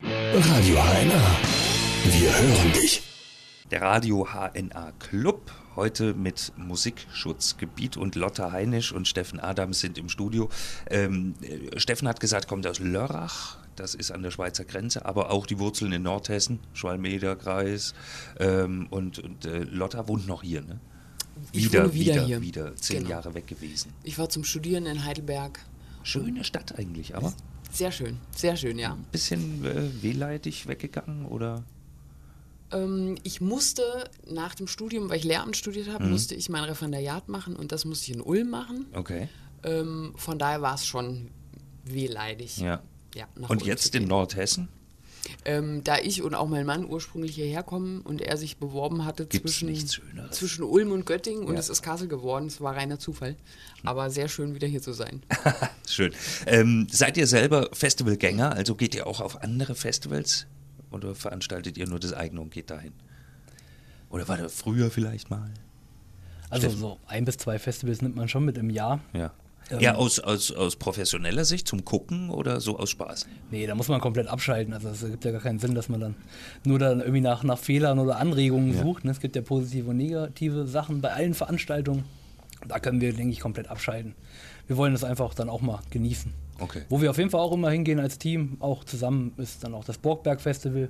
Radio 0.00 0.76
HNA. 0.76 1.38
Wir 2.04 2.38
hören 2.38 2.72
dich. 2.72 3.07
Der 3.70 3.82
Radio 3.82 4.26
HNA 4.32 4.92
Club 4.98 5.52
heute 5.76 6.14
mit 6.14 6.52
Musikschutzgebiet 6.56 7.98
und 7.98 8.14
Lotta 8.14 8.50
Heinisch 8.50 8.92
und 8.92 9.06
Steffen 9.06 9.40
Adams 9.40 9.80
sind 9.80 9.98
im 9.98 10.08
Studio. 10.08 10.48
Ähm, 10.88 11.34
Steffen 11.76 12.08
hat 12.08 12.18
gesagt, 12.18 12.48
kommt 12.48 12.66
aus 12.66 12.78
Lörrach, 12.78 13.58
das 13.76 13.94
ist 13.94 14.10
an 14.10 14.22
der 14.22 14.30
Schweizer 14.30 14.64
Grenze, 14.64 15.04
aber 15.04 15.30
auch 15.30 15.44
die 15.44 15.58
Wurzeln 15.58 15.92
in 15.92 16.02
Nordhessen, 16.02 16.60
Schwalmeder-Kreis 16.72 17.92
ähm, 18.40 18.86
und, 18.88 19.18
und 19.18 19.44
äh, 19.44 19.64
Lotta 19.64 20.08
wohnt 20.08 20.26
noch 20.26 20.42
hier, 20.42 20.62
ne? 20.62 20.80
Ich 21.52 21.66
wieder, 21.66 21.92
wieder, 21.92 22.14
wieder, 22.14 22.24
hier. 22.24 22.40
wieder 22.40 22.76
zehn 22.76 23.00
genau. 23.00 23.10
Jahre 23.10 23.34
weg 23.34 23.46
gewesen. 23.46 23.92
Ich 24.02 24.18
war 24.18 24.30
zum 24.30 24.44
Studieren 24.44 24.86
in 24.86 25.04
Heidelberg. 25.04 25.60
Schöne 26.04 26.42
Stadt 26.42 26.78
eigentlich, 26.78 27.14
aber 27.14 27.34
sehr 27.70 27.92
schön, 27.92 28.16
sehr 28.34 28.56
schön, 28.56 28.78
ja. 28.78 28.94
Ein 28.94 29.04
bisschen 29.12 29.62
äh, 29.66 30.02
wehleidig 30.02 30.66
weggegangen 30.66 31.26
oder? 31.26 31.64
Ähm, 32.72 33.16
ich 33.22 33.40
musste 33.40 33.82
nach 34.26 34.54
dem 34.54 34.66
Studium, 34.66 35.08
weil 35.08 35.18
ich 35.18 35.24
Lehramt 35.24 35.56
studiert 35.56 35.88
habe, 35.88 36.04
mhm. 36.04 36.12
musste 36.12 36.34
ich 36.34 36.48
mein 36.48 36.64
Referendariat 36.64 37.28
machen 37.28 37.56
und 37.56 37.72
das 37.72 37.84
musste 37.84 38.10
ich 38.10 38.16
in 38.16 38.22
Ulm 38.22 38.50
machen. 38.50 38.86
Okay. 38.92 39.28
Ähm, 39.64 40.12
von 40.16 40.38
daher 40.38 40.62
war 40.62 40.74
es 40.74 40.86
schon 40.86 41.30
wehleidig. 41.84 42.58
Ja. 42.58 42.82
ja 43.14 43.26
und 43.36 43.50
Ulm 43.50 43.60
jetzt 43.60 43.94
in 43.94 44.06
Nordhessen? 44.06 44.68
Ähm, 45.44 45.84
da 45.84 45.98
ich 45.98 46.22
und 46.22 46.34
auch 46.34 46.48
mein 46.48 46.64
Mann 46.64 46.88
ursprünglich 46.88 47.34
hierher 47.34 47.62
kommen 47.62 48.00
und 48.00 48.22
er 48.22 48.36
sich 48.36 48.56
beworben 48.56 49.04
hatte 49.04 49.28
zwischen, 49.28 49.74
zwischen 50.30 50.62
Ulm 50.62 50.92
und 50.92 51.04
Göttingen 51.06 51.42
ja. 51.42 51.48
und 51.48 51.56
es 51.56 51.68
ist 51.68 51.82
Kassel 51.82 52.08
geworden. 52.08 52.46
Es 52.46 52.60
war 52.60 52.76
reiner 52.76 52.98
Zufall. 52.98 53.36
Aber 53.84 54.10
sehr 54.10 54.28
schön, 54.28 54.54
wieder 54.54 54.66
hier 54.66 54.80
zu 54.80 54.92
sein. 54.92 55.22
schön. 55.86 56.14
Ähm, 56.46 56.86
seid 56.90 57.16
ihr 57.16 57.26
selber 57.26 57.68
Festivalgänger? 57.72 58.52
Also 58.52 58.74
geht 58.74 58.94
ihr 58.94 59.06
auch 59.06 59.20
auf 59.20 59.42
andere 59.42 59.74
Festivals? 59.74 60.46
Oder 60.90 61.14
veranstaltet 61.14 61.76
ihr 61.76 61.86
nur 61.86 62.00
das 62.00 62.12
eigene 62.12 62.40
und 62.40 62.50
geht 62.50 62.70
dahin? 62.70 62.92
Oder 64.10 64.26
war 64.28 64.38
das 64.38 64.54
früher 64.54 64.90
vielleicht 64.90 65.30
mal? 65.30 65.50
Also 66.50 66.68
Steffen? 66.68 66.80
so 66.80 66.98
ein 67.06 67.24
bis 67.24 67.36
zwei 67.36 67.58
Festivals 67.58 68.00
nimmt 68.00 68.16
man 68.16 68.28
schon 68.28 68.44
mit 68.44 68.56
im 68.56 68.70
Jahr. 68.70 69.00
Ja. 69.12 69.32
Ähm, 69.70 69.80
ja, 69.80 69.94
aus, 69.96 70.18
aus, 70.18 70.50
aus 70.50 70.76
professioneller 70.76 71.44
Sicht 71.44 71.68
zum 71.68 71.84
Gucken 71.84 72.30
oder 72.30 72.60
so 72.60 72.78
aus 72.78 72.88
Spaß? 72.88 73.26
Nee, 73.50 73.66
da 73.66 73.74
muss 73.74 73.88
man 73.88 74.00
komplett 74.00 74.26
abschalten. 74.26 74.72
Also 74.72 74.88
es 74.88 75.00
gibt 75.02 75.24
ja 75.26 75.30
gar 75.30 75.42
keinen 75.42 75.58
Sinn, 75.58 75.74
dass 75.74 75.90
man 75.90 76.00
dann 76.00 76.14
nur 76.64 76.78
dann 76.78 77.00
irgendwie 77.00 77.20
nach, 77.20 77.42
nach 77.42 77.58
Fehlern 77.58 77.98
oder 77.98 78.18
Anregungen 78.18 78.74
ja. 78.74 78.82
sucht. 78.82 79.04
Ne? 79.04 79.10
Es 79.10 79.20
gibt 79.20 79.36
ja 79.36 79.42
positive 79.42 79.90
und 79.90 79.98
negative 79.98 80.66
Sachen 80.66 81.02
bei 81.02 81.12
allen 81.12 81.34
Veranstaltungen. 81.34 82.04
Da 82.66 82.78
können 82.80 83.00
wir, 83.00 83.12
denke 83.12 83.32
ich, 83.32 83.40
komplett 83.40 83.68
abschalten. 83.68 84.14
Wir 84.66 84.76
wollen 84.76 84.92
das 84.92 85.04
einfach 85.04 85.34
dann 85.34 85.50
auch 85.50 85.60
mal 85.60 85.80
genießen. 85.90 86.32
Okay. 86.58 86.82
Wo 86.88 87.00
wir 87.00 87.10
auf 87.10 87.18
jeden 87.18 87.30
Fall 87.30 87.40
auch 87.40 87.52
immer 87.52 87.70
hingehen 87.70 88.00
als 88.00 88.18
Team, 88.18 88.56
auch 88.60 88.84
zusammen, 88.84 89.32
ist 89.36 89.62
dann 89.64 89.74
auch 89.74 89.84
das 89.84 89.98
Borgberg 89.98 90.40
Festival 90.40 90.88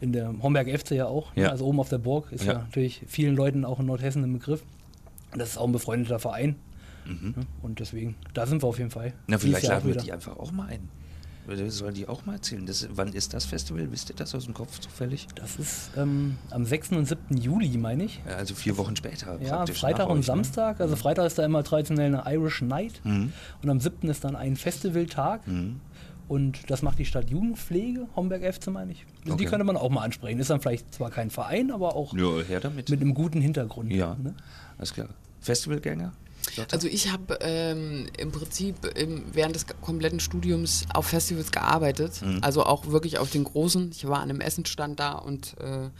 in 0.00 0.12
der 0.12 0.32
Homberg 0.42 0.68
FC 0.68 0.92
ja 0.92 1.06
auch. 1.06 1.34
ne? 1.36 1.42
Ja. 1.44 1.48
Also 1.50 1.66
oben 1.66 1.80
auf 1.80 1.88
der 1.88 1.98
Burg 1.98 2.32
ist 2.32 2.44
ja. 2.44 2.52
Ja. 2.52 2.58
natürlich 2.60 3.02
vielen 3.06 3.34
Leuten 3.36 3.64
auch 3.64 3.80
in 3.80 3.86
Nordhessen 3.86 4.22
ein 4.24 4.32
Begriff. 4.32 4.62
Das 5.32 5.50
ist 5.50 5.58
auch 5.58 5.66
ein 5.66 5.72
befreundeter 5.72 6.18
Verein. 6.18 6.56
ne? 7.06 7.34
Und 7.62 7.80
deswegen, 7.80 8.14
da 8.34 8.46
sind 8.46 8.62
wir 8.62 8.68
auf 8.68 8.78
jeden 8.78 8.90
Fall. 8.90 9.08
Mhm. 9.08 9.14
Na, 9.28 9.38
vielleicht 9.38 9.66
laden 9.66 9.88
wir 9.88 9.96
die 9.96 10.12
einfach 10.12 10.36
auch 10.38 10.52
mal 10.52 10.68
ein. 10.68 10.88
Oder 11.50 11.70
Sollen 11.70 11.94
die 11.94 12.06
auch 12.06 12.24
mal 12.26 12.34
erzählen? 12.34 12.64
Das, 12.64 12.86
wann 12.92 13.12
ist 13.12 13.34
das 13.34 13.44
Festival? 13.44 13.90
Wisst 13.90 14.10
ihr 14.10 14.16
das 14.16 14.34
aus 14.34 14.44
dem 14.44 14.54
Kopf 14.54 14.78
zufällig? 14.78 15.26
Das 15.34 15.56
ist 15.56 15.90
ähm, 15.96 16.36
am 16.50 16.64
6. 16.64 16.90
und 16.92 17.06
7. 17.06 17.36
Juli, 17.36 17.76
meine 17.76 18.04
ich. 18.04 18.20
Ja, 18.26 18.36
Also 18.36 18.54
vier 18.54 18.76
Wochen 18.78 18.94
später. 18.96 19.40
Ja, 19.42 19.56
praktisch 19.56 19.80
Freitag 19.80 20.06
und 20.06 20.12
euch, 20.12 20.18
ne? 20.18 20.22
Samstag. 20.24 20.80
Also 20.80 20.94
Freitag 20.96 21.26
ist 21.26 21.38
da 21.38 21.44
immer 21.44 21.64
traditionell 21.64 22.14
eine 22.14 22.32
Irish 22.36 22.62
Night. 22.62 23.00
Mhm. 23.04 23.32
Und 23.62 23.70
am 23.70 23.80
7. 23.80 24.08
ist 24.08 24.22
dann 24.24 24.36
ein 24.36 24.56
Festivaltag. 24.56 25.40
Und 26.28 26.70
das 26.70 26.82
macht 26.82 27.00
die 27.00 27.04
Stadt 27.04 27.28
Jugendpflege, 27.28 28.06
Homberg 28.14 28.44
FC, 28.54 28.68
meine 28.68 28.92
ich. 28.92 29.04
Also 29.24 29.24
Die 29.24 29.32
Okay. 29.32 29.46
könnte 29.46 29.64
man 29.64 29.76
auch 29.76 29.90
mal 29.90 30.02
ansprechen. 30.04 30.38
Ist 30.38 30.50
dann 30.50 30.60
vielleicht 30.60 30.94
zwar 30.94 31.10
kein 31.10 31.30
Verein, 31.30 31.72
aber 31.72 31.96
auch 31.96 32.14
Ja, 32.16 32.30
mit 32.70 32.90
einem 32.92 33.14
guten 33.14 33.40
Hintergrund. 33.40 33.90
ja, 33.92 34.14
Ne? 34.14 34.34
alles 34.78 34.94
klar. 34.94 35.08
Festivalgänger? 35.40 36.12
Also 36.70 36.88
ich 36.88 37.10
habe 37.12 37.38
ähm, 37.42 38.06
im 38.18 38.32
Prinzip 38.32 38.84
im, 38.96 39.24
während 39.32 39.54
des 39.54 39.66
kompletten 39.80 40.20
Studiums 40.20 40.84
auf 40.92 41.06
Festivals 41.06 41.52
gearbeitet, 41.52 42.22
also 42.40 42.64
auch 42.64 42.86
wirklich 42.86 43.18
auf 43.18 43.30
den 43.30 43.44
großen. 43.44 43.90
Ich 43.92 44.06
war 44.06 44.18
an 44.20 44.30
einem 44.30 44.40
Essensstand 44.40 44.98
da 45.00 45.12
und 45.12 45.56
äh, 45.60 45.90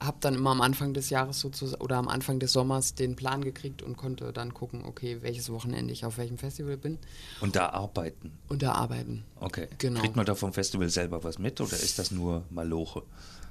habe 0.00 0.16
dann 0.20 0.34
immer 0.34 0.50
am 0.50 0.60
Anfang 0.60 0.92
des 0.92 1.10
Jahres 1.10 1.40
sozusagen 1.40 1.80
oder 1.82 1.96
am 1.96 2.08
Anfang 2.08 2.38
des 2.38 2.52
Sommers 2.52 2.94
den 2.94 3.16
Plan 3.16 3.42
gekriegt 3.44 3.82
und 3.82 3.96
konnte 3.96 4.32
dann 4.32 4.52
gucken, 4.52 4.84
okay, 4.84 5.18
welches 5.22 5.50
Wochenende 5.50 5.92
ich 5.92 6.04
auf 6.04 6.18
welchem 6.18 6.38
Festival 6.38 6.76
bin 6.76 6.98
Und 7.40 7.56
da 7.56 7.70
arbeiten. 7.70 8.32
und 8.48 8.62
da 8.62 8.72
arbeiten. 8.72 9.24
Okay. 9.40 9.68
Genau. 9.78 10.00
Kriegt 10.00 10.16
man 10.16 10.26
da 10.26 10.34
vom 10.34 10.52
Festival 10.52 10.90
selber 10.90 11.24
was 11.24 11.38
mit 11.38 11.60
oder 11.60 11.72
ist 11.72 11.98
das 11.98 12.10
nur 12.10 12.44
Maloche? 12.50 13.02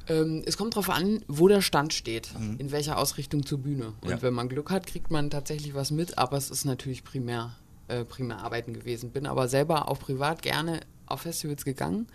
Ähm, 0.08 0.44
es 0.46 0.58
kommt 0.58 0.74
darauf 0.76 0.90
an, 0.90 1.24
wo 1.28 1.48
der 1.48 1.62
Stand 1.62 1.94
steht, 1.94 2.30
in 2.58 2.72
welcher 2.72 2.98
Ausrichtung 2.98 3.46
zur 3.46 3.60
Bühne. 3.60 3.94
Und 4.02 4.10
Ja. 4.10 4.22
wenn 4.22 4.34
man 4.34 4.50
Glück 4.50 4.70
hat, 4.70 4.86
kriegt 4.88 5.12
man 5.12 5.30
tatsächlich 5.30 5.74
was 5.74 5.92
mit, 5.92 6.18
aber 6.18 6.38
es 6.38 6.50
ist 6.50 6.66
natürlich 6.66 7.04
primär, 7.04 7.56
äh, 7.88 8.04
primär 8.04 8.40
Arbeiten 8.40 8.74
gewesen. 8.74 9.12
Bin 9.12 9.26
aber 9.26 9.48
selber 9.48 9.88
auch 9.90 10.00
privat 10.00 10.42
gerne 10.42 10.82
auf 11.06 11.22
Festivals 11.22 11.64
gegangen. 11.66 12.08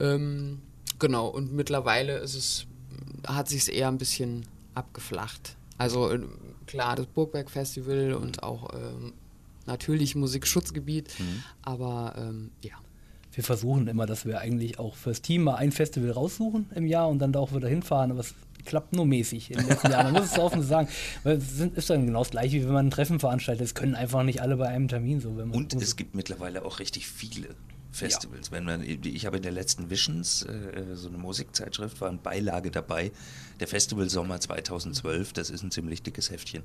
Ähm, 0.00 0.60
genau, 0.98 1.28
und 1.28 1.52
mittlerweile 1.52 2.18
ist 2.18 2.34
es, 2.34 2.66
hat 3.26 3.48
sich 3.48 3.72
eher 3.72 3.88
ein 3.88 3.98
bisschen 3.98 4.44
abgeflacht. 4.74 5.56
Also 5.78 6.10
äh, 6.10 6.20
klar, 6.66 6.96
das 6.96 7.06
Burgberg 7.06 7.50
Festival 7.50 8.14
und 8.14 8.42
auch 8.42 8.72
ähm, 8.74 9.12
natürlich 9.66 10.14
Musikschutzgebiet, 10.14 11.10
aber 11.62 12.14
ähm, 12.18 12.50
ja. 12.62 12.74
Wir 13.34 13.44
versuchen 13.44 13.88
immer, 13.88 14.06
dass 14.06 14.26
wir 14.26 14.40
eigentlich 14.40 14.78
auch 14.78 14.94
fürs 14.94 15.22
Team 15.22 15.44
mal 15.44 15.56
ein 15.56 15.72
Festival 15.72 16.10
raussuchen 16.10 16.70
im 16.74 16.86
Jahr 16.86 17.08
und 17.08 17.18
dann 17.18 17.32
da 17.32 17.40
auch 17.40 17.52
wieder 17.52 17.68
hinfahren, 17.68 18.10
aber 18.10 18.20
es 18.20 18.34
klappt 18.64 18.94
nur 18.94 19.06
mäßig 19.06 19.50
in 19.50 19.58
den 19.58 19.68
letzten 19.68 19.90
Jahren. 19.90 20.12
Man 20.12 20.22
muss 20.22 20.32
es 20.32 20.38
offen 20.38 20.62
sagen. 20.62 20.88
Weil 21.22 21.36
es 21.36 21.60
ist 21.60 21.90
dann 21.90 22.06
genau 22.06 22.20
das 22.20 22.30
gleiche, 22.30 22.56
wie 22.56 22.64
wenn 22.64 22.72
man 22.72 22.86
ein 22.86 22.90
Treffen 22.90 23.20
veranstaltet. 23.20 23.64
Es 23.64 23.74
können 23.74 23.94
einfach 23.94 24.22
nicht 24.22 24.40
alle 24.40 24.56
bei 24.56 24.68
einem 24.68 24.88
Termin 24.88 25.20
so. 25.20 25.30
Und 25.30 25.74
es 25.74 25.96
gibt 25.96 26.14
mittlerweile 26.14 26.64
auch 26.64 26.78
richtig 26.78 27.06
viele 27.06 27.48
Festivals. 27.92 28.50
Wenn 28.50 28.64
man, 28.64 28.82
ich 28.82 29.26
habe 29.26 29.36
in 29.36 29.42
der 29.42 29.52
letzten 29.52 29.90
Visions, 29.90 30.42
äh, 30.42 30.94
so 30.94 31.08
eine 31.08 31.18
Musikzeitschrift, 31.18 32.00
war 32.00 32.08
eine 32.08 32.18
Beilage 32.18 32.70
dabei, 32.70 33.12
der 33.60 33.68
Festival 33.68 34.10
Sommer 34.10 34.40
2012, 34.40 35.32
das 35.32 35.50
ist 35.50 35.62
ein 35.62 35.70
ziemlich 35.70 36.02
dickes 36.02 36.30
Heftchen. 36.30 36.64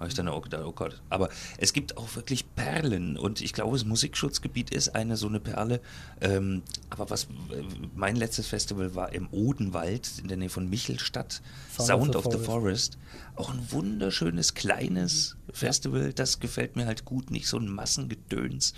Habe 0.00 0.08
ich 0.08 0.14
dann 0.14 0.28
auch 0.28 0.40
gedacht, 0.40 0.62
oh 0.64 0.72
Gott. 0.72 1.02
Aber 1.10 1.28
es 1.58 1.74
gibt 1.74 1.98
auch 1.98 2.16
wirklich 2.16 2.54
Perlen 2.54 3.18
und 3.18 3.42
ich 3.42 3.52
glaube, 3.52 3.76
das 3.76 3.84
Musikschutzgebiet 3.84 4.70
ist 4.70 4.94
eine 4.94 5.18
so 5.18 5.28
eine 5.28 5.40
Perle. 5.40 5.80
Ähm, 6.22 6.62
aber 6.88 7.10
was, 7.10 7.24
äh, 7.24 7.62
mein 7.94 8.16
letztes 8.16 8.46
Festival 8.46 8.94
war 8.94 9.12
im 9.12 9.28
Odenwald 9.30 10.18
in 10.18 10.28
der 10.28 10.38
Nähe 10.38 10.48
von 10.48 10.70
Michelstadt, 10.70 11.42
Sound 11.76 11.86
Sound, 11.86 12.16
of 12.16 12.26
of 12.26 12.32
the 12.32 12.38
the 12.38 12.44
Forest. 12.44 12.96
Auch 13.36 13.52
ein 13.52 13.60
wunderschönes 13.70 14.54
kleines 14.54 15.36
Festival, 15.52 16.14
das 16.14 16.40
gefällt 16.40 16.76
mir 16.76 16.86
halt 16.86 17.04
gut, 17.04 17.30
nicht 17.30 17.46
so 17.46 17.58
ein 17.58 17.68
Massengedöns. 17.68 18.72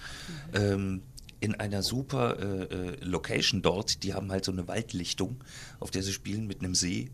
Ähm, 0.52 1.02
in 1.38 1.54
einer 1.54 1.82
super 1.82 2.38
äh, 2.38 2.64
äh, 2.64 3.04
Location 3.04 3.62
dort, 3.62 4.02
die 4.02 4.14
haben 4.14 4.30
halt 4.32 4.44
so 4.44 4.52
eine 4.52 4.66
Waldlichtung, 4.66 5.37
auf 5.78 5.92
der 5.92 6.02
sie 6.02 6.12
spielen 6.12 6.46
mit 6.48 6.61
einem 6.61 6.74
See. 6.74 7.11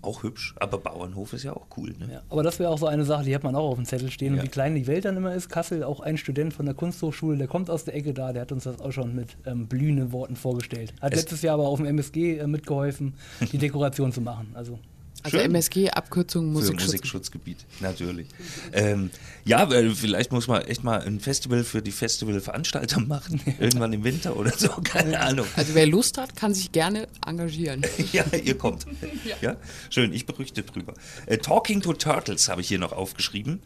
Auch 0.00 0.22
hübsch, 0.22 0.54
aber 0.60 0.78
Bauernhof 0.78 1.32
ist 1.32 1.42
ja 1.42 1.52
auch 1.52 1.66
cool. 1.76 1.90
Ne? 1.98 2.08
Ja, 2.12 2.22
aber 2.28 2.42
das 2.44 2.58
wäre 2.60 2.70
auch 2.70 2.78
so 2.78 2.86
eine 2.86 3.04
Sache, 3.04 3.24
die 3.24 3.34
hat 3.34 3.42
man 3.42 3.56
auch 3.56 3.70
auf 3.70 3.74
dem 3.76 3.84
Zettel 3.84 4.10
stehen. 4.10 4.34
Ja. 4.34 4.40
Und 4.40 4.46
wie 4.46 4.50
klein 4.50 4.74
die 4.76 4.86
Welt 4.86 5.04
dann 5.04 5.16
immer 5.16 5.34
ist, 5.34 5.48
Kassel, 5.48 5.82
auch 5.82 5.98
ein 6.00 6.16
Student 6.16 6.54
von 6.54 6.66
der 6.66 6.74
Kunsthochschule, 6.76 7.36
der 7.36 7.48
kommt 7.48 7.68
aus 7.68 7.84
der 7.84 7.94
Ecke 7.96 8.14
da, 8.14 8.32
der 8.32 8.42
hat 8.42 8.52
uns 8.52 8.64
das 8.64 8.80
auch 8.80 8.92
schon 8.92 9.14
mit 9.16 9.36
ähm, 9.44 9.66
blühenden 9.66 10.12
Worten 10.12 10.36
vorgestellt. 10.36 10.94
Hat 11.00 11.12
Es- 11.12 11.20
letztes 11.22 11.42
Jahr 11.42 11.54
aber 11.54 11.66
auf 11.68 11.78
dem 11.78 11.86
MSG 11.86 12.38
äh, 12.38 12.46
mitgeholfen, 12.46 13.14
die 13.52 13.58
Dekoration 13.58 14.12
zu 14.12 14.20
machen. 14.20 14.48
Also 14.54 14.78
Also 15.22 15.36
Schön. 15.38 15.46
MSG, 15.50 15.90
Abkürzung 15.90 16.46
Für 16.46 16.52
Musikschutz. 16.52 16.86
Musikschutzgebiet, 16.92 17.58
natürlich. 17.80 18.28
ähm, 18.72 19.10
ja, 19.44 19.68
weil 19.68 19.90
vielleicht 19.94 20.30
muss 20.30 20.46
man 20.46 20.62
echt 20.62 20.84
mal 20.84 21.02
ein 21.02 21.18
Festival 21.18 21.64
für 21.64 21.82
die 21.82 21.90
Festivalveranstalter 21.90 23.00
machen. 23.00 23.40
Irgendwann 23.58 23.92
im 23.92 24.04
Winter 24.04 24.36
oder 24.36 24.52
so, 24.52 24.68
keine 24.84 25.18
Ahnung. 25.20 25.46
Also 25.56 25.74
wer 25.74 25.86
Lust 25.86 26.18
hat, 26.18 26.36
kann 26.36 26.54
sich 26.54 26.70
gerne 26.72 27.08
engagieren. 27.26 27.82
Ja, 28.12 28.24
ihr 28.32 28.56
kommt. 28.56 28.86
Ja. 29.42 29.56
schön, 29.90 30.12
ich 30.12 30.24
berichte 30.24 30.62
drüber. 30.62 30.94
Äh, 31.26 31.38
Talking 31.38 31.80
to 31.82 31.92
Turtles 31.92 32.48
habe 32.48 32.60
ich 32.60 32.68
hier 32.68 32.78
noch 32.78 32.92
aufgeschrieben. 32.92 33.60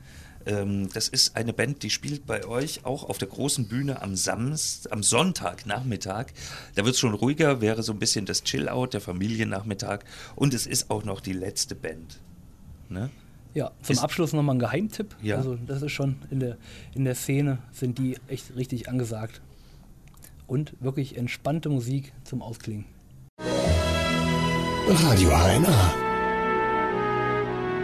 Ähm, 0.46 0.88
das 0.92 1.09
ist 1.09 1.37
eine 1.37 1.52
Band, 1.52 1.83
die 1.83 1.90
spielt 1.90 2.26
bei 2.26 2.44
euch 2.46 2.85
auch 2.85 3.05
auf 3.09 3.18
der 3.18 3.28
großen 3.28 3.66
Bühne 3.68 4.02
am 4.02 4.16
Samst, 4.16 4.90
am 4.92 5.02
Sonntagnachmittag. 5.02 6.26
Da 6.74 6.85
wird 6.85 6.94
es 6.94 7.00
schon 7.00 7.14
ruhiger, 7.14 7.61
wäre 7.61 7.83
so 7.83 7.92
ein 7.92 7.98
bisschen 7.98 8.26
das 8.26 8.42
Chill-Out, 8.44 8.94
der 8.94 9.00
Familiennachmittag. 9.00 10.00
Und 10.37 10.55
es 10.55 10.66
ist 10.66 10.90
auch 10.90 11.05
noch 11.05 11.20
die 11.20 11.33
letzte 11.33 11.74
Band. 11.74 12.20
Ne? 12.88 13.11
ja, 13.55 13.70
zum 13.83 13.94
Ist- 13.94 14.02
Abschluss 14.02 14.33
nochmal 14.33 14.57
ein 14.57 14.59
Geheimtipp. 14.61 15.14
Ja. 15.22 15.37
Also 15.37 15.57
das 15.66 15.83
ist 15.83 15.92
schon 15.92 16.16
in 16.31 16.40
der, 16.40 16.57
in 16.94 17.05
der 17.05 17.14
Szene, 17.14 17.59
sind 17.72 17.98
die 17.98 18.16
echt 18.28 18.55
richtig 18.57 18.88
angesagt. 18.88 19.40
Und 20.46 20.74
wirklich 20.81 21.16
entspannte 21.16 21.68
Musik 21.68 22.12
zum 22.24 22.42
Ausklingen. 22.42 22.85
Radio 24.88 25.31
HNA. 25.31 25.94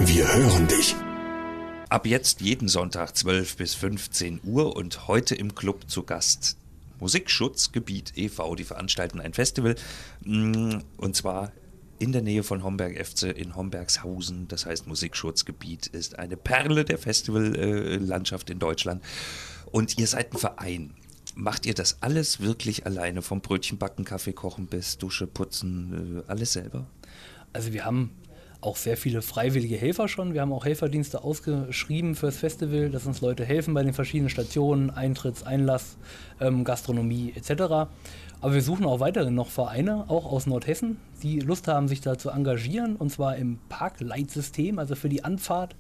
Wir 0.00 0.32
hören 0.34 0.66
dich. 0.68 0.94
Ab 1.90 2.07
jetzt 2.07 2.42
jeden 2.42 2.68
Sonntag 2.68 3.16
12 3.16 3.57
bis 3.57 3.74
15 3.74 4.40
Uhr 4.44 4.77
und 4.77 5.09
heute 5.09 5.35
im 5.35 5.55
Club 5.55 5.88
zu 5.88 6.03
Gast 6.03 6.59
Musikschutzgebiet 7.01 8.12
e.V. 8.14 8.57
Die 8.57 8.64
veranstalten 8.64 9.20
ein 9.20 9.33
Festival 9.33 9.74
mm, 10.22 10.81
und 10.98 11.16
zwar 11.16 11.51
in 11.98 12.12
der 12.12 12.20
Nähe 12.20 12.42
von 12.42 12.62
Homberg 12.62 12.94
FC 13.03 13.35
in 13.35 13.57
Hombergshausen. 13.57 14.48
Das 14.48 14.66
heißt, 14.66 14.87
Musikschutzgebiet 14.87 15.87
ist 15.87 16.18
eine 16.18 16.37
Perle 16.37 16.85
der 16.85 16.98
Festivallandschaft 16.98 18.51
in 18.51 18.59
Deutschland. 18.59 19.03
Und 19.72 19.96
ihr 19.96 20.07
seid 20.07 20.35
ein 20.35 20.38
Verein. 20.38 20.94
Macht 21.37 21.64
ihr 21.64 21.74
das 21.74 22.03
alles 22.03 22.40
wirklich 22.40 22.85
alleine? 22.85 23.22
Vom 23.22 23.40
Brötchen 23.40 23.79
backen, 23.79 24.05
Kaffee 24.05 24.35
kochen 24.35 24.66
bis 24.66 24.98
Dusche 24.98 25.27
putzen, 25.27 26.22
äh, 26.27 26.31
alles 26.31 26.53
selber? 26.53 26.87
Also 27.55 27.72
wir 27.72 27.87
haben 27.87 28.11
auch 28.60 28.76
sehr 28.76 28.96
viele 28.96 29.22
freiwillige 29.22 29.76
Helfer 29.76 30.08
schon. 30.08 30.34
Wir 30.34 30.40
haben 30.40 30.52
auch 30.52 30.64
Helferdienste 30.64 31.22
ausgeschrieben 31.22 32.14
fürs 32.14 32.38
Festival, 32.38 32.90
dass 32.90 33.06
uns 33.06 33.20
Leute 33.20 33.44
helfen 33.44 33.72
bei 33.74 33.82
den 33.82 33.92
verschiedenen 33.92 34.30
Stationen, 34.30 34.90
Eintritts, 34.90 35.44
Einlass, 35.44 35.96
ähm, 36.40 36.64
Gastronomie 36.64 37.32
etc. 37.36 37.88
Aber 38.40 38.54
wir 38.54 38.62
suchen 38.62 38.84
auch 38.84 39.00
weiterhin 39.00 39.34
noch 39.34 39.48
Vereine, 39.48 40.04
auch 40.08 40.26
aus 40.26 40.46
Nordhessen, 40.46 40.98
die 41.22 41.40
Lust 41.40 41.68
haben, 41.68 41.88
sich 41.88 42.00
da 42.00 42.18
zu 42.18 42.30
engagieren, 42.30 42.96
und 42.96 43.10
zwar 43.10 43.36
im 43.36 43.58
Parkleitsystem, 43.68 44.78
also 44.78 44.96
für 44.96 45.08
die 45.08 45.24
Anfahrt, 45.24 45.76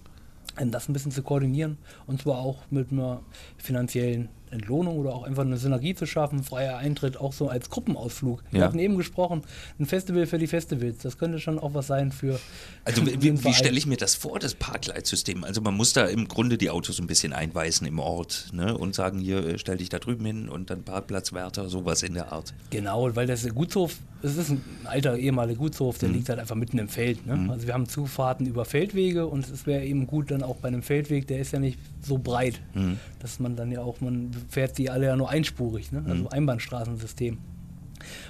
ähm, 0.56 0.70
das 0.70 0.88
ein 0.88 0.92
bisschen 0.92 1.12
zu 1.12 1.22
koordinieren 1.22 1.78
und 2.06 2.22
zwar 2.22 2.38
auch 2.38 2.58
mit 2.70 2.92
einer 2.92 3.20
finanziellen 3.56 4.28
Entlohnung 4.50 4.98
oder 4.98 5.14
auch 5.14 5.22
einfach 5.24 5.42
eine 5.44 5.56
Synergie 5.56 5.94
zu 5.94 6.06
schaffen, 6.06 6.42
freier 6.42 6.76
Eintritt, 6.78 7.16
auch 7.16 7.32
so 7.32 7.48
als 7.48 7.70
Gruppenausflug. 7.70 8.42
Wir 8.50 8.60
Ja. 8.60 8.66
hatten 8.66 8.78
eben 8.78 8.96
gesprochen, 8.96 9.42
ein 9.78 9.86
Festival 9.86 10.26
für 10.26 10.38
die 10.38 10.46
Festivals, 10.46 10.98
das 10.98 11.18
könnte 11.18 11.38
schon 11.38 11.58
auch 11.58 11.74
was 11.74 11.86
sein 11.86 12.12
für 12.12 12.38
Also 12.84 13.04
wie, 13.06 13.44
wie 13.44 13.52
stelle 13.54 13.76
ich 13.78 13.86
mir 13.86 13.96
das 13.96 14.14
vor, 14.14 14.38
das 14.38 14.54
Parkleitsystem? 14.54 15.44
Also 15.44 15.60
man 15.60 15.74
muss 15.74 15.92
da 15.92 16.06
im 16.06 16.28
Grunde 16.28 16.58
die 16.58 16.70
Autos 16.70 16.98
ein 17.00 17.06
bisschen 17.06 17.32
einweisen 17.32 17.86
im 17.86 17.98
Ort 17.98 18.48
ne? 18.52 18.76
und 18.76 18.94
sagen, 18.94 19.18
hier 19.18 19.44
äh, 19.46 19.58
stell 19.58 19.76
dich 19.78 19.88
da 19.88 19.98
drüben 19.98 20.24
hin 20.24 20.48
und 20.48 20.70
dann 20.70 20.82
Parkplatzwärter, 20.82 21.68
sowas 21.68 22.02
in 22.02 22.14
der 22.14 22.32
Art. 22.32 22.54
Genau, 22.70 23.14
weil 23.16 23.26
das 23.26 23.46
Gutshof, 23.54 23.96
es 24.22 24.36
ist 24.36 24.50
ein 24.50 24.62
alter 24.84 25.16
ehemaliger 25.16 25.58
Gutshof, 25.58 25.96
Mhm. 25.96 26.00
der 26.00 26.08
liegt 26.10 26.28
halt 26.28 26.38
einfach 26.38 26.54
mitten 26.56 26.78
im 26.78 26.88
Feld. 26.88 27.26
Ne? 27.26 27.48
Also 27.50 27.66
wir 27.66 27.74
haben 27.74 27.88
Zufahrten 27.88 28.46
über 28.46 28.64
Feldwege 28.64 29.26
und 29.26 29.48
es 29.48 29.66
wäre 29.66 29.84
eben 29.84 30.06
gut 30.06 30.30
dann 30.30 30.42
auch 30.42 30.56
bei 30.56 30.68
einem 30.68 30.82
Feldweg, 30.82 31.26
der 31.26 31.38
ist 31.40 31.52
ja 31.52 31.58
nicht 31.58 31.78
so 32.02 32.18
breit, 32.18 32.60
Mhm. 32.74 32.98
dass 33.20 33.40
man 33.40 33.56
dann 33.56 33.70
ja 33.72 33.80
auch, 33.80 34.00
man 34.00 34.30
fährt 34.48 34.78
die 34.78 34.90
alle 34.90 35.06
ja 35.06 35.16
nur 35.16 35.28
einspurig, 35.30 35.92
ne? 35.92 36.00
Mhm. 36.00 36.10
also 36.10 36.28
Einbahnstraßensystem. 36.30 37.38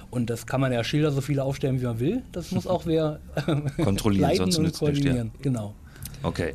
Und 0.09 0.29
das 0.29 0.47
kann 0.47 0.61
man 0.61 0.71
ja 0.71 0.83
Schilder 0.83 1.11
so 1.11 1.21
viele 1.21 1.43
aufstellen, 1.43 1.79
wie 1.79 1.85
man 1.85 1.99
will. 1.99 2.23
Das 2.31 2.51
muss 2.51 2.65
auch 2.65 2.85
wer 2.85 3.19
Kontrollieren, 3.83 4.35
sonst 4.35 4.57
und 4.57 4.63
nützt 4.63 4.81
nichts, 4.81 4.99
ja. 4.99 5.11
koordinieren. 5.11 5.31
Genau. 5.41 5.75
Okay. 6.23 6.53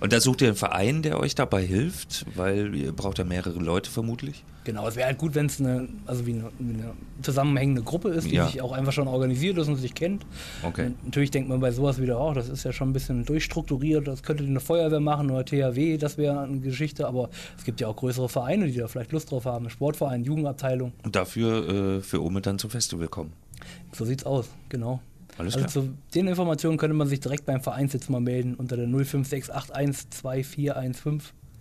Und 0.00 0.12
da 0.12 0.20
sucht 0.20 0.42
ihr 0.42 0.48
einen 0.48 0.56
Verein, 0.56 1.02
der 1.02 1.18
euch 1.18 1.34
dabei 1.34 1.64
hilft, 1.64 2.26
weil 2.36 2.74
ihr 2.74 2.92
braucht 2.92 3.18
ja 3.18 3.24
mehrere 3.24 3.58
Leute 3.58 3.90
vermutlich. 3.90 4.44
Genau, 4.66 4.88
es 4.88 4.96
wäre 4.96 5.06
halt 5.06 5.18
gut, 5.18 5.36
wenn 5.36 5.46
es 5.46 5.60
eine, 5.60 5.86
also 6.06 6.26
wie 6.26 6.32
eine, 6.32 6.50
wie 6.58 6.74
eine, 6.74 6.90
zusammenhängende 7.22 7.82
Gruppe 7.82 8.08
ist, 8.08 8.28
die 8.28 8.34
Ja. 8.34 8.48
sich 8.48 8.60
auch 8.60 8.72
einfach 8.72 8.92
schon 8.92 9.06
organisiert 9.06 9.56
ist 9.58 9.68
und 9.68 9.76
sich 9.76 9.94
kennt. 9.94 10.26
Okay. 10.64 10.86
Und 10.86 11.04
natürlich 11.04 11.30
denkt 11.30 11.48
man 11.48 11.60
bei 11.60 11.70
sowas 11.70 12.02
wieder, 12.02 12.20
oh, 12.20 12.34
das 12.34 12.48
ist 12.48 12.64
ja 12.64 12.72
schon 12.72 12.90
ein 12.90 12.92
bisschen 12.92 13.24
durchstrukturiert, 13.24 14.08
das 14.08 14.24
könnte 14.24 14.42
eine 14.42 14.58
Feuerwehr 14.58 14.98
machen 14.98 15.30
oder 15.30 15.44
THW, 15.44 15.98
das 15.98 16.18
wäre 16.18 16.40
eine 16.40 16.58
Geschichte, 16.58 17.06
aber 17.06 17.30
es 17.56 17.62
gibt 17.62 17.80
ja 17.80 17.86
auch 17.86 17.94
größere 17.94 18.28
Vereine, 18.28 18.66
die 18.66 18.76
da 18.76 18.88
vielleicht 18.88 19.12
Lust 19.12 19.30
drauf 19.30 19.44
haben, 19.44 19.70
Sportverein, 19.70 20.24
Jugendabteilung, 20.24 20.92
Und 21.04 21.14
dafür 21.14 21.98
äh, 21.98 22.00
für 22.00 22.20
Ome 22.24 22.40
dann 22.40 22.58
zum 22.58 22.70
Festival 22.70 23.06
kommen. 23.06 23.34
so 23.92 24.04
sieht's 24.04 24.24
aus, 24.24 24.48
genau. 24.68 24.98
Alles 25.38 25.54
also 25.54 25.80
klar. 25.80 25.84
zu 25.84 25.90
den 26.12 26.26
Informationen 26.26 26.76
könnte 26.76 26.96
man 26.96 27.06
sich 27.06 27.20
direkt 27.20 27.46
beim 27.46 27.60
Vereinssitz 27.60 28.08
mal 28.08 28.20
melden 28.20 28.56
unter 28.56 28.76
der 28.76 28.88
05681 28.88 30.72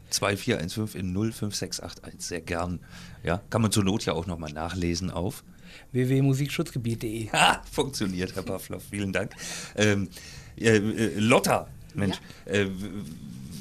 2415. 0.09 0.69
2415 0.69 0.99
in 1.01 1.13
05681, 1.33 2.21
sehr 2.21 2.41
gern. 2.41 2.79
Ja, 3.23 3.41
kann 3.49 3.61
man 3.61 3.71
zur 3.71 3.83
Not 3.83 4.05
ja 4.05 4.13
auch 4.13 4.27
nochmal 4.27 4.51
nachlesen 4.53 5.09
auf. 5.11 5.43
www.musikschutzgebiet.de. 5.91 7.29
Ha, 7.33 7.61
funktioniert, 7.71 8.35
Herr 8.35 8.43
Pavlov, 8.43 8.83
vielen 8.89 9.11
Dank. 9.13 9.31
Ähm, 9.75 10.09
äh, 10.57 10.77
äh, 10.77 11.19
Lotta, 11.19 11.67
Mensch, 11.93 12.17
äh, 12.45 12.65
w- 12.65 12.69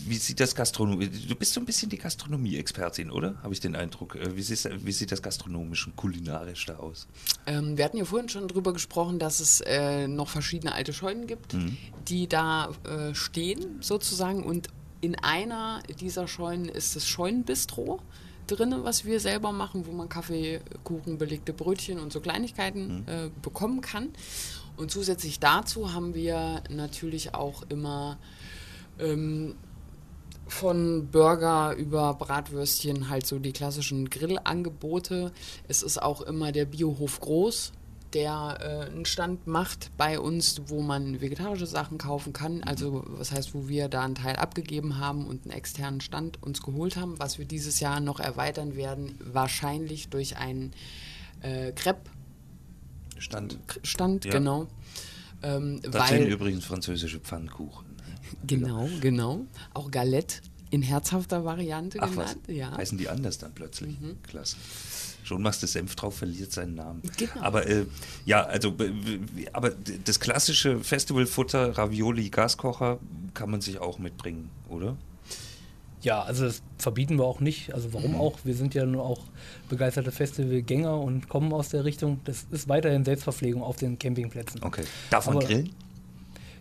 wie 0.06 0.16
sieht 0.16 0.38
das 0.38 0.54
Gastronomie? 0.54 1.08
Du 1.08 1.34
bist 1.34 1.54
so 1.54 1.60
ein 1.60 1.64
bisschen 1.66 1.88
die 1.88 1.96
Gastronomie-Expertin, 1.96 3.10
oder? 3.10 3.36
Habe 3.42 3.54
ich 3.54 3.60
den 3.60 3.74
Eindruck. 3.74 4.16
Äh, 4.16 4.36
Wie, 4.36 4.42
siehst, 4.42 4.68
wie 4.84 4.92
sieht 4.92 5.10
das 5.12 5.22
gastronomisch 5.22 5.86
und 5.86 5.96
kulinarisch 5.96 6.66
da 6.66 6.76
aus? 6.76 7.08
Ähm, 7.46 7.78
wir 7.78 7.86
hatten 7.86 7.96
ja 7.96 8.04
vorhin 8.04 8.28
schon 8.28 8.46
drüber 8.46 8.74
gesprochen, 8.74 9.18
dass 9.18 9.40
es 9.40 9.62
äh, 9.62 10.06
noch 10.06 10.28
verschiedene 10.28 10.74
alte 10.74 10.92
Scheunen 10.92 11.26
gibt, 11.26 11.56
die 12.08 12.28
da 12.28 12.68
äh, 12.84 13.14
stehen 13.14 13.78
sozusagen. 13.80 14.42
Und 14.42 14.68
in 15.04 15.16
einer 15.16 15.82
dieser 16.00 16.26
Scheunen 16.26 16.66
ist 16.66 16.96
das 16.96 17.06
Scheunenbistro 17.06 18.00
drin, 18.46 18.74
was 18.84 19.04
wir 19.04 19.20
selber 19.20 19.52
machen, 19.52 19.86
wo 19.86 19.92
man 19.92 20.08
Kaffee, 20.08 20.60
Kuchen, 20.82 21.18
belegte 21.18 21.52
Brötchen 21.52 21.98
und 21.98 22.10
so 22.10 22.20
Kleinigkeiten 22.20 23.06
äh, 23.06 23.30
bekommen 23.42 23.82
kann. 23.82 24.08
Und 24.78 24.90
zusätzlich 24.90 25.40
dazu 25.40 25.92
haben 25.92 26.14
wir 26.14 26.62
natürlich 26.70 27.34
auch 27.34 27.64
immer 27.68 28.16
ähm, 28.98 29.56
von 30.46 31.08
Burger 31.10 31.74
über 31.76 32.14
Bratwürstchen 32.14 33.10
halt 33.10 33.26
so 33.26 33.38
die 33.38 33.52
klassischen 33.52 34.08
Grillangebote. 34.08 35.32
Es 35.68 35.82
ist 35.82 36.00
auch 36.00 36.22
immer 36.22 36.50
der 36.50 36.64
Biohof 36.64 37.20
Groß, 37.20 37.72
der 38.14 38.58
äh, 38.60 38.90
einen 38.90 39.04
Stand 39.04 39.46
macht 39.46 39.90
bei 39.96 40.18
uns, 40.18 40.62
wo 40.66 40.80
man 40.80 41.20
vegetarische 41.20 41.66
Sachen 41.66 41.98
kaufen 41.98 42.32
kann. 42.32 42.62
Also 42.62 43.04
was 43.06 43.32
heißt, 43.32 43.54
wo 43.54 43.68
wir 43.68 43.88
da 43.88 44.02
einen 44.02 44.14
Teil 44.14 44.36
abgegeben 44.36 44.98
haben 44.98 45.26
und 45.26 45.44
einen 45.44 45.52
externen 45.52 46.00
Stand 46.00 46.42
uns 46.42 46.62
geholt 46.62 46.96
haben, 46.96 47.18
was 47.18 47.38
wir 47.38 47.44
dieses 47.44 47.80
Jahr 47.80 48.00
noch 48.00 48.20
erweitern 48.20 48.76
werden, 48.76 49.18
wahrscheinlich 49.20 50.08
durch 50.08 50.36
einen 50.36 50.72
äh, 51.42 51.72
Stand. 53.18 53.58
Crepe-Stand, 53.66 54.24
Ja. 54.24 54.32
genau. 54.32 54.66
Ähm, 55.42 55.80
Das 55.82 56.08
sind 56.08 56.20
weil, 56.20 56.28
übrigens 56.32 56.64
französische 56.64 57.20
Pfannkuchen. 57.20 57.86
genau, 58.46 58.88
genau. 59.00 59.40
Auch 59.74 59.90
Galette 59.90 60.36
in 60.74 60.82
herzhafter 60.82 61.44
Variante 61.44 61.98
Ach 62.00 62.08
was, 62.14 62.32
genannt. 62.32 62.40
Ja. 62.48 62.76
heißen 62.76 62.98
die 62.98 63.08
anders 63.08 63.38
dann 63.38 63.52
plötzlich. 63.54 63.96
Klasse. 64.28 64.56
Schon 65.22 65.40
machst 65.40 65.62
du 65.62 65.66
Senf 65.66 65.94
drauf, 65.96 66.16
verliert 66.18 66.52
seinen 66.52 66.74
Namen. 66.74 67.00
Genau. 67.16 67.32
Aber 67.40 67.66
äh, 67.66 67.86
ja, 68.26 68.42
also 68.44 68.74
aber 69.54 69.70
das 70.04 70.20
klassische 70.20 70.80
Festivalfutter, 70.80 71.78
Ravioli, 71.78 72.28
Gaskocher, 72.28 72.98
kann 73.32 73.50
man 73.50 73.60
sich 73.62 73.78
auch 73.78 73.98
mitbringen, 73.98 74.50
oder? 74.68 74.96
Ja, 76.02 76.22
also 76.22 76.44
das 76.44 76.60
verbieten 76.76 77.16
wir 77.18 77.24
auch 77.24 77.40
nicht. 77.40 77.72
Also 77.72 77.94
warum 77.94 78.12
Mhm. 78.12 78.20
auch? 78.20 78.38
Wir 78.44 78.54
sind 78.54 78.74
ja 78.74 78.84
nur 78.84 79.02
auch 79.04 79.20
begeisterte 79.70 80.12
Festivalgänger 80.12 81.00
und 81.00 81.30
kommen 81.30 81.50
aus 81.54 81.70
der 81.70 81.86
Richtung. 81.86 82.20
Das 82.24 82.44
ist 82.50 82.68
weiterhin 82.68 83.06
Selbstverpflegung 83.06 83.62
auf 83.62 83.76
den 83.76 83.98
Campingplätzen. 83.98 84.62
Okay. 84.62 84.84
Darf 85.08 85.26
man 85.26 85.38
Aber- 85.38 85.46
grillen? 85.46 85.70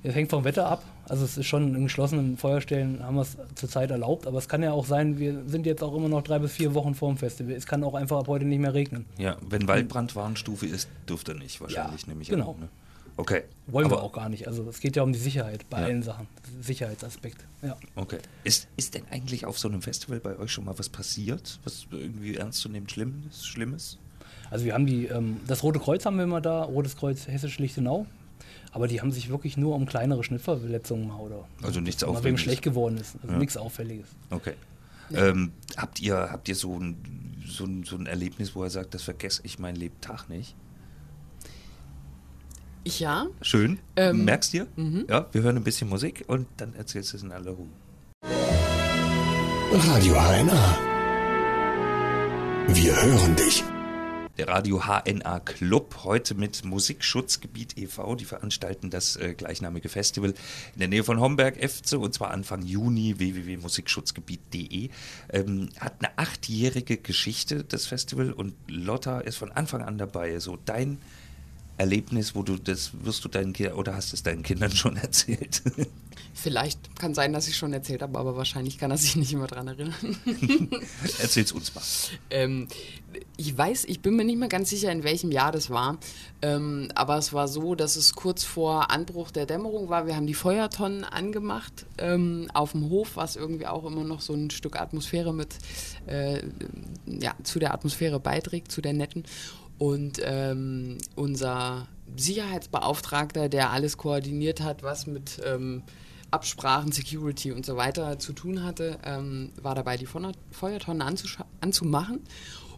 Es 0.06 0.14
hängt 0.16 0.30
vom 0.30 0.44
Wetter 0.44 0.68
ab. 0.68 0.84
Also 1.08 1.24
es 1.26 1.38
ist 1.38 1.46
schon 1.46 1.76
in 1.76 1.84
geschlossenen 1.84 2.38
Feuerstellen 2.38 3.04
haben 3.04 3.16
wir 3.16 3.22
es 3.22 3.38
zurzeit 3.56 3.90
erlaubt, 3.92 4.28
aber 4.28 4.38
es 4.38 4.48
kann 4.50 4.62
ja 4.64 4.72
auch 4.72 4.86
sein, 4.86 5.18
wir 5.18 5.44
sind 5.48 5.66
jetzt 5.66 5.82
auch 5.84 5.96
immer 5.96 6.10
noch 6.10 6.22
drei 6.24 6.40
bis 6.40 6.52
vier 6.54 6.74
Wochen 6.74 6.94
vor 6.96 7.10
dem 7.12 7.18
Festival. 7.18 7.54
Es 7.54 7.66
kann 7.66 7.84
auch 7.84 7.94
einfach 7.94 8.20
ab 8.20 8.28
heute 8.28 8.46
nicht 8.46 8.60
mehr 8.60 8.74
regnen. 8.74 9.06
Ja, 9.18 9.38
wenn 9.50 9.68
Waldbrandwarnstufe 9.68 10.66
ist, 10.66 10.90
dürfte 11.08 11.34
er 11.34 11.38
nicht 11.40 11.60
wahrscheinlich, 11.62 12.02
Ja, 12.02 12.08
nehme 12.08 12.22
ich 12.22 12.30
genau. 12.30 12.52
an. 12.54 12.60
Ne? 12.62 12.70
Okay. 13.16 13.44
Wollen 13.68 13.86
Aber- 13.86 13.98
wir 13.98 14.04
auch 14.04 14.12
gar 14.12 14.28
nicht. 14.30 14.48
Also 14.48 14.68
es 14.70 14.80
geht 14.80 14.96
ja 14.96 15.04
um 15.04 15.14
die 15.14 15.20
Sicherheit 15.20 15.70
bei 15.70 15.80
Ja. 15.80 15.86
allen 15.86 16.04
Sachen. 16.04 16.28
Sicherheitsaspekt. 16.62 17.46
Ja. 17.62 17.78
Okay. 17.96 18.18
Ist, 18.44 18.68
ist 18.76 18.96
denn 18.96 19.04
eigentlich 19.12 19.46
auf 19.46 19.60
so 19.60 19.68
einem 19.68 19.82
Festival 19.82 20.20
bei 20.20 20.38
euch 20.40 20.52
schon 20.52 20.66
mal 20.66 20.78
was 20.80 20.90
passiert? 20.90 21.60
Was 21.64 21.86
irgendwie 21.92 22.36
ernstzunehmend 22.36 22.92
Schlimmes? 22.92 23.46
Schlimmes? 23.46 24.00
Also 24.50 24.66
wir 24.66 24.74
haben 24.74 24.86
die, 24.86 25.06
ähm, 25.06 25.40
das 25.48 25.64
Rote 25.64 25.80
Kreuz 25.80 26.06
haben 26.06 26.18
wir 26.18 26.24
immer 26.24 26.42
da, 26.42 26.64
Rotes 26.64 26.96
Kreuz 26.98 27.28
Hessisch-Lichtenau. 27.28 28.06
Aber 28.74 28.88
die 28.88 29.00
haben 29.02 29.12
sich 29.12 29.30
wirklich 29.30 29.56
nur 29.56 29.76
um 29.76 29.86
kleinere 29.86 30.24
Schnittverletzungen 30.24 31.08
mal 31.08 31.20
oder 31.20 31.48
Also 31.62 31.80
nichts 31.80 32.02
mal 32.02 32.08
wem 32.10 32.16
Auffälliges. 32.18 32.42
schlecht 32.42 32.62
geworden 32.64 32.98
ist. 32.98 33.16
Also 33.22 33.34
Ja. 33.34 33.40
nichts 33.40 33.56
Auffälliges. 33.56 34.08
Okay. 34.32 34.54
Ähm, 35.14 35.52
habt 35.78 36.00
ihr, 36.00 36.16
habt 36.32 36.50
ihr 36.50 36.56
so 36.56 36.76
ein, 36.80 36.98
so, 37.46 37.66
ein, 37.66 37.84
so 37.84 37.96
ein 37.96 38.08
Erlebnis, 38.08 38.56
wo 38.56 38.64
er 38.64 38.70
sagt, 38.72 38.96
das 38.96 39.04
vergesse 39.04 39.42
ich 39.44 39.60
mein 39.60 39.76
Lebtag 39.76 40.28
nicht? 40.28 40.56
Ich 42.84 43.00
ja. 43.00 43.28
Schön. 43.42 43.80
Ähm, 43.96 44.26
Merkst 44.26 44.52
dir? 44.54 44.68
Ja, 45.08 45.28
wir 45.32 45.42
hören 45.44 45.56
ein 45.58 45.64
bisschen 45.64 45.88
Musik 45.88 46.24
und 46.28 46.48
dann 46.58 46.74
erzählst 46.74 47.14
du 47.14 47.18
es 47.18 47.24
in 47.24 47.32
aller 47.32 47.52
Ruhe. 47.52 47.68
Radio 49.72 50.16
HNA. 50.16 50.78
Wir 52.70 52.96
hören 53.04 53.36
dich. 53.36 53.64
Der 54.40 54.48
Radio 54.48 54.82
HNA 54.88 55.42
Club 55.42 55.98
heute 56.04 56.34
mit 56.34 56.66
Musikschutzgebiet 56.66 57.78
e.V. 57.78 58.16
Die 58.16 58.26
veranstalten 58.26 58.90
das 58.90 59.16
äh, 59.16 59.36
gleichnamige 59.36 59.90
Festival 59.90 60.32
in 60.74 60.80
der 60.80 60.88
Nähe 60.88 61.04
von 61.04 61.20
Homberg, 61.20 61.62
Efze, 61.62 62.00
und 62.00 62.16
zwar 62.16 62.32
Anfang 62.32 62.64
Juni, 62.64 63.20
www.musikschutzgebiet.de. 63.20 64.90
Ähm, 65.30 65.70
hat 65.80 65.94
eine 66.00 66.18
achtjährige 66.18 66.98
Geschichte, 66.98 67.64
das 67.64 67.86
Festival, 67.86 68.34
und 68.34 68.56
Lotta 68.68 69.20
ist 69.20 69.38
von 69.38 69.52
Anfang 69.52 69.84
an 69.84 70.00
dabei. 70.00 70.40
So 70.40 70.58
dein 70.66 70.98
Erlebnis, 71.78 72.36
wo 72.36 72.44
du 72.44 72.58
das 72.58 72.92
wirst 73.04 73.26
du 73.26 73.30
deinen 73.30 73.54
Kindern 73.54 73.76
oder 73.78 73.96
hast 73.96 74.14
es 74.14 74.24
deinen 74.24 74.44
Kindern 74.44 74.72
schon 74.72 74.98
erzählt? 74.98 75.62
Vielleicht 76.36 77.00
kann 77.00 77.14
sein, 77.14 77.32
dass 77.34 77.48
ich 77.48 77.56
schon 77.56 77.74
erzählt 77.74 78.02
habe, 78.02 78.18
aber 78.18 78.36
wahrscheinlich 78.36 78.78
kann 78.78 78.92
er 78.92 78.98
sich 78.98 79.16
nicht 79.16 79.34
mehr 79.34 79.48
dran 79.48 79.68
erinnern. 79.68 79.94
Erzähl's 81.20 81.52
uns 81.52 81.74
mal. 81.76 81.84
ähm, 82.32 82.68
ich 83.38 83.56
weiß, 83.56 83.86
ich 83.86 84.02
bin 84.02 84.16
mir 84.16 84.26
nicht 84.26 84.40
mehr 84.40 84.50
ganz 84.50 84.70
sicher, 84.70 84.92
in 84.92 85.04
welchem 85.04 85.32
Jahr 85.32 85.52
das 85.52 85.70
war, 85.70 85.98
ähm, 86.42 86.90
aber 86.96 87.18
es 87.18 87.34
war 87.34 87.48
so, 87.48 87.76
dass 87.76 87.96
es 87.96 88.14
kurz 88.14 88.44
vor 88.44 88.90
Anbruch 88.92 89.32
der 89.32 89.46
Dämmerung 89.46 89.90
war. 89.90 90.08
Wir 90.08 90.16
haben 90.16 90.28
die 90.28 90.34
Feuertonnen 90.34 91.04
angemacht 91.04 91.86
ähm, 91.98 92.50
auf 92.54 92.72
dem 92.72 92.90
Hof, 92.90 93.16
was 93.16 93.36
irgendwie 93.36 93.68
auch 93.68 93.86
immer 93.86 94.04
noch 94.04 94.22
so 94.22 94.34
ein 94.34 94.50
Stück 94.50 94.80
Atmosphäre 94.80 95.34
mit, 95.34 95.56
äh, 96.08 96.42
ja, 97.06 97.36
zu 97.44 97.60
der 97.60 97.74
Atmosphäre 97.74 98.20
beiträgt, 98.20 98.72
zu 98.72 98.82
der 98.82 98.94
netten. 98.94 99.24
Und 99.78 100.20
ähm, 100.24 100.98
unser 101.16 101.88
Sicherheitsbeauftragter, 102.16 103.50
der 103.50 103.72
alles 103.72 103.98
koordiniert 103.98 104.62
hat, 104.62 104.84
was 104.84 105.08
mit 105.08 105.42
ähm, 105.46 105.84
Absprachen, 106.32 106.92
Security 106.92 107.52
und 107.52 107.66
so 107.66 107.76
weiter 107.78 108.18
zu 108.20 108.34
tun 108.34 108.64
hatte, 108.64 108.98
ähm, 109.04 109.52
war 109.62 109.76
dabei, 109.76 109.98
die 109.98 110.06
Feuer- 110.06 110.32
Feuertonne 110.52 111.06
anzumachen. 111.62 112.22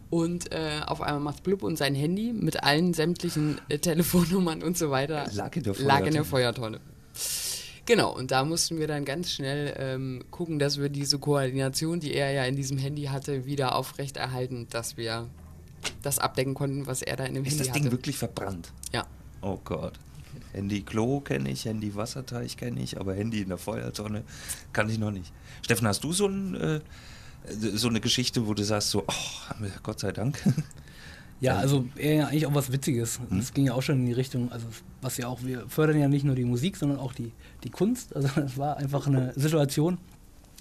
Und 0.08 0.52
äh, 0.52 0.80
auf 0.86 1.00
einmal 1.00 1.20
macht 1.20 1.42
Blub 1.42 1.62
und 1.62 1.76
sein 1.76 1.94
Handy 1.94 2.32
mit 2.32 2.62
allen 2.62 2.94
sämtlichen 2.94 3.60
äh, 3.68 3.78
Telefonnummern 3.78 4.62
und 4.62 4.78
so 4.78 4.90
weiter 4.90 5.26
Lag 5.32 5.56
in 5.56 5.64
der 5.64 5.74
lag 5.78 6.06
in 6.06 6.12
der 6.12 6.24
Feuertonne. 6.24 6.78
Feuertonne. 6.78 6.80
Genau, 7.86 8.14
und 8.16 8.30
da 8.32 8.44
mussten 8.44 8.78
wir 8.78 8.88
dann 8.88 9.04
ganz 9.04 9.30
schnell 9.30 9.74
ähm, 9.78 10.24
gucken, 10.30 10.58
dass 10.58 10.80
wir 10.80 10.88
diese 10.88 11.18
Koordination, 11.18 12.00
die 12.00 12.14
er 12.14 12.32
ja 12.32 12.44
in 12.44 12.56
diesem 12.56 12.78
Handy 12.78 13.04
hatte, 13.04 13.46
wieder 13.46 13.76
aufrechterhalten, 13.76 14.66
dass 14.70 14.96
wir 14.96 15.28
das 16.02 16.18
abdecken 16.18 16.54
konnten, 16.54 16.86
was 16.86 17.02
er 17.02 17.16
da 17.16 17.24
in 17.24 17.34
dem 17.34 17.44
Ist 17.44 17.52
Handy 17.52 17.64
das 17.64 17.72
Ding 17.72 17.84
hatte. 17.84 17.92
wirklich 17.92 18.16
verbrannt? 18.18 18.72
Ja. 18.92 19.06
Oh 19.42 19.58
Gott. 19.64 19.98
Handy 20.52 20.82
Klo 20.82 21.20
kenne 21.20 21.50
ich, 21.50 21.64
Handy 21.64 21.94
Wasserteich 21.94 22.56
kenne 22.56 22.80
ich, 22.80 22.98
aber 22.98 23.14
Handy 23.14 23.42
in 23.42 23.48
der 23.48 23.58
Feuertonne 23.58 24.22
kann 24.72 24.88
ich 24.88 24.98
noch 24.98 25.10
nicht. 25.10 25.32
Steffen, 25.62 25.86
hast 25.86 26.02
du 26.04 26.12
so, 26.12 26.26
ein, 26.26 26.54
äh, 26.54 26.80
so 27.50 27.88
eine 27.88 28.00
Geschichte, 28.00 28.46
wo 28.46 28.54
du 28.54 28.64
sagst 28.64 28.90
so, 28.90 29.04
oh, 29.06 29.64
Gott 29.82 30.00
sei 30.00 30.12
Dank? 30.12 30.42
Ja, 31.40 31.56
also 31.56 31.84
eher 31.96 32.28
eigentlich 32.28 32.46
auch 32.46 32.54
was 32.54 32.72
Witziges. 32.72 33.20
Es 33.38 33.52
ging 33.52 33.66
ja 33.66 33.74
auch 33.74 33.82
schon 33.82 34.00
in 34.00 34.06
die 34.06 34.12
Richtung, 34.12 34.50
also 34.50 34.66
was 35.02 35.18
ja 35.18 35.28
auch, 35.28 35.42
wir 35.42 35.68
fördern 35.68 36.00
ja 36.00 36.08
nicht 36.08 36.24
nur 36.24 36.34
die 36.34 36.44
Musik, 36.44 36.76
sondern 36.78 36.98
auch 36.98 37.12
die, 37.12 37.32
die 37.62 37.70
Kunst. 37.70 38.16
Also 38.16 38.40
es 38.40 38.56
war 38.56 38.78
einfach 38.78 39.06
eine 39.06 39.34
Situation, 39.34 39.98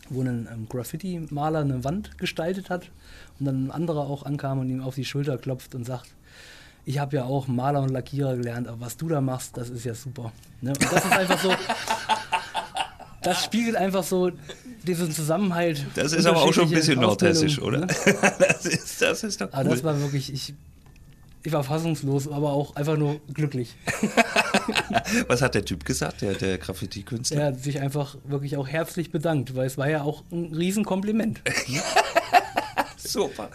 wo 0.09 0.21
ein 0.21 0.47
ähm, 0.51 0.67
Graffiti-Maler 0.69 1.59
eine 1.59 1.83
Wand 1.83 2.17
gestaltet 2.17 2.69
hat 2.69 2.89
und 3.39 3.45
dann 3.45 3.65
ein 3.65 3.71
anderer 3.71 4.01
auch 4.01 4.23
ankam 4.23 4.59
und 4.59 4.69
ihm 4.69 4.81
auf 4.81 4.95
die 4.95 5.05
Schulter 5.05 5.37
klopft 5.37 5.75
und 5.75 5.85
sagt, 5.85 6.09
ich 6.85 6.99
habe 6.99 7.15
ja 7.15 7.25
auch 7.25 7.47
Maler 7.47 7.81
und 7.81 7.89
Lackierer 7.89 8.37
gelernt, 8.37 8.67
aber 8.67 8.81
was 8.81 8.97
du 8.97 9.09
da 9.09 9.19
machst, 9.19 9.57
das 9.57 9.69
ist 9.69 9.85
ja 9.85 9.95
super. 9.95 10.31
Ne? 10.61 10.69
Und 10.69 10.83
das 10.83 11.05
ist 11.05 11.11
einfach 11.11 11.41
so, 11.41 11.51
das 13.23 13.43
spiegelt 13.43 13.75
einfach 13.75 14.03
so 14.03 14.31
diesen 14.83 15.11
Zusammenhalt. 15.11 15.83
Das 15.95 16.13
ist 16.13 16.27
aber 16.27 16.43
auch 16.43 16.53
schon 16.53 16.65
ein 16.65 16.69
bisschen 16.69 16.99
nordhessisch, 16.99 17.59
oder? 17.59 17.79
Ne? 17.79 17.87
das, 18.39 18.65
ist, 18.65 19.01
das 19.01 19.23
ist 19.23 19.41
doch 19.41 19.47
cool. 19.47 19.53
Aber 19.53 19.69
das 19.69 19.83
war 19.83 19.99
wirklich, 19.99 20.31
ich, 20.31 20.53
ich 21.45 21.53
war 21.53 21.63
fassungslos, 21.63 22.27
aber 22.27 22.51
auch 22.53 22.75
einfach 22.75 22.97
nur 22.97 23.19
glücklich. 23.33 23.75
Was 25.27 25.41
hat 25.41 25.55
der 25.55 25.63
Typ 25.63 25.85
gesagt, 25.85 26.21
der, 26.21 26.33
der 26.33 26.57
Graffiti-Künstler? 26.57 27.39
Er 27.39 27.47
hat 27.47 27.59
sich 27.59 27.79
einfach 27.79 28.17
wirklich 28.25 28.57
auch 28.57 28.67
herzlich 28.67 29.11
bedankt, 29.11 29.55
weil 29.55 29.67
es 29.67 29.77
war 29.77 29.89
ja 29.89 30.01
auch 30.01 30.23
ein 30.31 30.53
Riesenkompliment. 30.53 31.41
Super. 32.97 33.49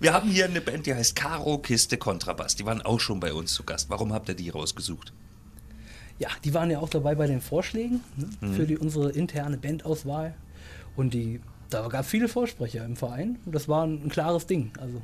Wir 0.00 0.12
haben 0.12 0.28
hier 0.28 0.46
eine 0.46 0.60
Band, 0.60 0.86
die 0.86 0.94
heißt 0.94 1.14
Karo 1.14 1.58
Kiste 1.58 1.96
Kontrabass. 1.96 2.56
Die 2.56 2.66
waren 2.66 2.82
auch 2.82 2.98
schon 3.00 3.20
bei 3.20 3.32
uns 3.32 3.54
zu 3.54 3.62
Gast. 3.62 3.88
Warum 3.88 4.12
habt 4.12 4.28
ihr 4.28 4.34
die 4.34 4.50
rausgesucht? 4.50 5.12
Ja, 6.18 6.28
die 6.44 6.52
waren 6.54 6.70
ja 6.70 6.80
auch 6.80 6.88
dabei 6.88 7.14
bei 7.14 7.26
den 7.26 7.40
Vorschlägen 7.40 8.00
ne, 8.16 8.28
Mhm. 8.40 8.54
für 8.54 8.66
die, 8.66 8.76
unsere 8.76 9.10
interne 9.12 9.56
Bandauswahl. 9.58 10.34
Und 10.96 11.14
die, 11.14 11.40
da 11.70 11.86
gab 11.88 12.02
es 12.02 12.08
viele 12.10 12.26
Vorsprecher 12.28 12.84
im 12.84 12.96
Verein. 12.96 13.38
Und 13.44 13.54
das 13.54 13.68
war 13.68 13.84
ein, 13.86 14.02
ein 14.04 14.08
klares 14.08 14.46
Ding. 14.46 14.72
Also 14.80 15.02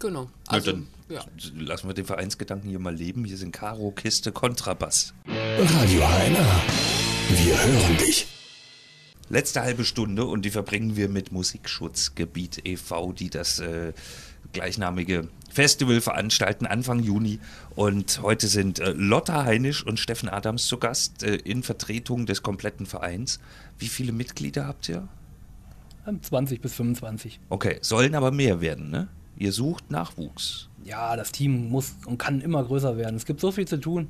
Genau. 0.00 0.24
Na, 0.24 0.52
Also, 0.52 0.72
dann 0.72 0.86
ja. 1.08 1.24
lassen 1.56 1.88
wir 1.88 1.94
den 1.94 2.06
Vereinsgedanken 2.06 2.68
hier 2.68 2.78
mal 2.78 2.94
leben. 2.94 3.24
Hier 3.24 3.36
sind 3.36 3.52
Karo 3.52 3.90
Kiste 3.90 4.32
Kontrabass. 4.32 5.14
Radio 5.26 6.00
HNA. 6.02 6.62
Wir 7.44 7.64
hören 7.64 7.96
dich. 7.98 8.26
Letzte 9.30 9.62
halbe 9.62 9.84
Stunde 9.84 10.26
und 10.26 10.44
die 10.44 10.50
verbringen 10.50 10.96
wir 10.96 11.08
mit 11.08 11.32
Musikschutzgebiet 11.32 12.66
e.V., 12.66 13.12
die 13.12 13.30
das 13.30 13.58
äh, 13.58 13.94
gleichnamige 14.52 15.28
Festival 15.50 16.00
veranstalten 16.02 16.66
Anfang 16.66 17.00
Juni. 17.00 17.38
Und 17.74 18.20
heute 18.20 18.48
sind 18.48 18.80
äh, 18.80 18.92
Lotta 18.92 19.44
Heinisch 19.44 19.84
und 19.84 19.98
Steffen 19.98 20.28
Adams 20.28 20.66
zu 20.66 20.76
Gast 20.78 21.22
äh, 21.22 21.36
in 21.36 21.62
Vertretung 21.62 22.26
des 22.26 22.42
kompletten 22.42 22.84
Vereins. 22.84 23.40
Wie 23.78 23.88
viele 23.88 24.12
Mitglieder 24.12 24.66
habt 24.66 24.88
ihr? 24.90 25.08
ähm, 26.06 26.22
20 26.22 26.60
bis 26.60 26.74
25. 26.74 27.40
Okay, 27.48 27.78
sollen 27.80 28.14
aber 28.14 28.30
mehr 28.30 28.60
werden, 28.60 28.90
ne? 28.90 29.08
Ihr 29.36 29.52
sucht 29.52 29.90
Nachwuchs. 29.90 30.68
Ja, 30.84 31.16
das 31.16 31.32
Team 31.32 31.70
muss 31.70 31.94
und 32.06 32.18
kann 32.18 32.40
immer 32.40 32.62
größer 32.64 32.96
werden. 32.96 33.16
Es 33.16 33.24
gibt 33.24 33.40
so 33.40 33.52
viel 33.52 33.66
zu 33.66 33.78
tun. 33.78 34.08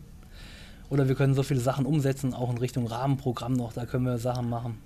Oder 0.90 1.08
wir 1.08 1.14
können 1.14 1.34
so 1.34 1.42
viele 1.42 1.60
Sachen 1.60 1.86
umsetzen, 1.86 2.34
auch 2.34 2.50
in 2.50 2.58
Richtung 2.58 2.86
Rahmenprogramm 2.86 3.54
noch. 3.54 3.72
Da 3.72 3.86
können 3.86 4.04
wir 4.04 4.18
Sachen 4.18 4.48
machen. 4.48 4.78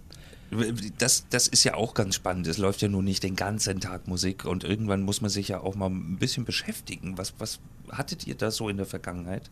Das, 0.98 1.26
das 1.28 1.46
ist 1.46 1.64
ja 1.64 1.74
auch 1.74 1.92
ganz 1.92 2.14
spannend. 2.14 2.46
Es 2.46 2.56
läuft 2.56 2.80
ja 2.80 2.88
nur 2.88 3.02
nicht 3.02 3.22
den 3.22 3.36
ganzen 3.36 3.80
Tag 3.80 4.08
Musik 4.08 4.44
und 4.44 4.64
irgendwann 4.64 5.02
muss 5.02 5.20
man 5.20 5.30
sich 5.30 5.48
ja 5.48 5.60
auch 5.60 5.74
mal 5.74 5.90
ein 5.90 6.16
bisschen 6.16 6.44
beschäftigen. 6.44 7.18
Was, 7.18 7.34
was 7.38 7.58
hattet 7.90 8.26
ihr 8.26 8.34
da 8.34 8.50
so 8.50 8.68
in 8.68 8.78
der 8.78 8.86
Vergangenheit? 8.86 9.50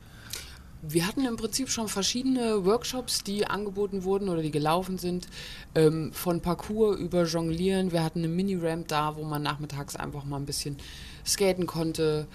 Wir 0.89 1.07
hatten 1.07 1.25
im 1.25 1.37
Prinzip 1.37 1.69
schon 1.69 1.89
verschiedene 1.89 2.65
Workshops, 2.65 3.23
die 3.23 3.47
angeboten 3.47 4.05
wurden 4.05 4.29
oder 4.29 4.43
die 4.43 4.51
gelaufen 4.51 4.99
sind. 4.99 5.29
Ähm, 5.75 6.13
von 6.13 6.41
Parcours 6.41 6.99
über 6.99 7.25
Jonglieren. 7.25 7.93
Wir 7.93 8.05
hatten 8.05 8.21
eine 8.21 8.29
Mini-Ramp 8.29 8.89
da, 8.89 9.17
wo 9.17 9.25
man 9.25 9.43
nachmittags 9.43 9.97
einfach 9.97 10.25
mal 10.25 10.37
ein 10.37 10.47
bisschen 10.47 10.77
skaten 11.25 11.67
konnte. 11.67 12.27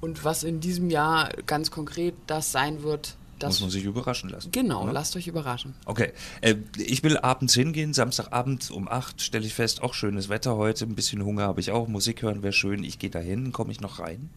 Und 0.00 0.24
was 0.24 0.44
in 0.44 0.60
diesem 0.60 0.90
Jahr 0.90 1.30
ganz 1.46 1.70
konkret 1.70 2.14
das 2.26 2.52
sein 2.52 2.82
wird, 2.82 3.16
das. 3.40 3.54
muss 3.54 3.60
man 3.62 3.70
sich 3.70 3.84
überraschen 3.84 4.28
lassen. 4.28 4.52
genau, 4.52 4.84
oder? 4.84 4.92
lasst 4.92 5.16
euch 5.16 5.26
überraschen. 5.26 5.74
Okay, 5.86 6.12
äh, 6.42 6.56
ich 6.76 7.02
will 7.02 7.16
abends 7.16 7.54
hingehen, 7.54 7.94
Samstagabend 7.94 8.70
um 8.70 8.86
8 8.86 9.20
stelle 9.22 9.46
ich 9.46 9.54
fest, 9.54 9.82
auch 9.82 9.94
schönes 9.94 10.28
Wetter 10.28 10.56
heute, 10.56 10.84
ein 10.84 10.94
bisschen 10.94 11.24
Hunger 11.24 11.44
habe 11.44 11.60
ich 11.60 11.70
auch, 11.70 11.88
Musik 11.88 12.22
hören 12.22 12.42
wäre 12.42 12.52
schön, 12.52 12.84
ich 12.84 12.98
gehe 12.98 13.10
dahin, 13.10 13.52
komme 13.52 13.72
ich 13.72 13.80
noch 13.80 13.98
rein? 13.98 14.30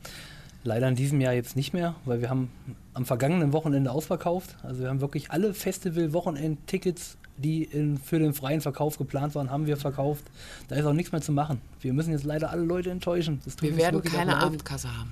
Leider 0.66 0.88
in 0.88 0.96
diesem 0.96 1.20
Jahr 1.20 1.34
jetzt 1.34 1.56
nicht 1.58 1.74
mehr, 1.74 1.96
weil 2.06 2.22
wir 2.22 2.30
haben 2.30 2.50
am 2.94 3.06
vergangenen 3.06 3.52
Wochenende 3.52 3.92
ausverkauft. 3.92 4.56
Also 4.64 4.82
wir 4.82 4.90
haben 4.90 5.02
wirklich 5.02 5.30
alle 5.30 5.54
Festival-Wochenend-Tickets, 5.54 7.18
die 7.38 7.64
in, 7.64 7.98
für 7.98 8.20
den 8.20 8.34
freien 8.34 8.62
Verkauf 8.62 8.98
geplant 8.98 9.36
waren, 9.36 9.50
haben 9.50 9.66
wir 9.66 9.76
verkauft. 9.76 10.24
Da 10.70 10.76
ist 10.76 10.86
auch 10.86 10.94
nichts 10.94 11.12
mehr 11.12 11.22
zu 11.22 11.34
machen. 11.34 11.60
Wir 11.82 11.92
müssen 11.92 12.12
jetzt 12.12 12.24
leider 12.24 12.50
alle 12.50 12.64
Leute 12.64 12.92
enttäuschen. 12.92 13.42
Das 13.44 13.58
tut 13.58 13.70
Wir 13.70 13.78
werden 13.78 14.02
keine. 14.04 14.38
Abendkasse 14.38 14.96
haben. 14.98 15.12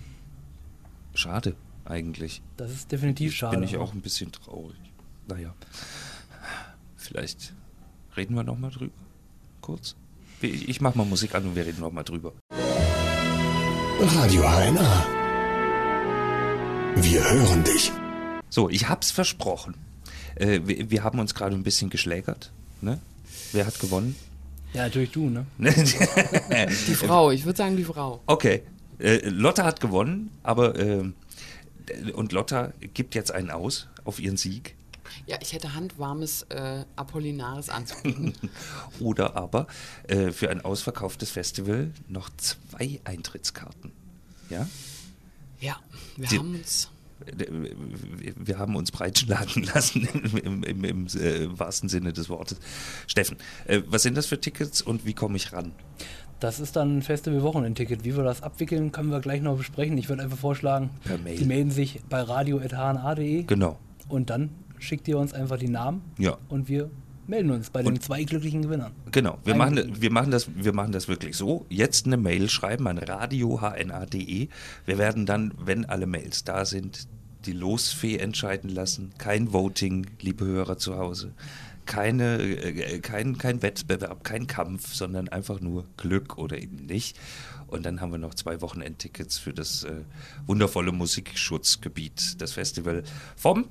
Schade, 1.13 1.55
eigentlich. 1.83 2.41
Das 2.55 2.71
ist 2.71 2.91
definitiv 2.91 3.33
schade. 3.33 3.57
Bin 3.57 3.67
ich 3.67 3.75
auch 3.75 3.93
ein 3.93 4.01
bisschen 4.01 4.31
traurig. 4.31 4.77
Naja, 5.27 5.53
vielleicht 6.95 7.53
reden 8.15 8.35
wir 8.35 8.43
nochmal 8.43 8.71
drüber, 8.71 8.93
kurz. 9.59 9.95
Ich 10.41 10.69
ich 10.69 10.81
mach 10.81 10.95
mal 10.95 11.05
Musik 11.05 11.35
an 11.35 11.45
und 11.45 11.55
wir 11.55 11.65
reden 11.65 11.81
nochmal 11.81 12.03
drüber. 12.03 12.33
Radio 13.99 14.43
HNA. 14.43 15.20
Wir 16.95 17.23
hören 17.31 17.63
dich. 17.63 17.91
So, 18.49 18.69
ich 18.69 18.89
hab's 18.89 19.11
versprochen. 19.11 19.75
Äh, 20.35 20.61
wir, 20.65 20.91
wir 20.91 21.03
haben 21.03 21.19
uns 21.19 21.33
gerade 21.33 21.55
ein 21.55 21.63
bisschen 21.63 21.89
geschlägert. 21.89 22.51
Ne? 22.81 22.99
Wer 23.51 23.65
hat 23.65 23.79
gewonnen? 23.79 24.15
Ja, 24.73 24.83
natürlich 24.83 25.11
du, 25.11 25.29
ne? 25.29 25.45
Die 25.57 26.95
Frau, 26.95 27.31
ich 27.31 27.45
würde 27.45 27.57
sagen 27.57 27.75
die 27.75 27.83
Frau. 27.83 28.21
Okay, 28.25 28.63
äh, 28.99 29.27
Lotta 29.27 29.65
hat 29.65 29.81
gewonnen, 29.81 30.31
aber 30.43 30.79
ähm, 30.79 31.13
und 32.13 32.31
Lotta 32.31 32.71
gibt 32.93 33.15
jetzt 33.15 33.31
einen 33.31 33.51
aus 33.51 33.87
auf 34.05 34.19
ihren 34.19 34.37
Sieg. 34.37 34.75
Ja, 35.25 35.37
ich 35.41 35.53
hätte 35.53 35.73
handwarmes 35.75 36.43
äh, 36.43 36.85
Apollinaris 36.95 37.69
anzubieten. 37.69 38.33
Oder 38.99 39.35
aber 39.35 39.67
äh, 40.07 40.31
für 40.31 40.49
ein 40.49 40.61
ausverkauftes 40.63 41.31
Festival 41.31 41.91
noch 42.07 42.29
zwei 42.37 43.01
Eintrittskarten. 43.03 43.91
Ja? 44.49 44.67
Ja, 45.61 45.77
wir 46.17 46.27
Die- 46.27 46.37
haben 46.39 46.55
uns. 46.55 46.89
Wir 48.37 48.57
haben 48.57 48.75
uns 48.75 48.91
breitschlagen 48.91 49.63
lassen 49.75 50.07
im, 50.43 50.63
im, 50.63 50.83
im 50.83 51.05
äh, 51.07 51.47
wahrsten 51.59 51.87
Sinne 51.87 52.13
des 52.13 52.29
Wortes. 52.29 52.59
Steffen, 53.05 53.37
äh, 53.67 53.81
was 53.87 54.01
sind 54.03 54.17
das 54.17 54.25
für 54.25 54.39
Tickets 54.41 54.81
und 54.81 55.05
wie 55.05 55.13
komme 55.13 55.37
ich 55.37 55.53
ran? 55.53 55.71
Das 56.39 56.59
ist 56.59 56.75
dann 56.75 56.97
ein 56.97 57.01
Festival-Wochenend-Ticket. 57.03 58.03
Wie 58.03 58.17
wir 58.17 58.23
das 58.23 58.41
abwickeln, 58.41 58.91
können 58.91 59.11
wir 59.11 59.19
gleich 59.19 59.41
noch 59.43 59.55
besprechen. 59.57 59.95
Ich 59.99 60.09
würde 60.09 60.23
einfach 60.23 60.39
vorschlagen, 60.39 60.89
Per 61.03 61.19
Mail. 61.19 61.37
die 61.37 61.45
melden 61.45 61.69
sich 61.69 62.01
bei 62.09 62.21
radio.hna.de 62.21 63.43
Genau. 63.43 63.77
und 64.09 64.31
dann 64.31 64.49
schickt 64.79 65.07
ihr 65.07 65.19
uns 65.19 65.31
einfach 65.33 65.59
die 65.59 65.69
Namen 65.69 66.01
Ja. 66.17 66.37
und 66.49 66.67
wir 66.69 66.89
melden 67.27 67.51
uns 67.51 67.69
bei 67.69 67.81
den 67.81 67.93
Und- 67.93 68.03
zwei 68.03 68.23
glücklichen 68.23 68.61
Gewinnern. 68.63 68.91
Genau, 69.11 69.37
wir 69.43 69.53
Ein- 69.53 69.57
machen, 69.57 70.01
wir, 70.01 70.11
machen 70.11 70.31
das, 70.31 70.47
wir 70.55 70.73
machen 70.73 70.91
das 70.91 71.07
wirklich 71.07 71.35
so. 71.37 71.65
Jetzt 71.69 72.05
eine 72.05 72.17
Mail 72.17 72.49
schreiben 72.49 72.87
an 72.87 72.97
radiohna.de. 72.97 74.47
Wir 74.85 74.97
werden 74.97 75.25
dann, 75.25 75.53
wenn 75.63 75.85
alle 75.85 76.05
Mails 76.05 76.43
da 76.43 76.65
sind, 76.65 77.07
die 77.45 77.53
Losfee 77.53 78.17
entscheiden 78.17 78.69
lassen. 78.69 79.13
Kein 79.17 79.51
Voting, 79.53 80.07
liebe 80.21 80.45
Hörer 80.45 80.77
zu 80.77 80.97
Hause. 80.97 81.33
Keine, 81.85 82.37
äh, 82.41 82.99
kein, 82.99 83.37
kein 83.37 83.61
Wettbewerb, 83.63 84.23
kein 84.23 84.45
Kampf, 84.47 84.93
sondern 84.93 85.27
einfach 85.29 85.59
nur 85.59 85.85
Glück 85.97 86.37
oder 86.37 86.57
eben 86.61 86.85
nicht. 86.85 87.17
Und 87.67 87.85
dann 87.85 88.01
haben 88.01 88.11
wir 88.11 88.19
noch 88.19 88.35
zwei 88.35 88.61
Wochenendtickets 88.61 89.37
für 89.39 89.53
das 89.53 89.83
äh, 89.85 89.91
wundervolle 90.45 90.91
Musikschutzgebiet, 90.91 92.39
das 92.41 92.51
Festival 92.53 93.03
vom 93.35 93.65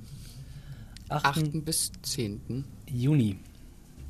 8. 1.11 1.25
8. 1.25 1.65
bis 1.65 1.91
10. 2.01 2.63
Juni. 2.87 3.37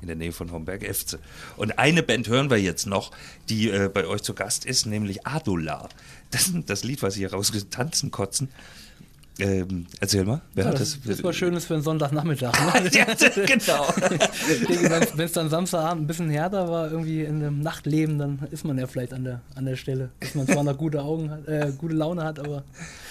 in 0.02 0.08
der 0.08 0.16
Nähe 0.16 0.32
von 0.32 0.52
Homberg-Efze. 0.52 1.20
Und 1.58 1.78
eine 1.78 2.04
Band 2.04 2.28
hören 2.28 2.50
wir 2.50 2.58
jetzt 2.58 2.88
noch, 2.88 3.12
die 3.50 3.70
äh, 3.70 3.90
bei 3.94 4.06
euch 4.06 4.22
zu 4.22 4.34
Gast 4.34 4.66
ist, 4.66 4.86
nämlich 4.86 5.28
Adola. 5.28 5.90
Das, 6.32 6.52
das 6.66 6.84
Lied, 6.84 7.04
was 7.04 7.18
ihr 7.18 7.32
rausgetanzen 7.32 8.10
kotzen. 8.10 8.50
Ähm, 9.40 9.88
erzähl 10.00 10.24
mal, 10.26 10.42
wer 10.54 10.66
Ja, 10.66 10.72
hat 10.72 10.80
das, 10.80 11.00
das? 11.00 11.18
das 11.18 11.24
war 11.24 11.34
Schönes 11.34 11.66
für 11.66 11.74
einen 11.74 11.84
Sonntagnachmittag. 11.84 12.52
Ne? 12.84 12.90
ja, 12.94 13.06
genau. 13.46 13.88
Wenn 15.16 15.26
es 15.26 15.32
dann 15.32 15.50
Samstagabend 15.50 16.04
ein 16.04 16.08
bisschen 16.08 16.30
härter 16.30 16.70
war, 16.70 16.92
irgendwie 16.92 17.22
in 17.24 17.40
dem 17.40 17.60
Nachtleben, 17.62 18.20
dann 18.20 18.40
ist 18.52 18.66
man 18.66 18.78
ja 18.78 18.88
vielleicht 18.88 19.14
an 19.14 19.24
der, 19.24 19.42
an 19.56 19.66
der 19.66 19.76
Stelle. 19.78 20.10
Dass 20.20 20.36
man 20.36 20.48
zwar 20.48 20.64
noch 20.64 20.78
gute 20.78 21.02
Augen 21.02 21.32
hat, 21.32 21.48
äh, 21.48 21.72
gute 21.78 21.96
Laune 21.96 22.24
hat, 22.24 22.40
aber 22.40 22.64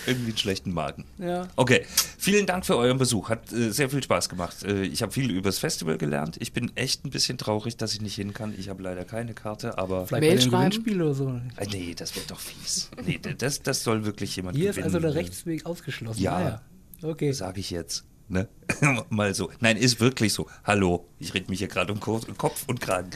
Irgendwie 0.07 0.29
einen 0.31 0.37
schlechten 0.39 0.73
Magen. 0.73 1.05
ja. 1.19 1.49
Okay, 1.57 1.85
vielen 2.19 2.47
Dank 2.47 2.65
für 2.67 2.77
euren 2.77 2.99
Besuch. 2.99 3.29
Hat 3.31 3.53
äh, 3.53 3.71
sehr 3.71 3.91
viel 3.91 4.03
Spaß 4.03 4.29
gemacht. 4.29 4.63
Äh, 4.63 4.83
ich 4.83 5.03
habe 5.03 5.13
viel 5.13 5.31
übers 5.31 5.59
Festival 5.59 5.99
gelernt. 5.99 6.37
Ich 6.41 6.53
bin 6.53 6.71
echt 6.77 7.05
ein 7.05 7.11
bisschen 7.11 7.39
traurig, 7.39 7.77
dass 7.77 7.95
ich 7.95 8.03
nicht 8.03 8.15
hin 8.15 8.35
kann. 8.35 8.55
Ich 8.57 8.69
habe 8.69 8.83
leider 8.83 9.05
keine 9.05 9.35
Karte, 9.35 9.79
aber. 9.79 10.07
Vielleicht 10.07 10.21
Mail 10.23 10.31
bei 10.31 10.37
dem 10.37 10.51
schreiben? 10.51 10.71
Gewinnspiel 10.71 11.03
oder 11.03 11.15
so. 11.15 11.41
Äh, 11.57 11.67
nee, 11.73 11.95
das 11.97 12.15
wird 12.15 12.31
doch 12.31 12.39
fies. 12.41 12.91
Nee, 13.05 13.19
das, 13.39 13.63
das 13.63 13.83
soll 13.83 14.05
wirklich 14.05 14.37
jemand 14.37 14.57
Hier 14.57 14.71
ist 14.71 14.77
gewinnen. 14.77 14.95
also 14.95 15.01
der 15.07 15.15
Rechtsweg 15.15 15.67
ausgeschlossen. 15.67 16.10
Ja. 16.19 16.37
Ah, 16.37 16.61
ja. 17.03 17.09
Okay. 17.11 17.33
Sage 17.33 17.61
ich 17.61 17.71
jetzt. 17.71 18.05
Ne? 18.29 18.47
Mal 19.11 19.35
so. 19.35 19.51
Nein, 19.59 19.77
ist 19.77 19.99
wirklich 19.99 20.33
so. 20.33 20.47
Hallo, 20.63 21.09
ich 21.19 21.35
rede 21.35 21.51
mich 21.51 21.59
hier 21.59 21.67
gerade 21.67 21.93
um 21.93 21.99
Ko- 21.99 22.21
Kopf 22.39 22.65
und 22.69 22.81
Kragen. 22.81 23.11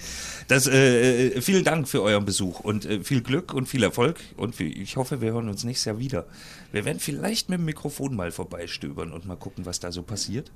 Das, 0.49 0.67
äh, 0.67 1.29
äh, 1.29 1.41
vielen 1.41 1.63
Dank 1.63 1.87
für 1.89 2.03
euren 2.03 2.25
Besuch 2.25 2.59
und 2.61 2.85
äh, 2.85 3.01
viel 3.05 3.23
Glück 3.23 3.55
und 3.55 3.67
viel 3.69 3.85
Erfolg. 3.85 4.19
Und 4.37 4.59
ich 4.59 4.97
hoffe, 4.97 5.21
wir 5.21 5.33
hören 5.33 5.49
uns 5.49 5.63
nächstes 5.63 5.85
Jahr 5.85 5.99
wieder. 6.01 6.27
Wir 6.73 6.85
werden 6.85 6.99
vielleicht 6.99 7.49
mit 7.49 7.61
dem 7.61 7.65
Mikrofon 7.65 8.17
mal 8.17 8.33
vorbeistöbern 8.33 9.13
und 9.13 9.25
mal 9.25 9.37
gucken, 9.37 9.67
was 9.67 9.79
da 9.79 9.93
so 9.93 10.03
passiert. 10.03 10.51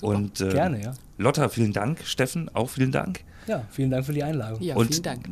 Und, 0.00 0.40
äh, 0.40 0.48
Gerne, 0.48 0.82
ja. 0.82 0.94
Lotta, 1.18 1.48
vielen 1.48 1.72
Dank. 1.72 2.00
Steffen, 2.04 2.48
auch 2.54 2.70
vielen 2.70 2.90
Dank. 2.90 3.20
Ja, 3.46 3.64
vielen 3.70 3.90
Dank 3.90 4.06
für 4.06 4.12
die 4.12 4.22
Einladung. 4.22 4.62
Ja, 4.62 4.76
und 4.76 4.88
vielen 4.88 5.02
Dank. 5.02 5.28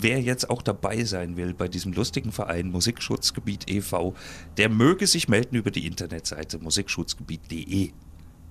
wer 0.00 0.20
jetzt 0.20 0.48
auch 0.48 0.62
dabei 0.62 1.04
sein 1.04 1.36
will 1.36 1.54
bei 1.54 1.68
diesem 1.68 1.92
lustigen 1.92 2.32
Verein 2.32 2.70
Musikschutzgebiet 2.70 3.70
e.V., 3.70 4.14
der 4.56 4.68
möge 4.68 5.06
sich 5.06 5.28
melden 5.28 5.56
über 5.56 5.70
die 5.70 5.86
Internetseite 5.86 6.58
musikschutzgebiet.de. 6.58 7.90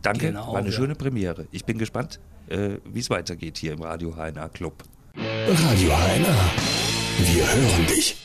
Danke, 0.02 0.28
Genau, 0.28 0.54
war 0.54 0.60
eine 0.60 0.70
ja. 0.70 0.76
schöne 0.76 0.96
Premiere. 0.96 1.48
Ich 1.52 1.66
bin 1.66 1.78
gespannt, 1.78 2.20
äh, 2.48 2.78
wie 2.86 3.00
es 3.00 3.10
weitergeht 3.10 3.58
hier 3.58 3.74
im 3.74 3.82
Radio 3.82 4.16
HNA 4.16 4.50
Club. 4.50 4.84
Radio 5.16 5.90
HNA. 5.90 6.52
Wir 7.34 7.54
hören 7.54 7.86
dich. 7.88 8.21